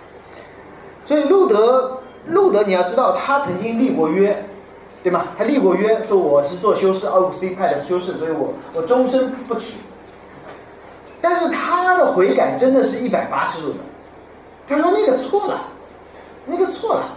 [1.07, 4.45] 所以路德，路德你要知道，他曾经立过约，
[5.01, 5.25] 对吗？
[5.35, 9.79] 他立过约，说我是做修士，奥古斯丁派的修士，所以我我终身不娶。
[11.19, 13.75] 但是他的悔改真的是一百八十度的。
[14.67, 15.61] 他说那个错了，
[16.45, 17.09] 那个错了，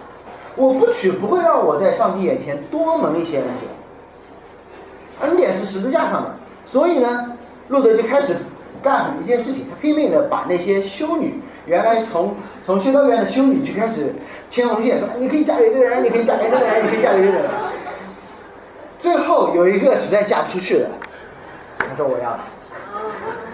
[0.56, 5.28] 我不娶不会让我在上帝眼前多蒙一些恩典。
[5.30, 6.34] 恩典是十字架上的。
[6.64, 7.36] 所以呢，
[7.68, 8.36] 路德就开始
[8.80, 14.14] 干一件事情，他拼命的把那些修女，原来从从修道院的修女就开始
[14.50, 17.50] 牵红线，说你可以嫁给这个人，你可以嫁给这个人，你可以嫁给这个人。
[19.00, 20.88] 最后有一个实在嫁不出去了，
[21.78, 22.44] 他说我要了，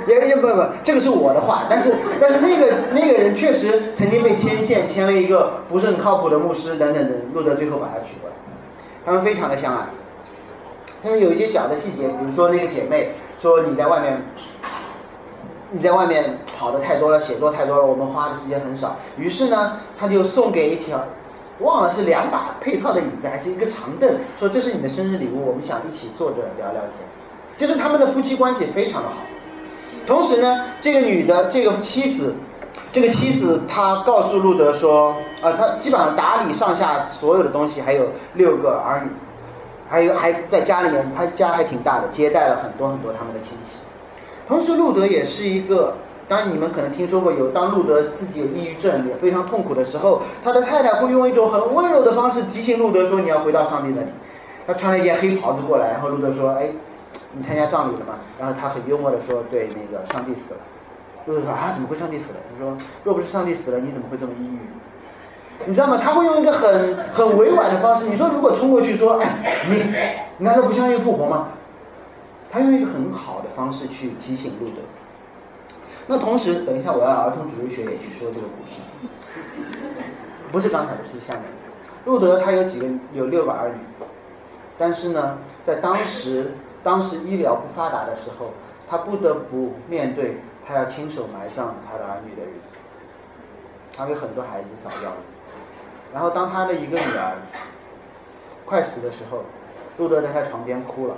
[0.06, 8.36] 也也不不，这个是我的话，但是但是那个那个人确实曾经被牵线，牵了一个不是很靠谱的牧师等等等，路德最后把他娶过来，
[9.04, 9.86] 他们非常的相爱。
[11.02, 14.22] 但是有一些小的细节，比如说那个姐妹说你在外面，
[15.70, 18.96] 你在外面跑的太多了，写作太多了，我们花的时间很少。
[19.18, 21.04] 于是呢，他就送给一条，
[21.60, 26.92] 忘了是两把配套的椅子还是一个长凳，说这是你的生日礼物，我们想一起坐着聊聊天。
[27.56, 29.16] 就是他们的夫妻关系非常的好。
[30.06, 32.34] 同时呢，这个女的这个妻子，
[32.92, 39.10] 这个妻子她告诉路德说，啊，她基本上打理上下所有的东西，还有六个儿女。
[39.88, 43.78] 还有还在家里面，他家还挺大的，接待了很多很多他们的亲戚。
[44.48, 45.94] 同时，路德也是一个，
[46.26, 54.08] 当然你们可能听说过，有当路德自己有抑郁症也非常痛苦的时候，他的太太会用一种很温柔的方式提醒路德说：“你要回到上帝那里。”
[54.66, 56.66] 他穿了一件黑袍子过来，然后路德说：“哎，
[57.36, 60.60] 你参加葬礼了吗？”然后他很幽默的说：“对，那个上帝死了。”
[61.26, 64.58] 路德说：“啊，怎么会上帝死了？”他说：“若不是上帝死了，你怎么会这么抑郁？”
[65.66, 65.98] 你知道吗？
[66.02, 68.06] 他会用一个很很委婉的方式。
[68.06, 71.48] 你说如果冲过去说，哎，你难道不相信复活吗？
[72.52, 74.76] 他用一个很好的方式去提醒路德。
[76.06, 78.80] 那同时，等一下我要儿童主日学也去说这个故事，
[80.52, 81.42] 不是刚才的，是下面。
[82.04, 84.06] 路德他有几个有六个儿女，
[84.78, 86.52] 但是呢，在当时
[86.86, 88.52] 当时医疗不发达的时候，
[88.88, 92.76] 他不得不面对他要亲手埋葬他的儿女的日子。
[93.96, 95.16] 他有很多孩子早夭了。
[96.14, 97.36] 然后，当他的一个女儿
[98.64, 99.42] 快死的时候，
[99.98, 101.14] 路德在他床边哭了。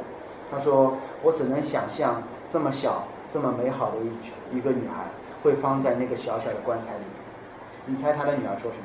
[0.50, 5.04] 他说：“我只能想象这么小、这么美好的一一个女孩
[5.42, 7.12] 会放在那个小小的棺材里面。”
[7.84, 8.84] 你猜他的女儿说什么？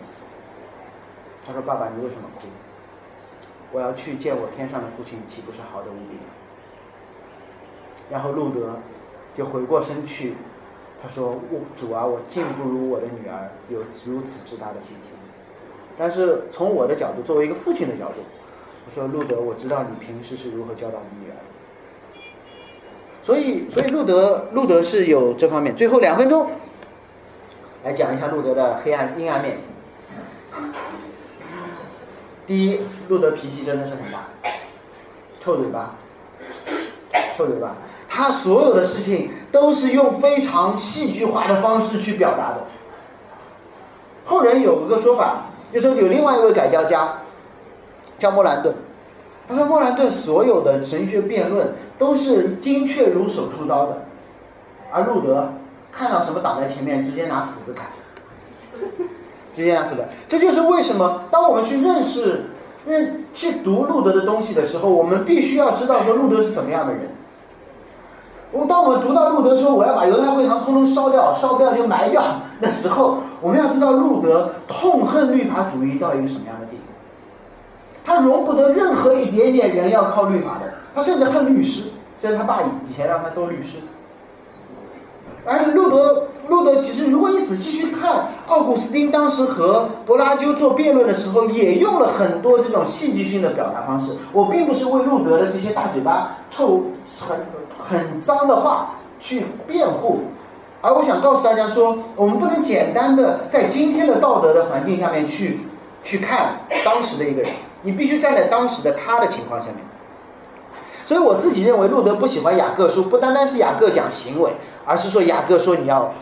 [1.47, 2.47] 他说：“爸爸，你为什么哭？
[3.72, 6.27] 我要去见我天上的父亲，岂不是好的无比吗？”
[8.10, 8.80] 然后路德
[9.34, 10.36] 就回过身去，
[11.02, 15.18] 他说：“我主啊，我竟不如我的女儿有如此之大的信心。”
[15.98, 18.22] 但是从我的角度，作为一个父亲的角度，
[18.86, 21.36] 我说路德，我知道你平时是如何教导你女儿。
[23.22, 25.76] 所以，所以路德，路德是有这方面。
[25.76, 26.50] 最后两分钟，
[27.84, 29.58] 来讲一下路德的黑暗、阴暗面。
[32.46, 34.28] 第一，路德脾气真的是很大，
[35.40, 35.96] 臭嘴巴，
[37.38, 37.76] 臭嘴巴。
[38.15, 42.57] 他所有的事情都是用非常戏剧化的方式去表达的。
[44.26, 45.45] 后人有一个说法。
[45.73, 47.15] 就说有另外一位改教家，
[48.19, 48.76] 叫莫兰顿。
[49.49, 54.03] 他说莫兰顿所有的神学辩论都是精确如手术刀的，
[54.91, 55.52] 而路德
[55.91, 57.88] 看到什么挡在前面，直接拿斧子砍，
[59.56, 60.06] 直接拿斧子。
[60.30, 62.52] 这就是为什么当我们去认识、
[62.85, 67.10] 认去读路德的东西的时候，我们必须要知道说路德是怎么样的人。
[68.54, 72.24] 我当我们读到路德说我要把犹太会堂通通烧掉，烧不掉就埋掉
[72.62, 76.84] 的时候，我们要知道路德痛恨律法主义到一个什么样的地步。
[78.06, 81.90] 他容不得任何一点点人要靠律法的，他甚至恨律师，
[82.20, 83.78] 虽然他爸以前让他做律师。
[85.45, 94.14] 而路德，路德其实如果你仔细去看，奥古斯丁当时和柏拉修做辩论的时候，也用了很多这种戏剧性的表达方式。
[94.32, 96.84] 我并不是为路德的这些大嘴巴臭
[97.20, 97.38] 很。
[97.86, 100.22] 很脏的话去辩护，
[100.80, 105.61] 而我想告诉大家说，我们不能简单的在今天的道德的环境下面去
[106.02, 107.52] 去看当时的一个人，
[107.82, 109.78] 你必须站在当时的他的情况下面。
[111.06, 114.52] 所以我自己认为，路德不喜欢雅各书，不单单是雅各讲行为，
[114.85, 116.14] 而是说雅各说你要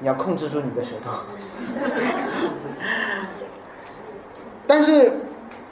[0.00, 1.12] 你要控制住你的舌头。
[4.66, 5.20] 但是，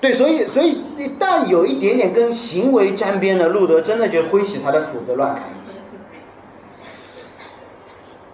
[0.01, 5.81] 对，所以所以一旦有一点点跟行为沾边的，路德真的就挥起他的斧子乱砍一气。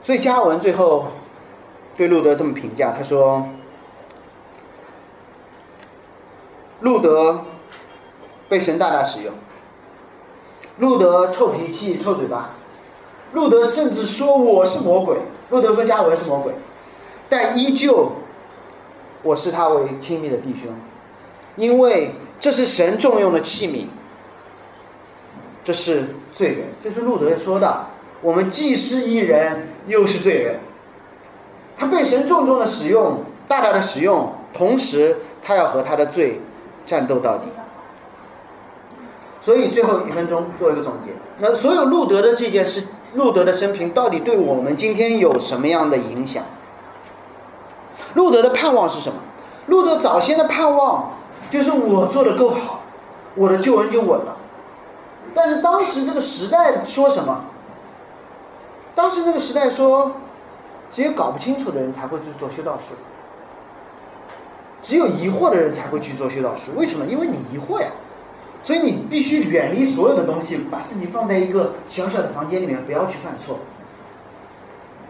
[0.05, 1.09] 所以加尔文最后
[1.97, 3.49] 对路德这么评价，他说
[6.81, 7.45] ：“路德
[8.49, 9.33] 被神大大使用，
[10.79, 12.51] 路德臭脾气、臭嘴巴，
[13.33, 15.17] 路德甚至说我是魔鬼。
[15.51, 16.53] 路德说加尔文是魔鬼，
[17.29, 18.13] 但依旧。”
[19.25, 20.75] 我视他为亲密的弟兄，
[21.55, 23.87] 因为这是神重用的器皿，
[25.63, 27.87] 这是罪人，这是路德说的。
[28.21, 30.59] 我们既是一人，又是罪人。
[31.79, 36.41] 他被神重重的使用，大大的使用，同时他要和他的罪
[36.85, 37.45] 战斗到底。
[39.45, 41.13] 所以最后一分钟做一个总结。
[41.39, 46.45] 那所有路德的这件事，路德的生平到底对我们今天有什么样的影响？
[48.15, 49.17] 路德的盼望是什么？
[49.67, 51.13] 路德早先的盼望
[51.51, 52.81] 就是我做的够好，
[53.35, 54.37] 我的救恩就稳了。
[55.35, 57.45] 但是当时这个时代说什么？
[58.95, 60.13] 当时这个时代说，
[60.91, 62.95] 只有搞不清楚的人才会去做修道士，
[64.83, 66.71] 只有疑惑的人才会去做修道士。
[66.77, 67.07] 为什么？
[67.07, 67.89] 因为你疑惑呀，
[68.65, 73.59] 所以你必须远离所有的东西，把自己放在一个小小的房间里面，不要去犯错。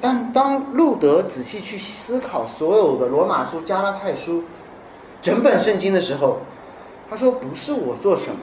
[0.01, 4.43] 但当路德仔细去思考所有的罗马书、加拉太书、
[5.21, 6.39] 整本圣经的时候，
[7.09, 8.39] 他说：“不是我做什么，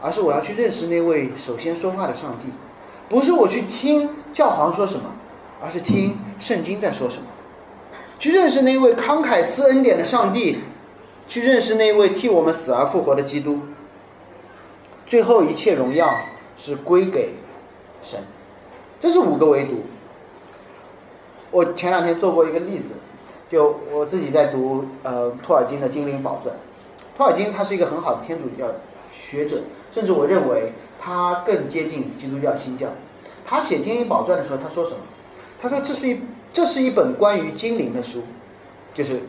[0.00, 2.50] 而是我要去认识那位首先说话的上帝；
[3.08, 5.02] 不是我去听教皇说什么，
[5.60, 7.24] 而是听圣经在说什么。
[8.18, 10.60] 去认识那位慷慨赐恩典的上帝，
[11.28, 13.58] 去认识那位替我们死而复活的基督。
[15.06, 16.12] 最后一切荣耀
[16.58, 17.34] 是归给
[18.02, 18.20] 神。
[19.00, 19.84] 这是五个维度。”
[21.52, 22.90] 我前两天做过一个例子，
[23.48, 26.54] 就我自己在读呃托尔金的《精灵宝钻》，
[27.16, 28.66] 托尔金他是一个很好的天主教
[29.12, 29.60] 学者，
[29.92, 32.88] 甚至我认为他更接近基督教新教。
[33.46, 34.96] 他写《精灵宝钻》的时候，他说什么？
[35.62, 36.20] 他说这是一
[36.52, 38.22] 这是一本关于精灵的书，
[38.92, 39.20] 就是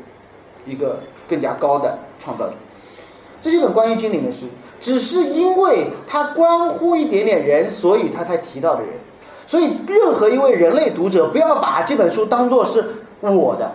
[0.65, 0.99] 一个
[1.29, 2.53] 更加高的创造者。
[3.41, 4.47] 这是一本关于精灵的书，
[4.79, 8.91] 只是因为他关乎一点点人，所以他才提到的人。
[9.47, 12.83] 所以，任何一位人类读者不要把这本书当做是
[13.21, 13.71] 我的，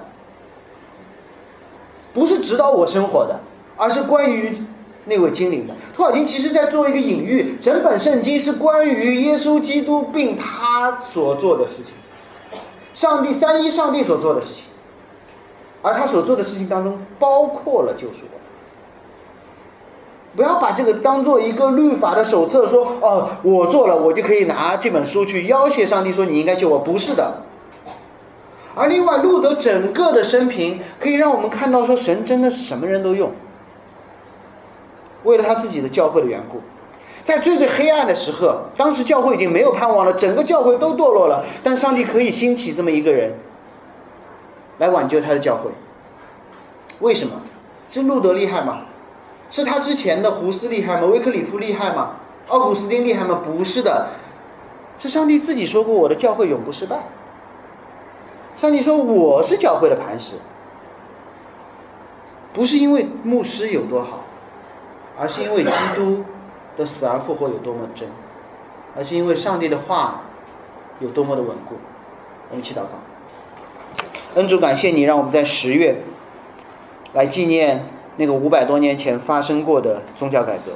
[2.12, 3.40] 不是指导我生活的，
[3.76, 4.62] 而是关于
[5.06, 5.74] 那位精灵的。
[5.96, 12.58] 托尔金其实在做一个隐喻，整本圣经是关于耶稣基督并他所做的事情，
[12.92, 14.64] 上帝三一上帝所做的事情，
[15.80, 18.26] 而他所做的事情当中包括了救赎。
[20.34, 26.78] 不要把这个当做一个律法的手册，说哦，我做了，我就可以拿这本书去要挟上帝，说你应该救我。
[26.78, 27.42] 不是的。
[28.74, 33.30] 而另外，路德整个的生平可以让我们看到，说神真的是什么人都用。
[35.24, 36.62] 为了他自己的教会的缘故，
[37.24, 43.34] 在最最黑暗的时刻，当时教会已经没有盼望了，整个教会都堕落了，但上帝可以兴起这么一个人，
[44.78, 45.70] 来挽救他的教会。
[47.00, 47.34] 为什么？
[47.90, 48.86] 是路德厉害吗？
[49.52, 51.06] 是他之前的胡斯厉害吗？
[51.06, 52.16] 威克里夫厉害吗？
[52.48, 53.40] 奥古斯丁厉害吗？
[53.44, 54.08] 不是的，
[54.98, 56.98] 是上帝自己说过：“我的教会永不失败。”
[58.56, 60.36] 上帝说：“我是教会的磐石。”
[62.52, 64.24] 不是因为牧师有多好，
[65.18, 66.24] 而是因为基督
[66.76, 68.08] 的死而复活有多么真，
[68.96, 70.22] 而是因为上帝的话
[70.98, 71.76] 有多么的稳固。
[72.50, 72.98] 我们一起祷告，
[74.34, 76.02] 恩主，感谢你，让我们在十月
[77.12, 77.86] 来纪念。
[78.16, 80.72] 那个五百多年前发生过的宗教改革，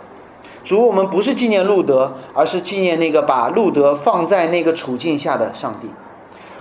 [0.65, 5.89] 主，我们不是纪念路德，而是纪念那个把路德放在那个处境下的上帝。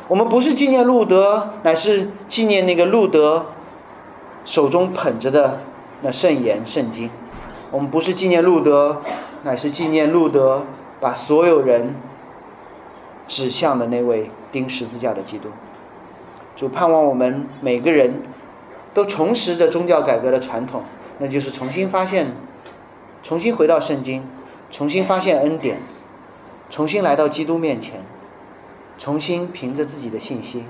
[0.10, 3.45] 我们不是纪念路德，乃是纪念那个路德
[4.43, 5.61] 手中捧着的
[6.02, 7.10] 那圣言圣经。
[7.72, 9.02] 我们不是纪念路德，
[9.43, 10.64] 乃是纪念路德
[10.99, 11.95] 把所有人
[13.30, 15.47] 指向的那位钉十字架的基督。
[16.57, 18.14] 主，盼望我们每个人。
[18.95, 20.81] 都重拾着宗教改革的传统，
[21.19, 22.27] 那就是重新发现，
[23.22, 24.26] 重新回到圣经，
[24.72, 25.77] 重新发现恩典，
[26.69, 28.01] 重新来到基督面前，
[28.97, 30.65] 重新凭着自己的信心，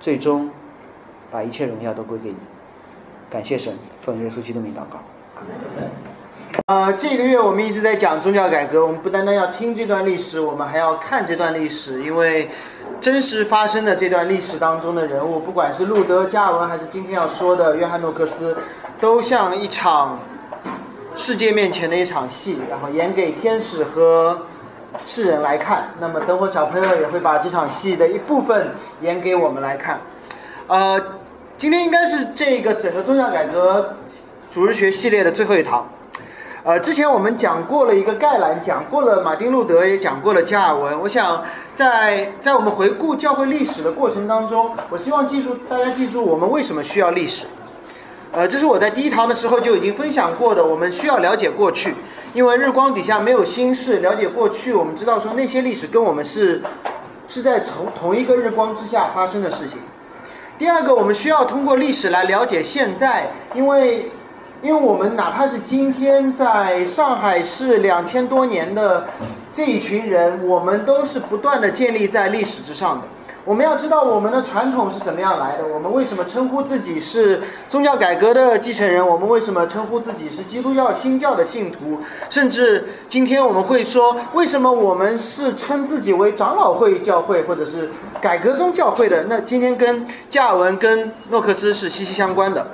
[0.00, 0.50] 最终
[1.32, 2.36] 把一切荣耀都归给你。
[3.28, 5.00] 感谢神，奉耶稣基督名祷告。
[6.66, 12.48] 呃，这个月我们一直在讲宗教改革，我们不单单要听这段历史，我们还要看这段历史，因为
[13.00, 18.56] 真实发生的这段历史当中的人物，不管是路德、加尔文，还是今天要说的约翰诺克斯，
[19.00, 20.18] 都像一场
[21.14, 24.38] 世界面前的一场戏，然后演给天使和
[25.06, 25.84] 世人来看。
[26.00, 30.00] 那么等会小朋友也会把这场戏的一部分演给我们来看。
[30.66, 31.00] 呃，
[31.56, 33.94] 今天应该是这个整个宗教改革
[34.52, 35.88] 主日学系列的最后一堂。
[36.64, 41.00] 呃，之前我们讲过了一个概览，讲过了马丁路德，也讲过了加尔文。
[41.00, 41.42] 我想
[41.78, 47.44] 在在我们回顾教会历史的过程当中，我希望记住大家记住我们为什么需要历史。
[48.32, 51.94] 呃，这是我在第一堂的时候就已经分享过的，我们需要了解过去，
[52.34, 54.00] 因为日光底下没有新事。
[54.00, 56.60] 了解过去，我们知道说那些历史跟我们是
[57.28, 59.78] 是在同同一个日光之下发生的事情。
[60.58, 64.10] 第二个，我们需要通过历史来了解现在，因为。
[64.60, 69.06] 因为我们哪怕是今天在上海市两千多年的
[69.52, 73.02] 这一群人，我们都是不断的建立在历史之上的。
[73.44, 77.40] 我们要知道我们的传统是怎么样来的，我们为什么称呼自己是
[77.70, 87.88] 宗教改革的继承人，我们为什么称呼自己是基督教新教的信徒，甚至今天我们会说，为什么我们是称自己为长老会教会或者是
[88.20, 89.24] 改革宗教会的？
[89.28, 92.66] 那今天跟加尔文跟诺克斯是息息相关的。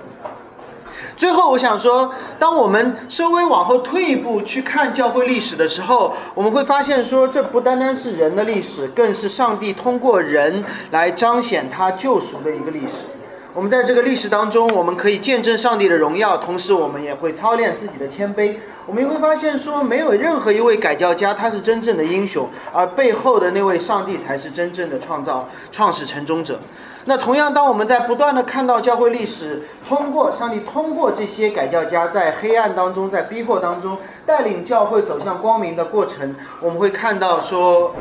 [1.17, 13.14] 最后，我想说，当我们稍微往后退一步去看教会历史的时候，我们会发现说，这不单单是人的历史，更是上帝通过人来彰显他救赎的一个历史。
[13.55, 18.57] 我们在这个历史当中，我们可以见证上帝的荣耀，同时我们也会操练自己的谦卑。
[18.85, 26.59] 我们也会发现说，没有任何一位改教家他是真正的英雄，而背后的那位上帝才是真正的创造、创始成终者。
[27.05, 37.95] 那同样，当我们在不断的看到教会历史，通过上帝通过这些改教家在黑暗当中，在逼迫当中带领教会走向光明的过程，我们会看到说，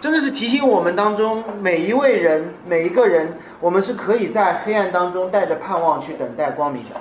[0.00, 7.00] 真的是提醒我们当中每一位人、每一个人，我们是可以在黑暗当中带着盼望去等待光明的。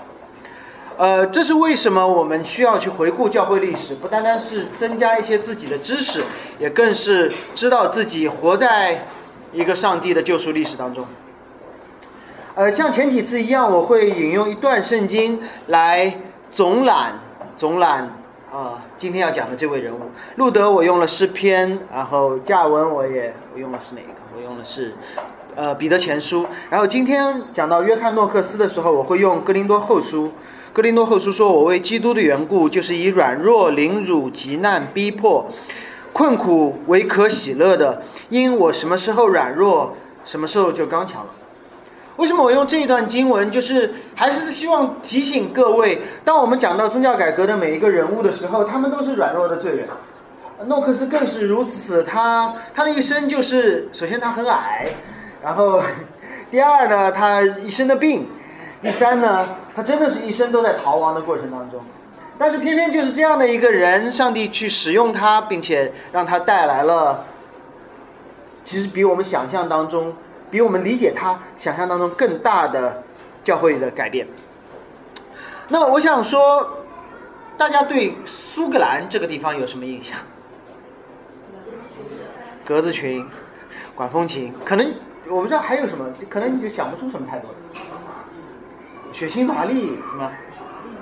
[0.97, 6.23] 呃，这是为什么我们需要去回顾教会历史，不单单是增加一些自己的知识，
[6.57, 9.05] 也更是知道自己活在
[9.53, 11.05] 一个上帝的救赎历史当中。
[12.55, 16.17] 呃，像前几次一样，我会引用一段圣经来
[16.51, 17.19] 总览
[17.55, 18.09] 总览
[18.57, 19.99] 啊，今天要讲的这位人物，
[20.37, 24.13] 路德我用了诗篇，然后加文我也我用的是哪一个？
[24.35, 24.95] 我用的是
[25.55, 30.31] 呃彼得前书，然后今天讲到约翰诺克斯的时候，我会用哥林多后书。
[30.73, 35.51] 哥林多后书说：“我为基督的缘故，就是以软弱、凌辱、极难、逼迫、
[36.11, 41.29] 困苦为可喜乐的，因我什么时候软弱，什么时候就刚强了。”
[42.17, 43.49] 为什么我用这一段经文？
[43.51, 49.87] 就是还是希望提醒各位，当我们讲到宗教改革的每一个人物的时候，他们都是软弱的罪人。
[50.65, 54.87] 诺克斯更是如此，他他的一生就是，首先他很矮，
[55.43, 55.79] 然后
[56.49, 58.27] 第二呢，他一身的病，
[58.81, 61.79] 第三呢，他真的是一生都在逃亡的过程当中。
[62.39, 67.25] 但是偏偏就是这样的一个人，上帝去使用他，并且让他带来了，
[68.63, 70.11] 其实比我们想象当中。
[70.49, 73.03] 比我们理解他想象当中更大的
[73.43, 74.27] 教会的改变。
[75.69, 76.85] 那我想说，
[77.57, 80.17] 大家对苏格兰这个地方有什么印象？
[82.65, 83.25] 格子裙、
[83.95, 84.93] 管风琴，可能
[85.27, 87.57] 我不知道还有什么，可能你就想不出什么太多的。
[89.13, 90.31] 血腥玛丽是吗？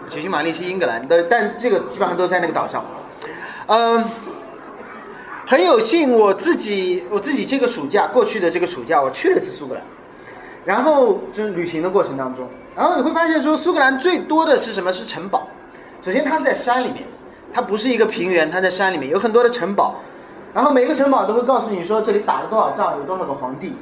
[0.10, 2.84] 血腥玛丽是英格兰的，但这个基本上都在那个岛上。
[3.68, 4.04] 嗯。
[5.48, 9.84] 很有幸，我自己我自己这个暑假过去的这个暑假，我去了一次苏格兰，
[10.66, 14.92] 然后就旅行的过程当中，然后你会发现说，苏格兰最多的是什么？
[14.92, 15.48] 是城堡。
[16.02, 17.04] 首先，它是在山里面，
[17.54, 19.96] 它不是一个平原，它在山里面有很多的城堡，
[20.52, 23.76] 然后每个城堡都会告诉你说这里打了多少仗，有多少个皇帝，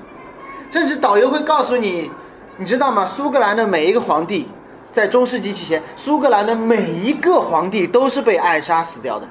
[0.69, 2.11] 甚至导游会告诉你，
[2.57, 3.07] 你知道吗？
[3.07, 4.49] 苏格兰的每一个皇帝，
[4.91, 9.26] 在中世纪期间，苏格兰的每一个皇帝都是被暗杀死掉的。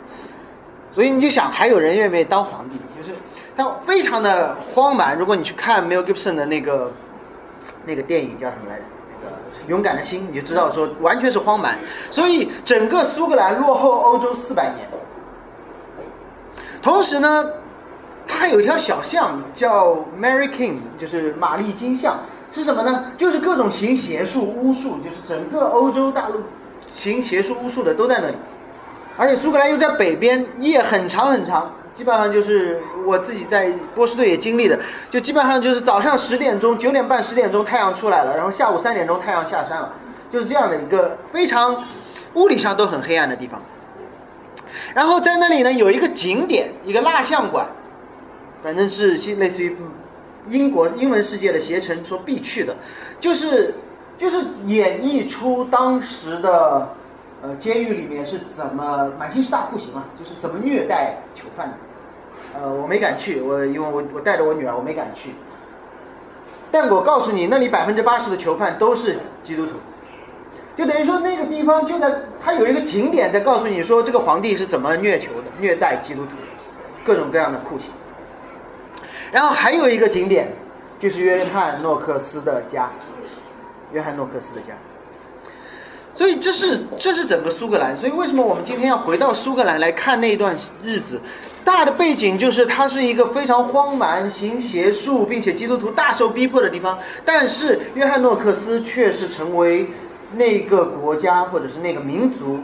[0.95, 2.77] 所以你就想，还有人愿不愿意当皇帝？
[2.97, 3.17] 就是
[3.57, 5.19] 他非常的荒蛮。
[5.19, 6.93] 如果你去看 Mel Gibson 的那个
[7.87, 8.83] 那个电影叫什么来着？
[9.23, 9.37] 那个
[9.69, 11.79] 《勇敢的心》，你就知道说完全是荒蛮。
[12.11, 14.87] 所以整个苏格兰落后欧洲四百年。
[16.83, 17.49] 同时呢，
[18.27, 22.19] 它还有一条小巷叫 Mary King，就是玛丽金巷，
[22.51, 23.07] 是什么呢？
[23.17, 26.41] 就是各种行邪术、巫术，就是整个欧洲大陆
[26.95, 28.35] 行邪术、巫术的都在那里。
[29.17, 34.79] 而且苏格兰又在北边，夜很长很长，基本上就是我自己在波士顿也经历的，
[35.11, 39.93] 就基本上就是早上十点钟、九点半、十点钟太阳出来了，然后下午三点钟太阳下山了，
[40.31, 41.85] 就是这样的一个非常
[42.35, 43.61] 物理上都很黑暗的地方。
[44.95, 47.67] 然后在那里呢有一个景点，一个蜡像馆，
[48.63, 49.77] 反正是类似于
[50.49, 52.75] 英国英文世界的携程说必去的，
[53.21, 53.75] 就是
[54.17, 56.89] 就是演绎出当时的
[57.43, 61.75] 呃监狱里面是怎么满清十大酷刑啊，就是怎么虐待囚犯的。
[62.55, 65.31] 呃，我没敢去，我因为我我带着我女儿，我没敢去。
[66.71, 69.73] 但我告诉你，那里百分之八十的囚犯都是基督徒，
[70.75, 72.11] 就等于说那个地方就在
[72.41, 76.33] 它有一个景点在告诉你说这个皇帝是怎么虐囚的，虐待基督徒，
[77.05, 77.91] 各种各样的酷刑。
[79.31, 80.51] 然后还有一个景点
[80.99, 82.91] 就是约翰诺克斯的家，
[83.93, 84.73] 约翰诺克斯的家。
[86.15, 87.99] 所以这是这是整个苏格兰。
[87.99, 91.21] 所以为什么我们今天要回到苏格兰来看那段日子？
[91.65, 96.99] 大的背景就是它是一个非常荒蛮、行邪术，并且基督徒大受逼迫的地方。
[97.25, 99.87] 但是约翰诺克斯却是成为
[100.35, 102.59] 那个国家或者是那个民族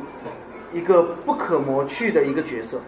[0.75, 2.81] 一个不可磨去的一个角色。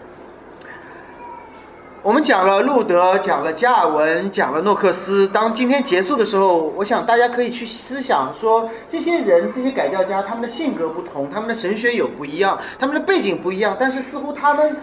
[2.02, 5.28] 我们讲了路德，讲了加尔文，讲了诺克斯。
[5.28, 14.76] 当今天结束的时候，我想大家可以去思想说，这些人、这些改教家，他们的性格不同，他们的神学有不一样，他们的背景不一样，但是似乎他们。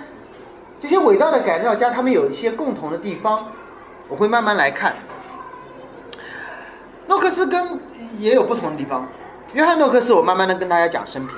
[0.80, 3.48] 这些伟大的改造家，他们有一些共同的地方，
[4.10, 4.94] 我会慢慢来看。
[7.08, 7.80] 诺克斯跟
[8.20, 9.08] 也有不同的地方。
[9.54, 11.36] 约翰诺克斯，我慢慢的跟大家讲生平。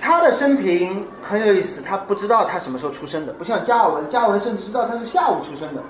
[0.00, 5.82] 他的生平很有意思，他不知道他什么时候出生的，不像加尔文，加尔文甚至知道他是下午出生的，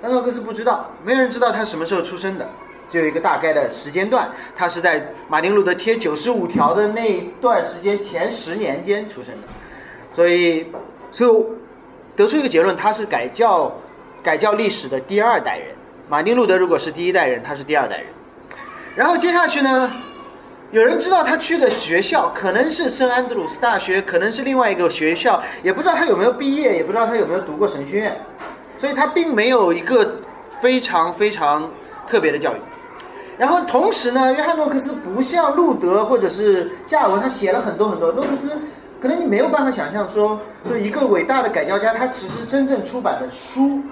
[0.00, 2.46] 但诺克斯不知道，没有人知道他什么时候出生的，
[2.90, 9.48] 只有一个大概的时间段，他是在马丁路德贴九十五条的那段时间前十年间出生的，
[10.14, 10.66] 所以，
[11.10, 11.46] 所以。
[12.14, 13.72] 得出一个结论，他是改教
[14.22, 15.68] 改教历史的第二代人。
[16.10, 18.06] 马丁路德如果是第一代人，他是第二代人。
[18.94, 19.90] 然后接下去呢，
[20.72, 28.16] 有人知道他去的学校可能是圣安德鲁斯大学，可能是另外一个学校，也不知道他有没有毕业，也不知道他有没有读过神学院，
[28.78, 30.16] 所以他并没有一个
[30.62, 31.70] 非常非常
[32.08, 32.56] 特别的教育。
[33.36, 38.10] 然后同时呢，约翰诺克斯不像路德或者是加尔文，他写了很多很多。
[38.10, 38.58] 诺克斯。
[38.98, 43.82] 可能你没有办法想象说，就一个伟大的改教家，他其实真正出版的书，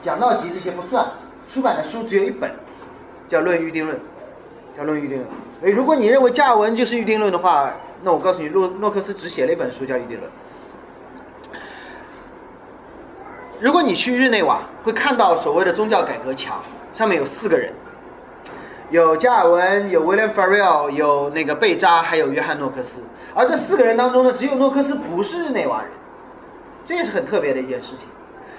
[0.00, 1.04] 讲道集这些不算，
[1.52, 2.48] 出版的书只有一本，
[3.28, 3.96] 叫《论预定论》，
[4.76, 5.22] 叫《论预定论》。
[5.64, 7.72] 哎，如果你认为加尔文就是预定论的话，
[8.02, 10.22] 那我告诉你，诺诺克斯只写了一本书叫《预定论》。
[13.58, 16.62] 如果你去日内瓦，会看到所谓的宗教改革墙，
[16.94, 17.72] 上面有四个人，
[18.90, 23.00] 有加尔文，有威廉·法瑞尔，有那个贝扎，还有约翰·诺克斯。
[23.34, 25.90] 而这四个人当中呢，只有诺克斯不是日内瓦人，
[26.84, 28.00] 这也是很特别的一件事情。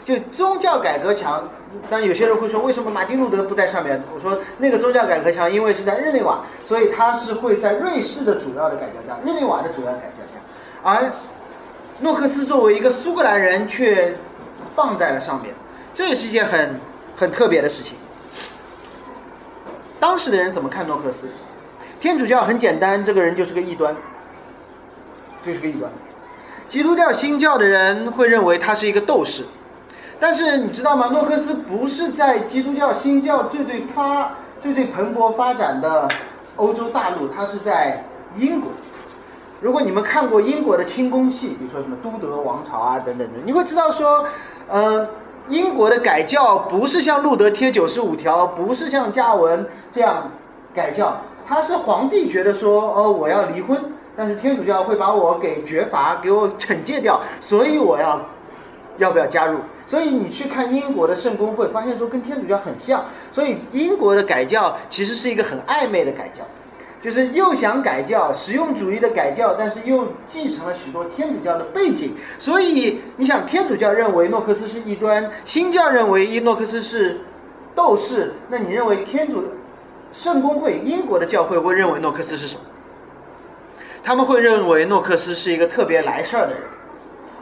[0.08, 1.50] 就宗教改革墙，
[1.90, 4.02] 但有些人会说，为什么马丁路德不在上面？
[4.16, 10.40] 我说那个宗教改革墙，因为是在日内瓦，所以他是会在瑞士的主要的改革家，日内瓦的主要改革家。
[10.82, 11.12] 而
[12.00, 14.16] 诺克斯作为一个苏格兰人，却
[14.74, 15.54] 放在了上面，
[15.94, 16.80] 这也是一件很
[17.18, 17.98] 很特别的事情。
[20.00, 21.28] 当时的人怎么看诺克斯？
[22.00, 23.94] 天主教很简单，这个人就是个异端。
[25.44, 25.92] 这是个异端，
[26.68, 29.44] 基督教新教的人会认为他是一个斗士，
[30.20, 31.10] 但是你知道吗？
[31.12, 36.08] 诺克斯不是在基督教新教最最发、最最蓬勃发展的
[36.56, 38.04] 欧洲大陆，他是在
[38.38, 38.72] 英国。
[39.62, 44.26] 如果你们看过英国的清宫戏，比如说什么都德王朝啊等等的，你会知道说，
[44.68, 45.08] 呃，
[45.50, 50.32] 英国的改教不是像路德贴九十五条，不是像加文这样
[50.74, 51.16] 改教，
[51.48, 53.80] 他是皇帝觉得说，哦，我要离婚。
[54.16, 58.20] 但是天主教会把我给绝罚，给我惩戒掉，所以我要
[58.98, 59.60] 要不要加入？
[59.88, 63.06] 所以你去看英国的圣公会，发现说跟天主教很像。
[63.32, 66.44] 所以英国的改教其实是一个很暧昧的改教，
[67.02, 72.16] 就是又想改教，实用主义的改教，但是又继承了许多天主教的背景。
[72.38, 77.22] 所以你想，天主教认为诺克斯是异端，新教认为伊诺克斯是
[77.74, 79.44] 斗士，那你认为天主
[80.12, 82.62] 圣公会英国的教会会认为诺克斯是什么？
[84.04, 86.64] 他们会认为诺克斯是一个特别来事儿的人，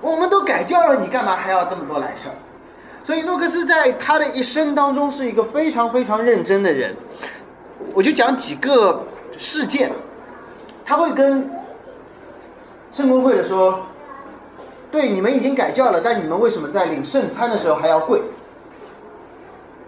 [0.06, 2.36] 我们都改教了，你干嘛还要这么多来事儿？
[3.04, 6.96] 所以诺克斯在他的一生当中是一个非常非常认真的人。
[7.94, 9.04] 我就讲几个
[9.36, 9.92] 事件，
[10.86, 11.50] 他会跟
[12.92, 13.80] 圣公会的说
[14.92, 18.22] ：“对，你们已经改教了，但你们为什么在领圣餐的时候还要跪？”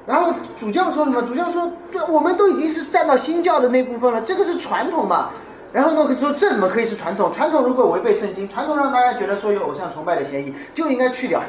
[0.07, 1.21] 然后主教说什么？
[1.21, 5.29] 主教说：“对，我们都已经是站到新教的那部分了，这个是传统嘛。”
[5.77, 7.31] 然后诺克斯说：“这怎么可以是传统？
[7.31, 11.39] 传统如果违背圣经，传统让大家觉得说有偶像崇拜的嫌疑，就应该去掉。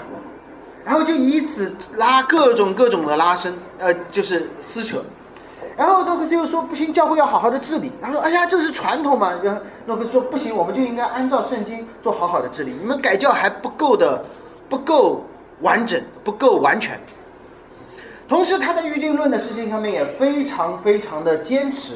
[0.84, 5.02] 然后就以此拉各种各种的拉伸，呃，就是撕扯。
[5.78, 7.90] 然后诺克斯又说不行，教会要好好的治理。
[8.02, 12.76] 他说：“哎呀，这是传统嘛。”然后诺克斯说：“不行，我们就应该按照圣经做好好的治理。
[12.78, 14.22] 你们改教还不够的，
[14.68, 15.24] 不够
[15.62, 17.00] 完整，不够完全。”
[18.28, 21.94] 同时，他在预定论的事情上面也非常非常的坚持。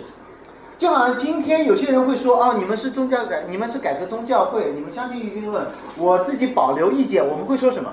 [0.82, 5.64] 就好像今天有些人会说：“啊，你们是宗教改，你们是改革宗教会，你们相信预定论。”
[5.96, 7.92] 我自己保留意见，我们会说什么？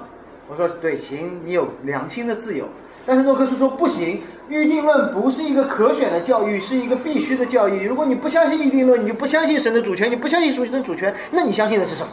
[0.50, 2.66] 我说：“对，行，你有良心的自由。”
[3.06, 7.88] 但是诺克斯说不行，预定论不是一个可选的教育，是一个必须的教育。
[7.88, 12.10] 如果你不相信预定论，你就不相信神的主权，你不相信属神的主权，那你相信的是什么？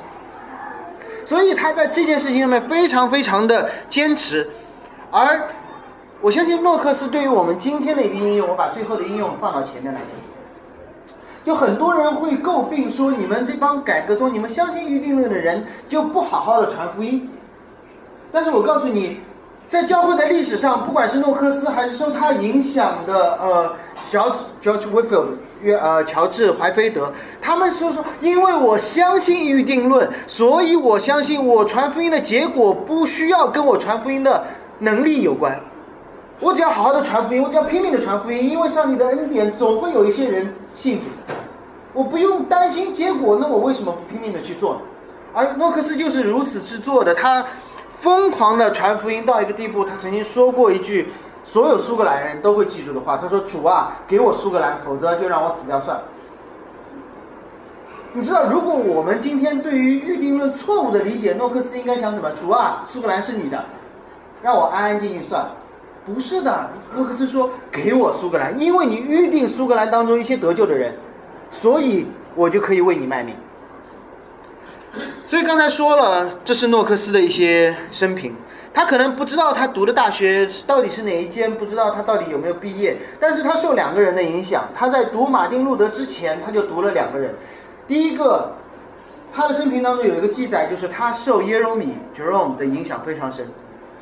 [1.24, 4.48] 所以他在这件事情上面非常非常的坚持。
[5.10, 5.48] 而
[6.20, 10.35] 我相信诺克斯对于我们今天的一个应用，我把最后的应用放到前面来讲。
[11.46, 17.30] 就很多人会诟病说，你们这帮改革中，你们相信预定论的人就不好好的传福音。
[18.30, 19.20] 但是我告诉你。
[19.68, 23.74] 在教会的历史上，不管是诺克斯还是受他影响的呃
[24.08, 25.26] 乔治 George Whitfield
[25.60, 27.12] 约呃乔治怀菲德，
[27.42, 34.44] 他们说说，因为我相信预定论，所以我相信我传福音的结果不需要跟我传福音的
[34.78, 35.58] 能力有关，
[36.40, 41.06] 我只要好好的传福音，我只要拼命的传福音，因为上帝的恩典总会有一些人信主，
[41.92, 44.80] 我不用担心结果，那我为什么不拼命的去做呢？
[45.32, 47.44] 而诺克斯就是如此去做的，他。
[48.02, 51.08] 疯狂的传福音到一个地步，他曾经说过一句
[51.42, 56.02] 所有苏格兰人都会记住的话：“他说，主啊，给我苏格兰，否则就让我死掉算了。”
[58.12, 62.30] 你知道，如果我们今天对于预定论错误的理解，诺克斯应该想什么？
[62.32, 63.64] 主啊，苏格兰是你的，
[64.42, 65.52] 让我安安静静算了。
[66.06, 70.94] 不是的，诺克斯说：“给我苏格兰，因为你预定苏格兰当中一些得救的人，
[71.50, 72.06] 所以
[72.36, 73.34] 我就可以为你卖命。”
[75.26, 78.34] 所以刚才说了，这是诺克斯的一些生平。
[78.72, 82.96] 他可能不知道他读的大学到底是哪一间，不知道他到底有没有毕业。
[83.18, 84.68] 但是他受两个人的影响。
[84.76, 87.34] 他在读马丁路德之前，他就读了两个人。
[87.88, 88.52] 第一个，
[89.32, 93.46] 他的生平当中有一个记载，就是他受耶柔米 Jerome 的影响非常深。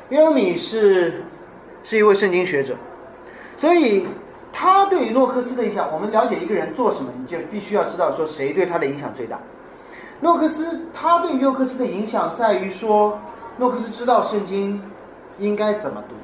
[0.09, 1.23] 耶柔米是
[1.85, 2.75] 是一位圣经学者，
[3.61, 4.07] 所以
[4.51, 9.39] 他对于诺克斯的影响，我们了解一个人做什么，你就必须要知道说谁对他的影响最大。
[10.21, 13.19] 诺克斯他对诺克斯的影响在于说，
[13.57, 14.81] 诺克斯知道圣经
[15.37, 16.15] 应该怎么读，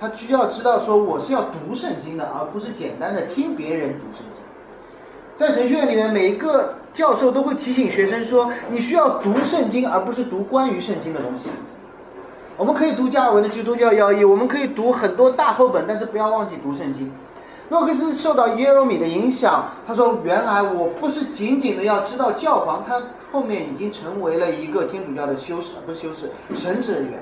[0.00, 4.42] 他需要知道说我是要读圣经的，而不是简单的听别人读圣经。
[5.36, 11.50] 在神学院里面，每一个教授都会提醒学生说，你需要读圣经，而不是读关于圣经的东西。
[12.58, 17.12] 我们可以读加尔文的基督教要义，我们可以读很多大厚本，但是不要忘记读圣经。
[17.68, 27.18] 诺克斯受到耶罗米的影响，他说：“原来我不是仅仅的要知道教皇，他后面已经成为了一个天主教的修士，不是修士，神职人员。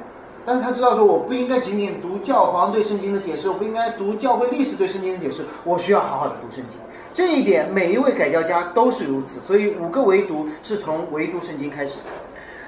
[0.46, 6.78] 但是他知道说，我不应该仅仅读教皇对圣经的解释，我不应该读教会历史对圣经的解释，我需要好好的读圣经。
[7.12, 9.40] 这一点，每一位改教家都是如此。
[9.40, 11.98] 所以五个唯独是从唯独圣经开始。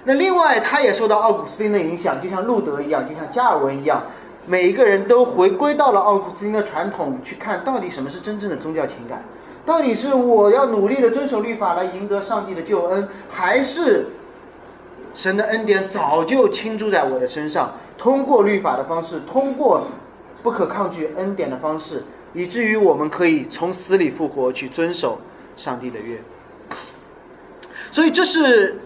[0.06, 4.02] 那另外，他也受到奥古斯丁的影响，就像路德一样，就像加尔文一样。”
[4.48, 9.24] 每一个人都回归到了奥古斯丁的传统，去看到底什么是真正的宗教情感，
[9.64, 14.06] 到底是我要努力的遵守律法来赢得上帝的救恩，还是
[15.16, 19.88] 神的恩典早就倾注在我的身上，通过律法的方式，通过
[20.44, 25.18] 不可抗拒恩典的方式，以至于我们可以从死里复活，去遵守
[25.56, 26.16] 上帝的约。
[27.90, 28.78] 所以这是。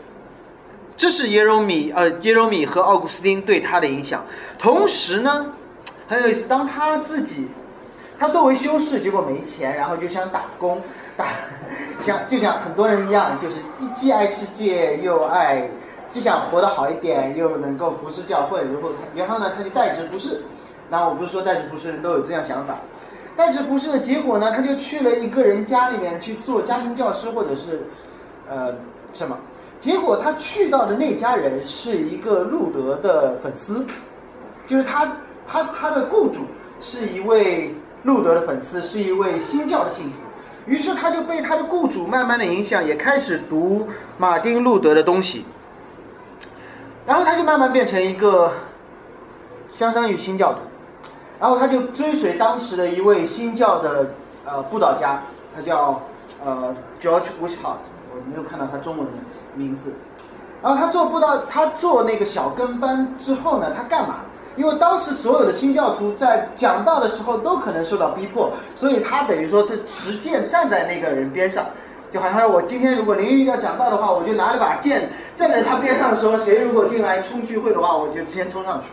[1.01, 4.23] 这是耶柔米，呃，耶柔米和奥古斯丁对他的影响。
[4.59, 5.47] 同时呢，
[6.07, 7.49] 很有意思，当他自己，
[8.19, 10.79] 他作为修士，结果没钱，然后就想打工，
[11.17, 11.29] 打，
[12.05, 13.55] 像就像很多人一样，就是
[13.97, 15.71] 既爱世界又爱，
[16.11, 18.61] 既想活得好一点，又能够服侍教会。
[18.61, 20.43] 然后，然后呢，他就代职服侍。
[20.91, 22.77] 那我不是说代职服侍人都有这样想法，
[23.35, 27.87] 代职服侍的结果呢，他就去了一个人家里面去做家庭教师，或者是，
[28.51, 28.75] 呃，
[29.15, 29.39] 什么。
[29.81, 33.87] 结果他去到的那家人是一个路德的粉丝，
[34.67, 35.17] 就是他
[35.47, 36.41] 他他的雇主
[36.81, 40.17] 是一位路德的粉丝，是一位新教的信徒。
[40.67, 43.89] 于是他就被他的雇主慢慢的影响，也开始读
[44.19, 45.47] 马丁路德的东西。
[47.07, 48.53] 然后他就慢慢变成一个
[49.75, 50.59] 相当于新教徒，
[51.41, 54.11] 然后他就追随当时的一位新教的
[54.45, 55.23] 呃布道家，
[55.57, 56.03] 他叫
[56.45, 57.79] 呃 George Wishart，
[58.13, 59.15] 我没有看到他中文名。
[59.55, 59.93] 名字，
[60.63, 64.17] 然后他做布道，他做那个小跟班之后呢，他干嘛？
[64.57, 71.65] 因为当时所有的新教徒在讲道的时候都可能受到逼迫，所以他等于说是持剑站在那个人边上，
[72.13, 78.89] 就好像我今天如果林玉要讲道的话，我就拿了把剑站在他边上说，谁如果进来冲聚会的话，我就先冲上去。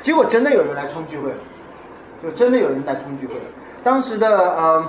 [0.00, 1.36] 结果真的有人来冲聚会了，
[2.22, 3.40] 就真的有人来冲聚会了。
[3.82, 4.84] 当时的呃，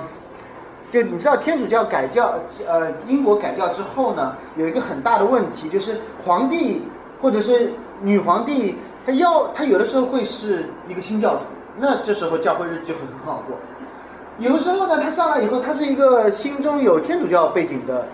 [0.92, 2.34] 就你知道天主教改教，
[2.66, 6.82] 呃，英国改教之后呢，有一个很大的问题，就是皇帝
[7.22, 7.72] 或者是
[8.02, 8.76] 女皇帝，
[9.06, 11.42] 她要她有的时候会是一个新教徒，
[11.78, 13.56] 那这时候教会日子就会很好过。
[14.38, 18.06] 有的时候呢，他上来以后，他是一个心中有天主教背景的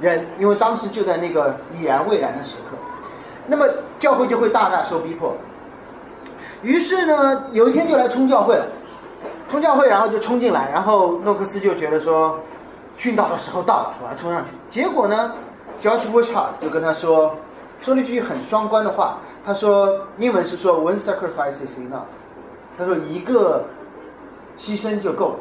[0.00, 2.76] 人，因为当时就在那个已然未然的时刻，
[3.46, 3.64] 那么
[3.98, 5.36] 教会就会大大受逼迫。
[6.62, 8.66] 于是呢，有一天就来冲教会了，
[9.48, 12.38] 冲教会，然后就冲进来，然后诺克斯就觉得说，
[12.98, 14.50] 殉道的时候到了，我要冲上去。
[14.68, 15.32] 结果呢
[15.80, 17.34] ，George w i s h a r t 就跟他说，
[17.82, 22.10] 说了一句很双关的话，他说英文是说 “One sacrifice is enough”，
[22.76, 23.64] 他说一个
[24.58, 25.36] 牺牲就够了。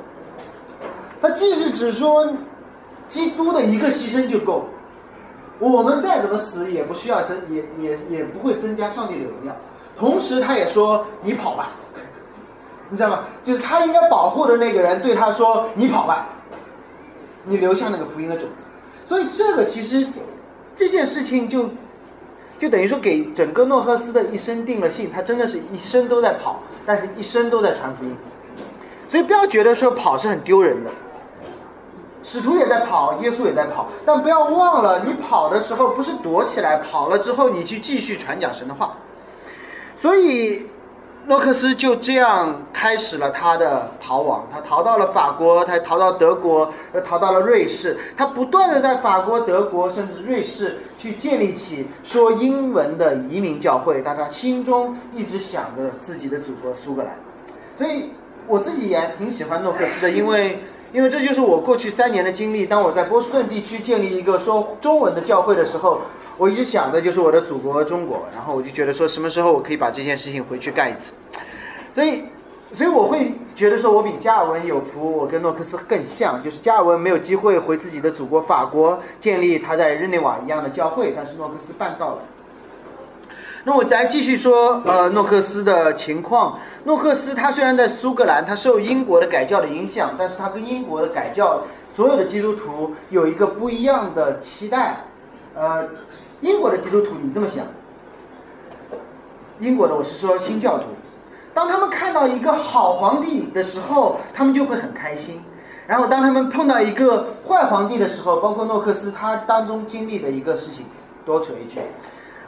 [1.21, 2.31] 他既是指说，
[3.09, 4.65] 基督的一个牺牲就够，
[5.59, 9.55] 我们再怎么死也不需要增，也也也不会增加上帝的荣耀。
[9.97, 11.71] 同时，他也说你跑吧，
[12.89, 13.25] 你知道吗？
[13.43, 16.27] 就是他应该保护的那个人对他说你跑吧，
[17.43, 18.65] 你留下那个福音的种子。
[19.05, 20.07] 所以这个其实
[20.75, 21.69] 这件事情就
[22.59, 28.15] 就等于说给整个诺赫斯的一生定了性，他真的是一生都在跑，但是一生都在传福音。
[29.09, 30.89] 所以不要觉得说跑是很丢人的。
[32.23, 38.97] 使徒也在跑，耶稣也在跑，但不要忘了，你跑的时候不是躲起来，跑了之后你去继续传讲神的话。
[39.95, 40.65] 所以，
[41.27, 44.47] 诺克斯就这样开始了他的逃亡。
[44.51, 47.97] 他逃到了法国，他逃到德国，又逃到了瑞士。
[48.15, 57.11] 他不断的在法国、德国甚至瑞士去建立起说英文的移民教会，但他心中一直想着自己的祖国苏格兰。
[57.77, 58.11] 所以，
[58.47, 60.59] 我自己也挺喜欢诺克斯的，因为。
[60.93, 62.65] 因为这就是我过去三年的经历。
[62.65, 65.99] 当我在波士顿地区建立一个说中文的教会的时候，
[66.37, 68.25] 我一直想的就是我的祖国中国。
[68.33, 71.13] 然后我就觉得说，什么时候我可以把这件事情回去干一次。
[71.93, 72.23] 所以，
[72.73, 76.43] 所以我会觉得说我比加尔文有福，我跟诺克斯更像。
[76.43, 82.19] 就是加尔文没有机会回自己的祖国法国建立他在日内瓦一样的教会，但是诺克斯办到了。
[83.63, 86.57] 那我来继续说，呃，诺克斯的情况。
[86.85, 91.61] 诺克斯他虽然在苏格兰，他受英国的改教的影响，但是他跟英国的改教
[91.93, 94.95] 所有的基督徒有一个不一样的期待。
[95.53, 95.83] 呃，
[96.41, 97.65] 英国的基督徒，你这么想？
[99.59, 100.83] 英国的，我是说新教徒，
[101.53, 105.41] 当他们看到一个好皇帝的时候，他们就会很开心。
[105.87, 110.85] 然后当他们碰到一个坏皇帝的时候，包括诺克斯他当中经历的一个事情，
[111.25, 111.79] 多扯一句。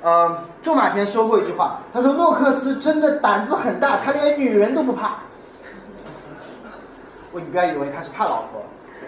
[0.02, 5.16] 呃，仲马田说过一句话，他说诺克斯真的胆子很大，他连女人都不怕。
[7.32, 8.62] 我你不要以为他是怕老婆，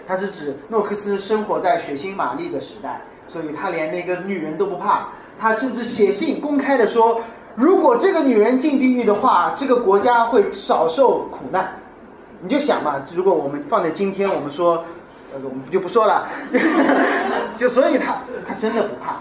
[0.08, 3.00] 他是指诺克斯生活在血腥玛丽的时代，
[3.32, 5.06] 所以他连那个女人都不怕。
[5.40, 7.20] 他甚至写信公开的说，
[7.56, 11.72] 如果这个女人进地狱的话，这个国家会少受苦难。
[12.40, 14.84] 你就想嘛，如果我们放在今天，我们说，
[15.32, 16.28] 呃，我们就不说了，
[17.56, 19.16] 就所以他他真的不怕。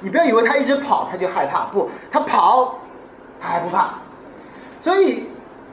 [0.00, 2.78] 你不要以为他一直跑他就害怕，不，他跑，
[3.40, 3.94] 他还不怕。
[4.80, 5.28] 所以，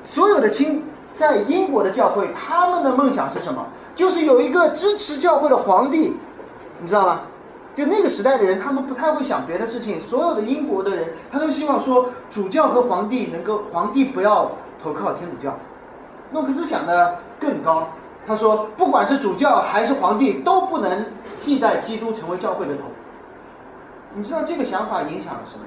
[0.09, 0.83] 所有的亲
[1.13, 3.63] 在英国的教会，他们的梦想是什么？
[3.95, 6.15] 就是有一个支持教会的皇帝，
[6.79, 7.21] 你知道吗？
[7.75, 10.01] 就那个时代的人，他们不太会想别的事情。
[10.01, 14.49] 所有的英国的人，他都希望说主教和皇帝能够，皇帝不要
[14.81, 15.57] 投靠天主教。
[16.31, 17.89] 诺克斯想的更高，
[18.25, 21.05] 他说，不管是主教还是皇帝，都不能
[21.43, 22.83] 替代基督成为教会的头。
[24.13, 25.65] 你知道这个想法影响了什么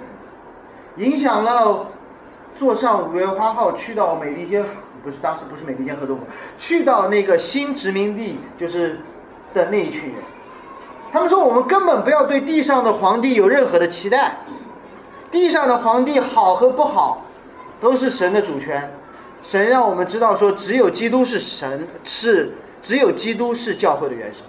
[0.97, 1.11] 人？
[1.11, 1.87] 影响了
[2.57, 4.65] 坐上五月花号去到美利坚，
[5.05, 6.27] 不是当时不是美利坚合众国，
[6.59, 8.99] 去到那个新殖民地就是
[9.53, 10.15] 的那一群人。
[11.13, 14.39] 他们说我们根本不要对地上的皇帝有任何的期待，
[15.31, 17.25] 地上的皇帝好和不好
[17.81, 18.93] 都是神的主权。
[19.43, 22.53] 神让我们知道说，只有基督是神，是
[22.83, 24.41] 只有基督是教会的元首。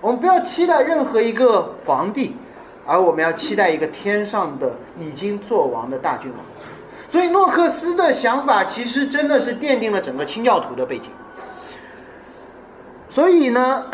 [0.00, 2.36] 我们不要期待任何一个皇帝。
[2.86, 4.70] 而我们要期待一个天上的
[5.00, 6.40] 已经做王的大君王，
[7.10, 11.06] 所以诺克斯的想法其实真的是奠定了整个清教徒的背景。
[13.08, 13.86] 所以呢，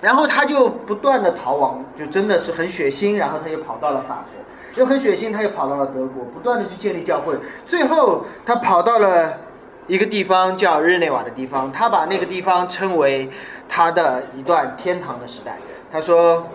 [0.00, 3.16] 然后他就不断的逃亡，就真的是很血腥。
[3.16, 7.34] 然后他又跑到了法国，又很血腥，他又跑到了德国，不断的去建立教会。
[7.66, 9.38] 最后他跑到了
[9.86, 13.30] 一个地方叫日内瓦的地方，他把那个地方称为
[13.68, 15.58] 他的一段天堂的时代。
[15.92, 16.46] 他说。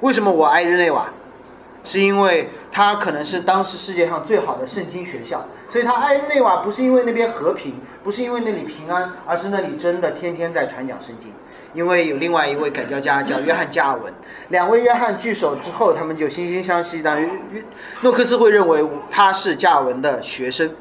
[0.00, 1.06] 为什么我爱日内瓦？
[1.84, 11.32] 是因为它可能是当时世界上最好的圣经学校，所以他爱日内瓦不是因为那边和平，不是因为那里平安，而是那里真的天天在传讲圣经。
[11.74, 14.12] 因为有另外一位改教家叫约翰加尔文，
[14.48, 17.02] 两位约翰聚首之后，他们就惺惺相惜。
[17.02, 17.64] 等于
[18.02, 20.74] 诺克斯会认为他是加尔文的学生。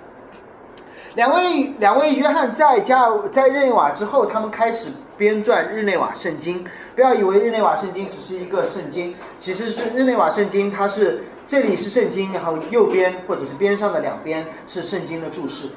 [1.16, 6.66] 两位两位约翰在加尔在日内瓦之后，他们开始编撰日内瓦圣经。
[6.96, 15.68] 不要以为日内瓦圣经只是一个圣经，其实是日内瓦圣经，它是这里是圣经，然后右边或者是边上的两边是圣经的注释。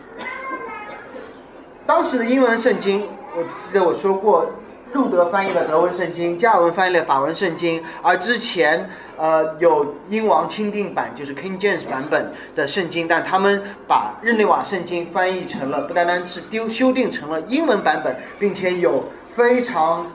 [1.86, 4.50] 当时的英文圣经，我记得我说过，
[4.94, 8.88] 路德翻译了德文圣经，加尔文翻译了法文圣经，而之前
[9.18, 19.02] 呃有英王钦定版，就是 King James 版本的圣经，但他们把日内瓦圣经翻译成了，不单单是丢修订成了英文版本，并且有
[19.32, 20.06] 非常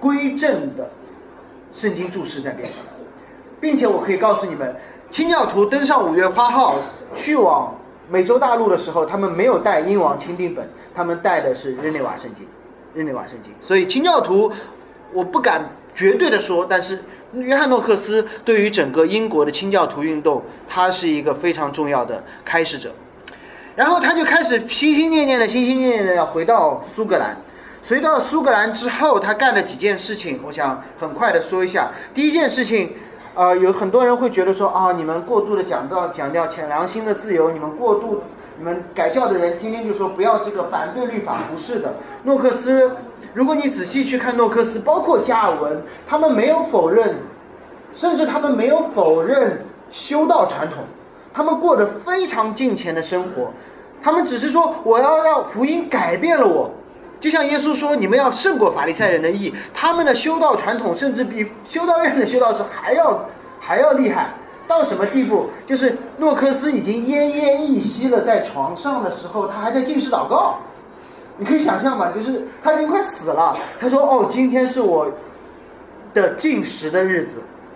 [0.00, 0.90] 规正的
[1.72, 2.78] 圣经注释在边上，
[3.60, 4.74] 并且我可以告诉你们，
[5.12, 6.76] 清教徒登上五月花号
[7.14, 7.72] 去往。
[8.08, 10.64] 美洲大陆的时候，他们没有带英王钦定本，
[10.94, 12.46] 他们带的是日内瓦圣经，
[12.96, 13.52] 日内瓦圣经。
[13.60, 14.50] 所以清教徒，
[15.12, 17.04] 我不敢绝对的说，但是
[17.34, 22.90] 约翰诺克斯对于整个英国的清教徒运动，他是一个非常重要的开始者。
[23.76, 27.36] 然后他就开始心心念念的、心心念念的要回到苏格兰。
[27.88, 31.90] 回到苏格兰之后，他干了几件事情，我想很快的说一下。
[32.12, 32.94] 第一件事情。
[33.38, 38.22] 呃，有很多人会觉得说啊，你们过度的讲到讲掉浅良心的自由，你们过度，
[38.58, 41.94] 你们改教的人天天就说不要这个反对律法，不是的。
[42.24, 42.90] 诺克斯，
[43.34, 47.16] 如果你仔细去看诺克斯，包括加尔文，他们没有否认，
[47.94, 50.84] 甚至他们没有否认修道传统，
[51.34, 53.50] 他们过着非常敬虔的生活，
[54.02, 56.70] 他们只是说我要让福音改变了我。
[57.18, 63.26] 就像耶稣说：“你们要胜过法利赛人的义。”他们的修道传统甚至比修道院的修道士还要
[63.58, 64.34] 还要厉害。
[64.66, 65.50] 到什么地步？
[65.66, 70.58] 就是诺克斯已经奄奄一息了，在床上的时候，他还在进食祷告。
[71.38, 72.10] 你可以想象吗？
[72.12, 73.56] 就是他已经快死了。
[73.78, 75.06] 他说：“哦，今天是我
[76.14, 77.34] 的进食的日子，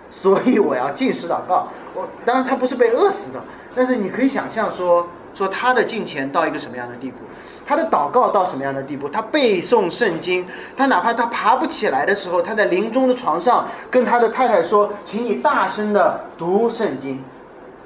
[0.09, 3.39] 所以我要进食祷告。”我当然他不是被饿死的，
[3.75, 7.17] 但是你可以想象说说他的敬虔到一个什么样的地步。
[7.65, 9.07] 他的祷告到什么样的地步？
[9.07, 17.23] 他背诵圣经，他哪怕他爬不起来的时候，他在临终的床上跟他的太太说：“请你大声的读圣经。”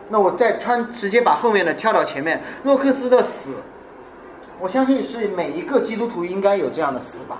[0.09, 2.41] 那我再穿直接把后面的跳到前面。
[2.63, 3.49] 诺克斯的死，
[4.59, 7.37] 我相信是每一个基督徒应该有这样的死法，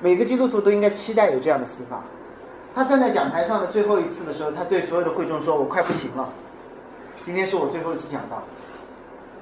[0.00, 2.00] 每个基督徒都应该期待有这样的死法。
[2.74, 6.28] 他站在讲台上的最后一次的时候，他对所有的会众说：“我快不行了，
[7.24, 8.42] 今天是我最后一次讲道。”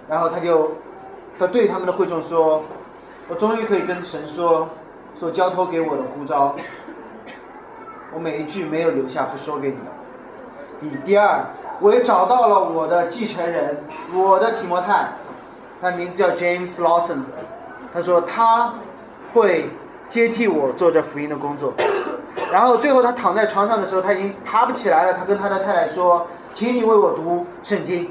[0.09, 0.70] 然后他就。
[1.39, 2.62] 他对他们的会众说
[3.28, 4.69] ：“我终于可以跟神说，
[5.19, 6.55] 说交托给我的呼召，
[8.12, 9.90] 我每一句没有留下不说给你的。
[10.81, 11.44] 第第二，
[11.81, 13.82] 我也找到了我的继承人，
[14.15, 15.09] 我的提摩太，
[15.81, 17.20] 他名字叫 James Lawson。
[17.93, 18.74] 他说他
[19.32, 19.69] 会
[20.09, 21.73] 接替我做这福音的工作。
[22.52, 25.15] 然后最后他躺在床上的时候，他已经爬不起来了。
[25.15, 28.11] 他跟他的太太说：请你为我读圣经。”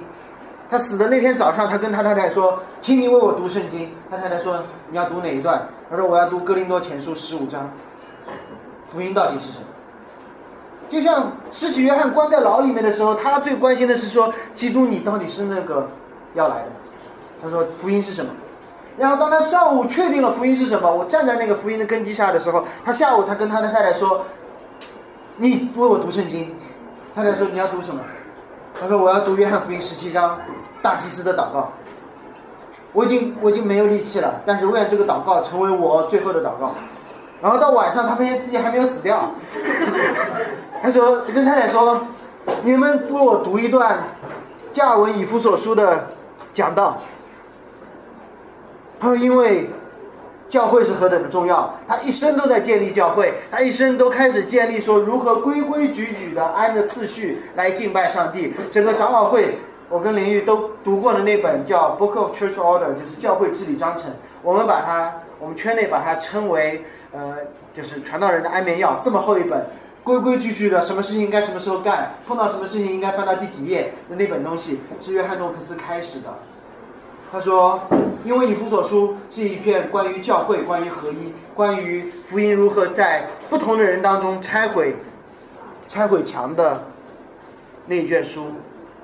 [0.69, 7.69] 他死的那天早上，他跟他太太说：“请你为我读圣经。”他太太说：“你要读哪一段？”他说：“我要读《哥林多前书》十五章。
[8.91, 9.65] 福音到底是什么？”
[10.89, 15.89] 就像施洗约翰关在牢里面的时候，他最关心的是说：“基督，你到底是那个
[16.35, 16.65] 要来的？”
[17.41, 18.31] 他说：“福音是什么？”
[18.97, 24.25] 然后当他上午确定了福音是什么，我站在那个福音的根基下的时候，他下午他跟他的太太说
[25.37, 26.55] ：“你为我读圣经。”
[27.15, 28.01] 太太说：“你要读什么？”
[28.79, 30.39] 他说：“我要读约翰福音十七章，
[30.81, 31.71] 大祭司的祷告。
[32.93, 36.73] 我已经我已经没有力气了，但是为了这个祷告成为我最后的祷告。
[37.41, 39.31] 然后到晚上，他发现自己还没有死掉。
[40.81, 41.99] 他说：跟太太说，
[42.63, 43.97] 你们为我读一段
[44.73, 46.07] 加尔文以弗所书的
[46.53, 46.97] 讲道。
[48.99, 49.69] 他说：因为。”
[50.49, 58.53] 教会是何等的重要，他一生都在建立教会，他一生都开始建立说如何规规矩矩的按着次序来敬拜上帝。
[58.71, 59.59] 整个长老会，
[59.89, 64.11] 我跟林玉都读过的那本叫《Book of Church Order》，就是教会治理章程。
[64.41, 67.35] 我们把它，我们圈内把它称为呃，
[67.73, 68.99] 就是传道人的安眠药。
[69.03, 69.67] 这么厚一本，
[70.03, 76.29] 规规矩矩的，什么事情应该什么时候干，碰到什么事情应该翻到第几页的那本东西，是约翰诺克斯开始的。
[77.31, 77.79] 他说
[78.25, 84.95] ：“因为以弗所书是一篇关于教会、关于合一、关于福音如何在不同的人当中拆毁、
[85.87, 86.85] 拆毁墙的
[87.85, 88.53] 那一卷书。”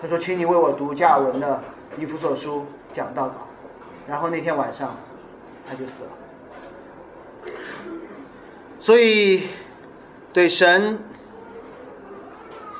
[0.01, 1.61] 他说：“请你为我读加尔文的
[1.99, 3.47] 以弗所书讲道稿。”
[4.09, 4.95] 然后那天晚上
[5.67, 7.53] 他就死了。
[8.79, 9.49] 所以，
[10.33, 10.99] 对神，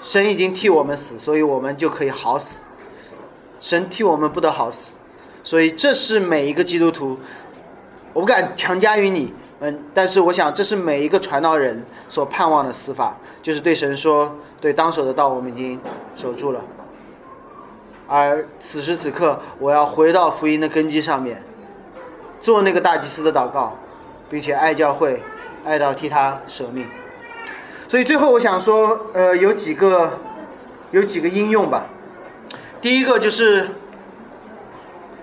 [0.04, 2.62] 神已经替我们死，所以我们就可以好死。
[3.60, 4.95] 神替我们不得好死。
[5.46, 7.20] 所以这是每一个基督徒，
[8.14, 15.80] 我不敢强加于你，嗯，但是我想这是每一个传道人所盼望的死法，就是对神说，对当守的道我们已经
[16.16, 16.62] 守住了。
[18.08, 21.44] 而此时此刻，我要回到福音的根基上面，
[22.42, 23.78] 做那个大祭司的祷告，
[24.28, 25.22] 并且爱教会，
[25.64, 26.88] 爱到替他舍命。
[27.88, 30.14] 所以最后我想说，呃，有几个
[30.90, 31.86] 有几个应用吧。
[32.82, 33.70] 第一个就是，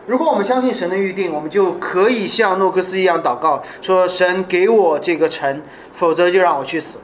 [0.07, 5.62] 如果我们相信神的预定，我们就可以像诺克斯一样祷告，说：“神给我这个城，
[5.95, 6.99] 否则就让我去死。”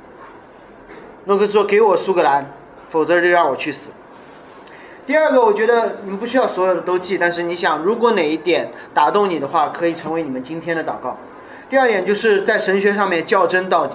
[1.26, 2.50] 诺克斯说：“给我苏格兰，
[2.90, 3.90] 否则就让我去死。”
[5.06, 11.16] 第二个，我觉得你们不需要所有的都记，但是你想，如果哪一点打动你的话，可以成为你们今天的祷告。
[11.70, 13.94] 第二点就是在神学上面较真到底，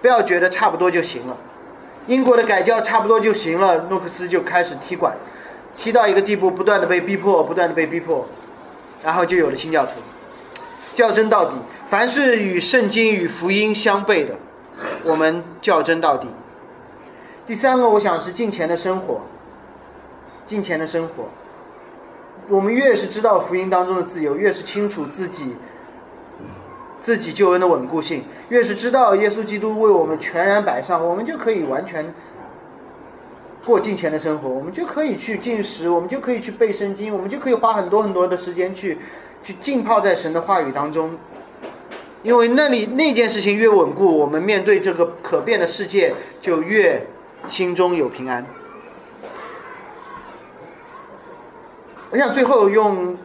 [0.00, 1.36] 不要觉得差不多就行了。
[2.06, 5.14] 英国的改教差不多就行了，诺克斯就开始踢馆，
[5.76, 8.26] 踢到一个地步，不断的被逼迫，不断的被逼迫，
[9.02, 9.92] 然后就有了新教徒。
[10.94, 11.52] 较真到底，
[11.88, 14.34] 凡是与圣经与福音相悖的，
[15.04, 16.28] 我们较真到底。
[17.46, 19.22] 第三个，我想是金钱的生活。
[20.46, 21.28] 金钱的生活，
[22.48, 25.54] 我们越是知道福音当中的自由，越是清楚自己
[27.00, 32.12] 自己救恩的稳固性，越是知道耶稣基督为我们全然摆上，我们就可以完全
[33.70, 38.98] 过金钱的生活，我们就可以去进食，我们就可以去背圣经，我们就可以花很多很多的时间去
[39.44, 41.16] 去浸泡在神的话语当中，
[42.24, 47.06] 因为那里那件事情越稳固，我们面对这个可变的世界就越
[47.48, 48.44] 心中有平安。
[52.10, 53.16] 我想最后用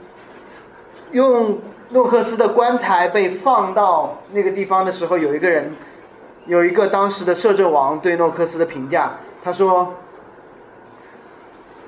[1.11, 1.57] 用
[1.89, 5.71] 诺克斯的棺材被放到那个地方的时候，有一个人，
[6.45, 9.13] 有一个当时的摄政王对诺克斯的评价，
[9.43, 9.95] 他说：“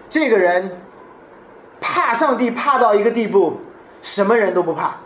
[0.09, 0.79] 这个人
[1.79, 3.59] 怕上帝怕到一个地步，
[4.01, 4.97] 什么人都不怕。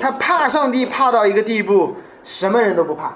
[0.00, 3.12] 他怕上帝怕到一个地步，什么人都不怕。”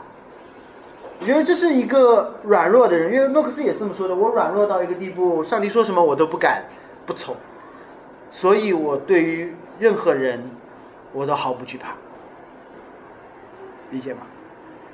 [1.20, 4.14] 我觉得这是一个软弱的人，因为诺克斯也这么说的。
[4.14, 6.62] 我软弱到一个地步，上帝说什么我都不敢
[7.06, 7.34] 不从，
[8.30, 10.48] 所以我对于任何人
[11.12, 11.88] 我都毫不惧怕，
[13.90, 14.20] 理解吗？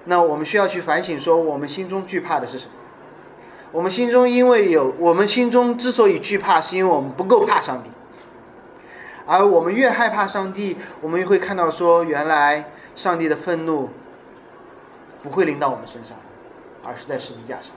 [0.06, 2.70] 那我们需要去反省，说我们心中惧怕的是什么？
[3.75, 7.91] 我们心中因为有，我们心中之所以惧怕，是因为我们不够怕上帝。
[9.27, 13.91] 而我们越害怕上帝，我们越会看到说，原来上帝的愤怒。
[15.25, 16.17] 不会临到我们身上，
[16.85, 17.73] 而是在十字架上。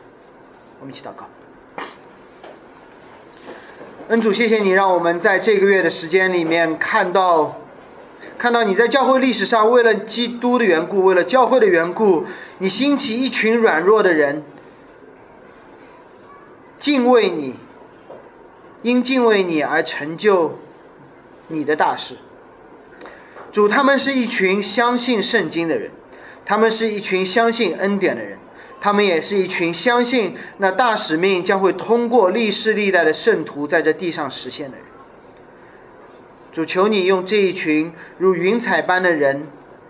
[0.79, 1.25] 我们一起祷告。
[4.09, 7.55] 恩主，谢谢你让我们在这个月的时间里面看到，
[8.37, 12.25] 看到你在教会历史上为了基督的缘故，为了教会的缘故，
[12.59, 14.43] 你兴起一群软弱的人，
[16.79, 17.55] 敬畏你，
[18.81, 20.59] 因敬畏你而成就
[21.47, 22.15] 你的大事。
[23.51, 25.91] 主，他们是一群相信圣经的人。
[26.45, 28.37] 他们是一群相信恩典的人，
[28.79, 34.85] 他们也是一群相信那大使命将会通过历世历代的圣徒在这地上实现的人。
[36.53, 39.47] 主求你用这一群如云彩般的人，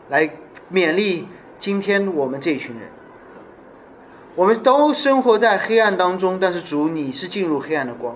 [0.09, 0.31] 来
[0.73, 1.27] 勉励
[1.59, 2.89] 今天我们这一群人。
[4.37, 8.15] 我们都生活在黑暗当中，但是主你是进入黑暗的光。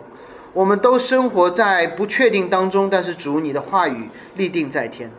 [0.54, 5.10] 我们都生活在不确定当中，但是主你的话语立定在天。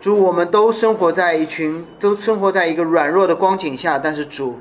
[0.00, 4.60] 主，我们都生活在一群，都生活在一个软弱的光景下，但是主，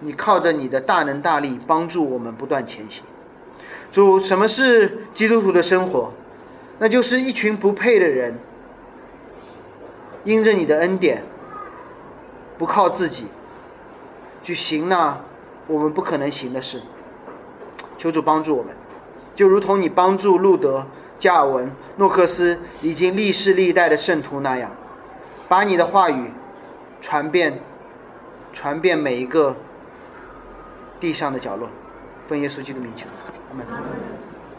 [0.00, 3.02] 你靠着你的大能大力帮助我们不断前行。
[3.92, 6.12] 主，什么是基督徒的生活？
[6.78, 8.34] 那就是一群不配的人，
[10.24, 11.22] 因着你的恩典，
[12.58, 13.28] 不靠自己，
[14.44, 15.18] 去行那
[15.66, 16.80] 我们不可能行的事。
[17.98, 18.72] 求主帮助我们，
[19.34, 20.86] 就如同你帮助路德。
[21.16, 24.70] 加尔文、诺克斯以及历世历代的圣徒那样，
[25.48, 26.30] 把你的话语
[27.00, 27.60] 传遍、
[28.52, 29.56] 传遍每一个
[31.00, 31.68] 地上的角落。
[32.28, 33.06] 奉耶稣基督名求，
[33.50, 34.23] 阿门。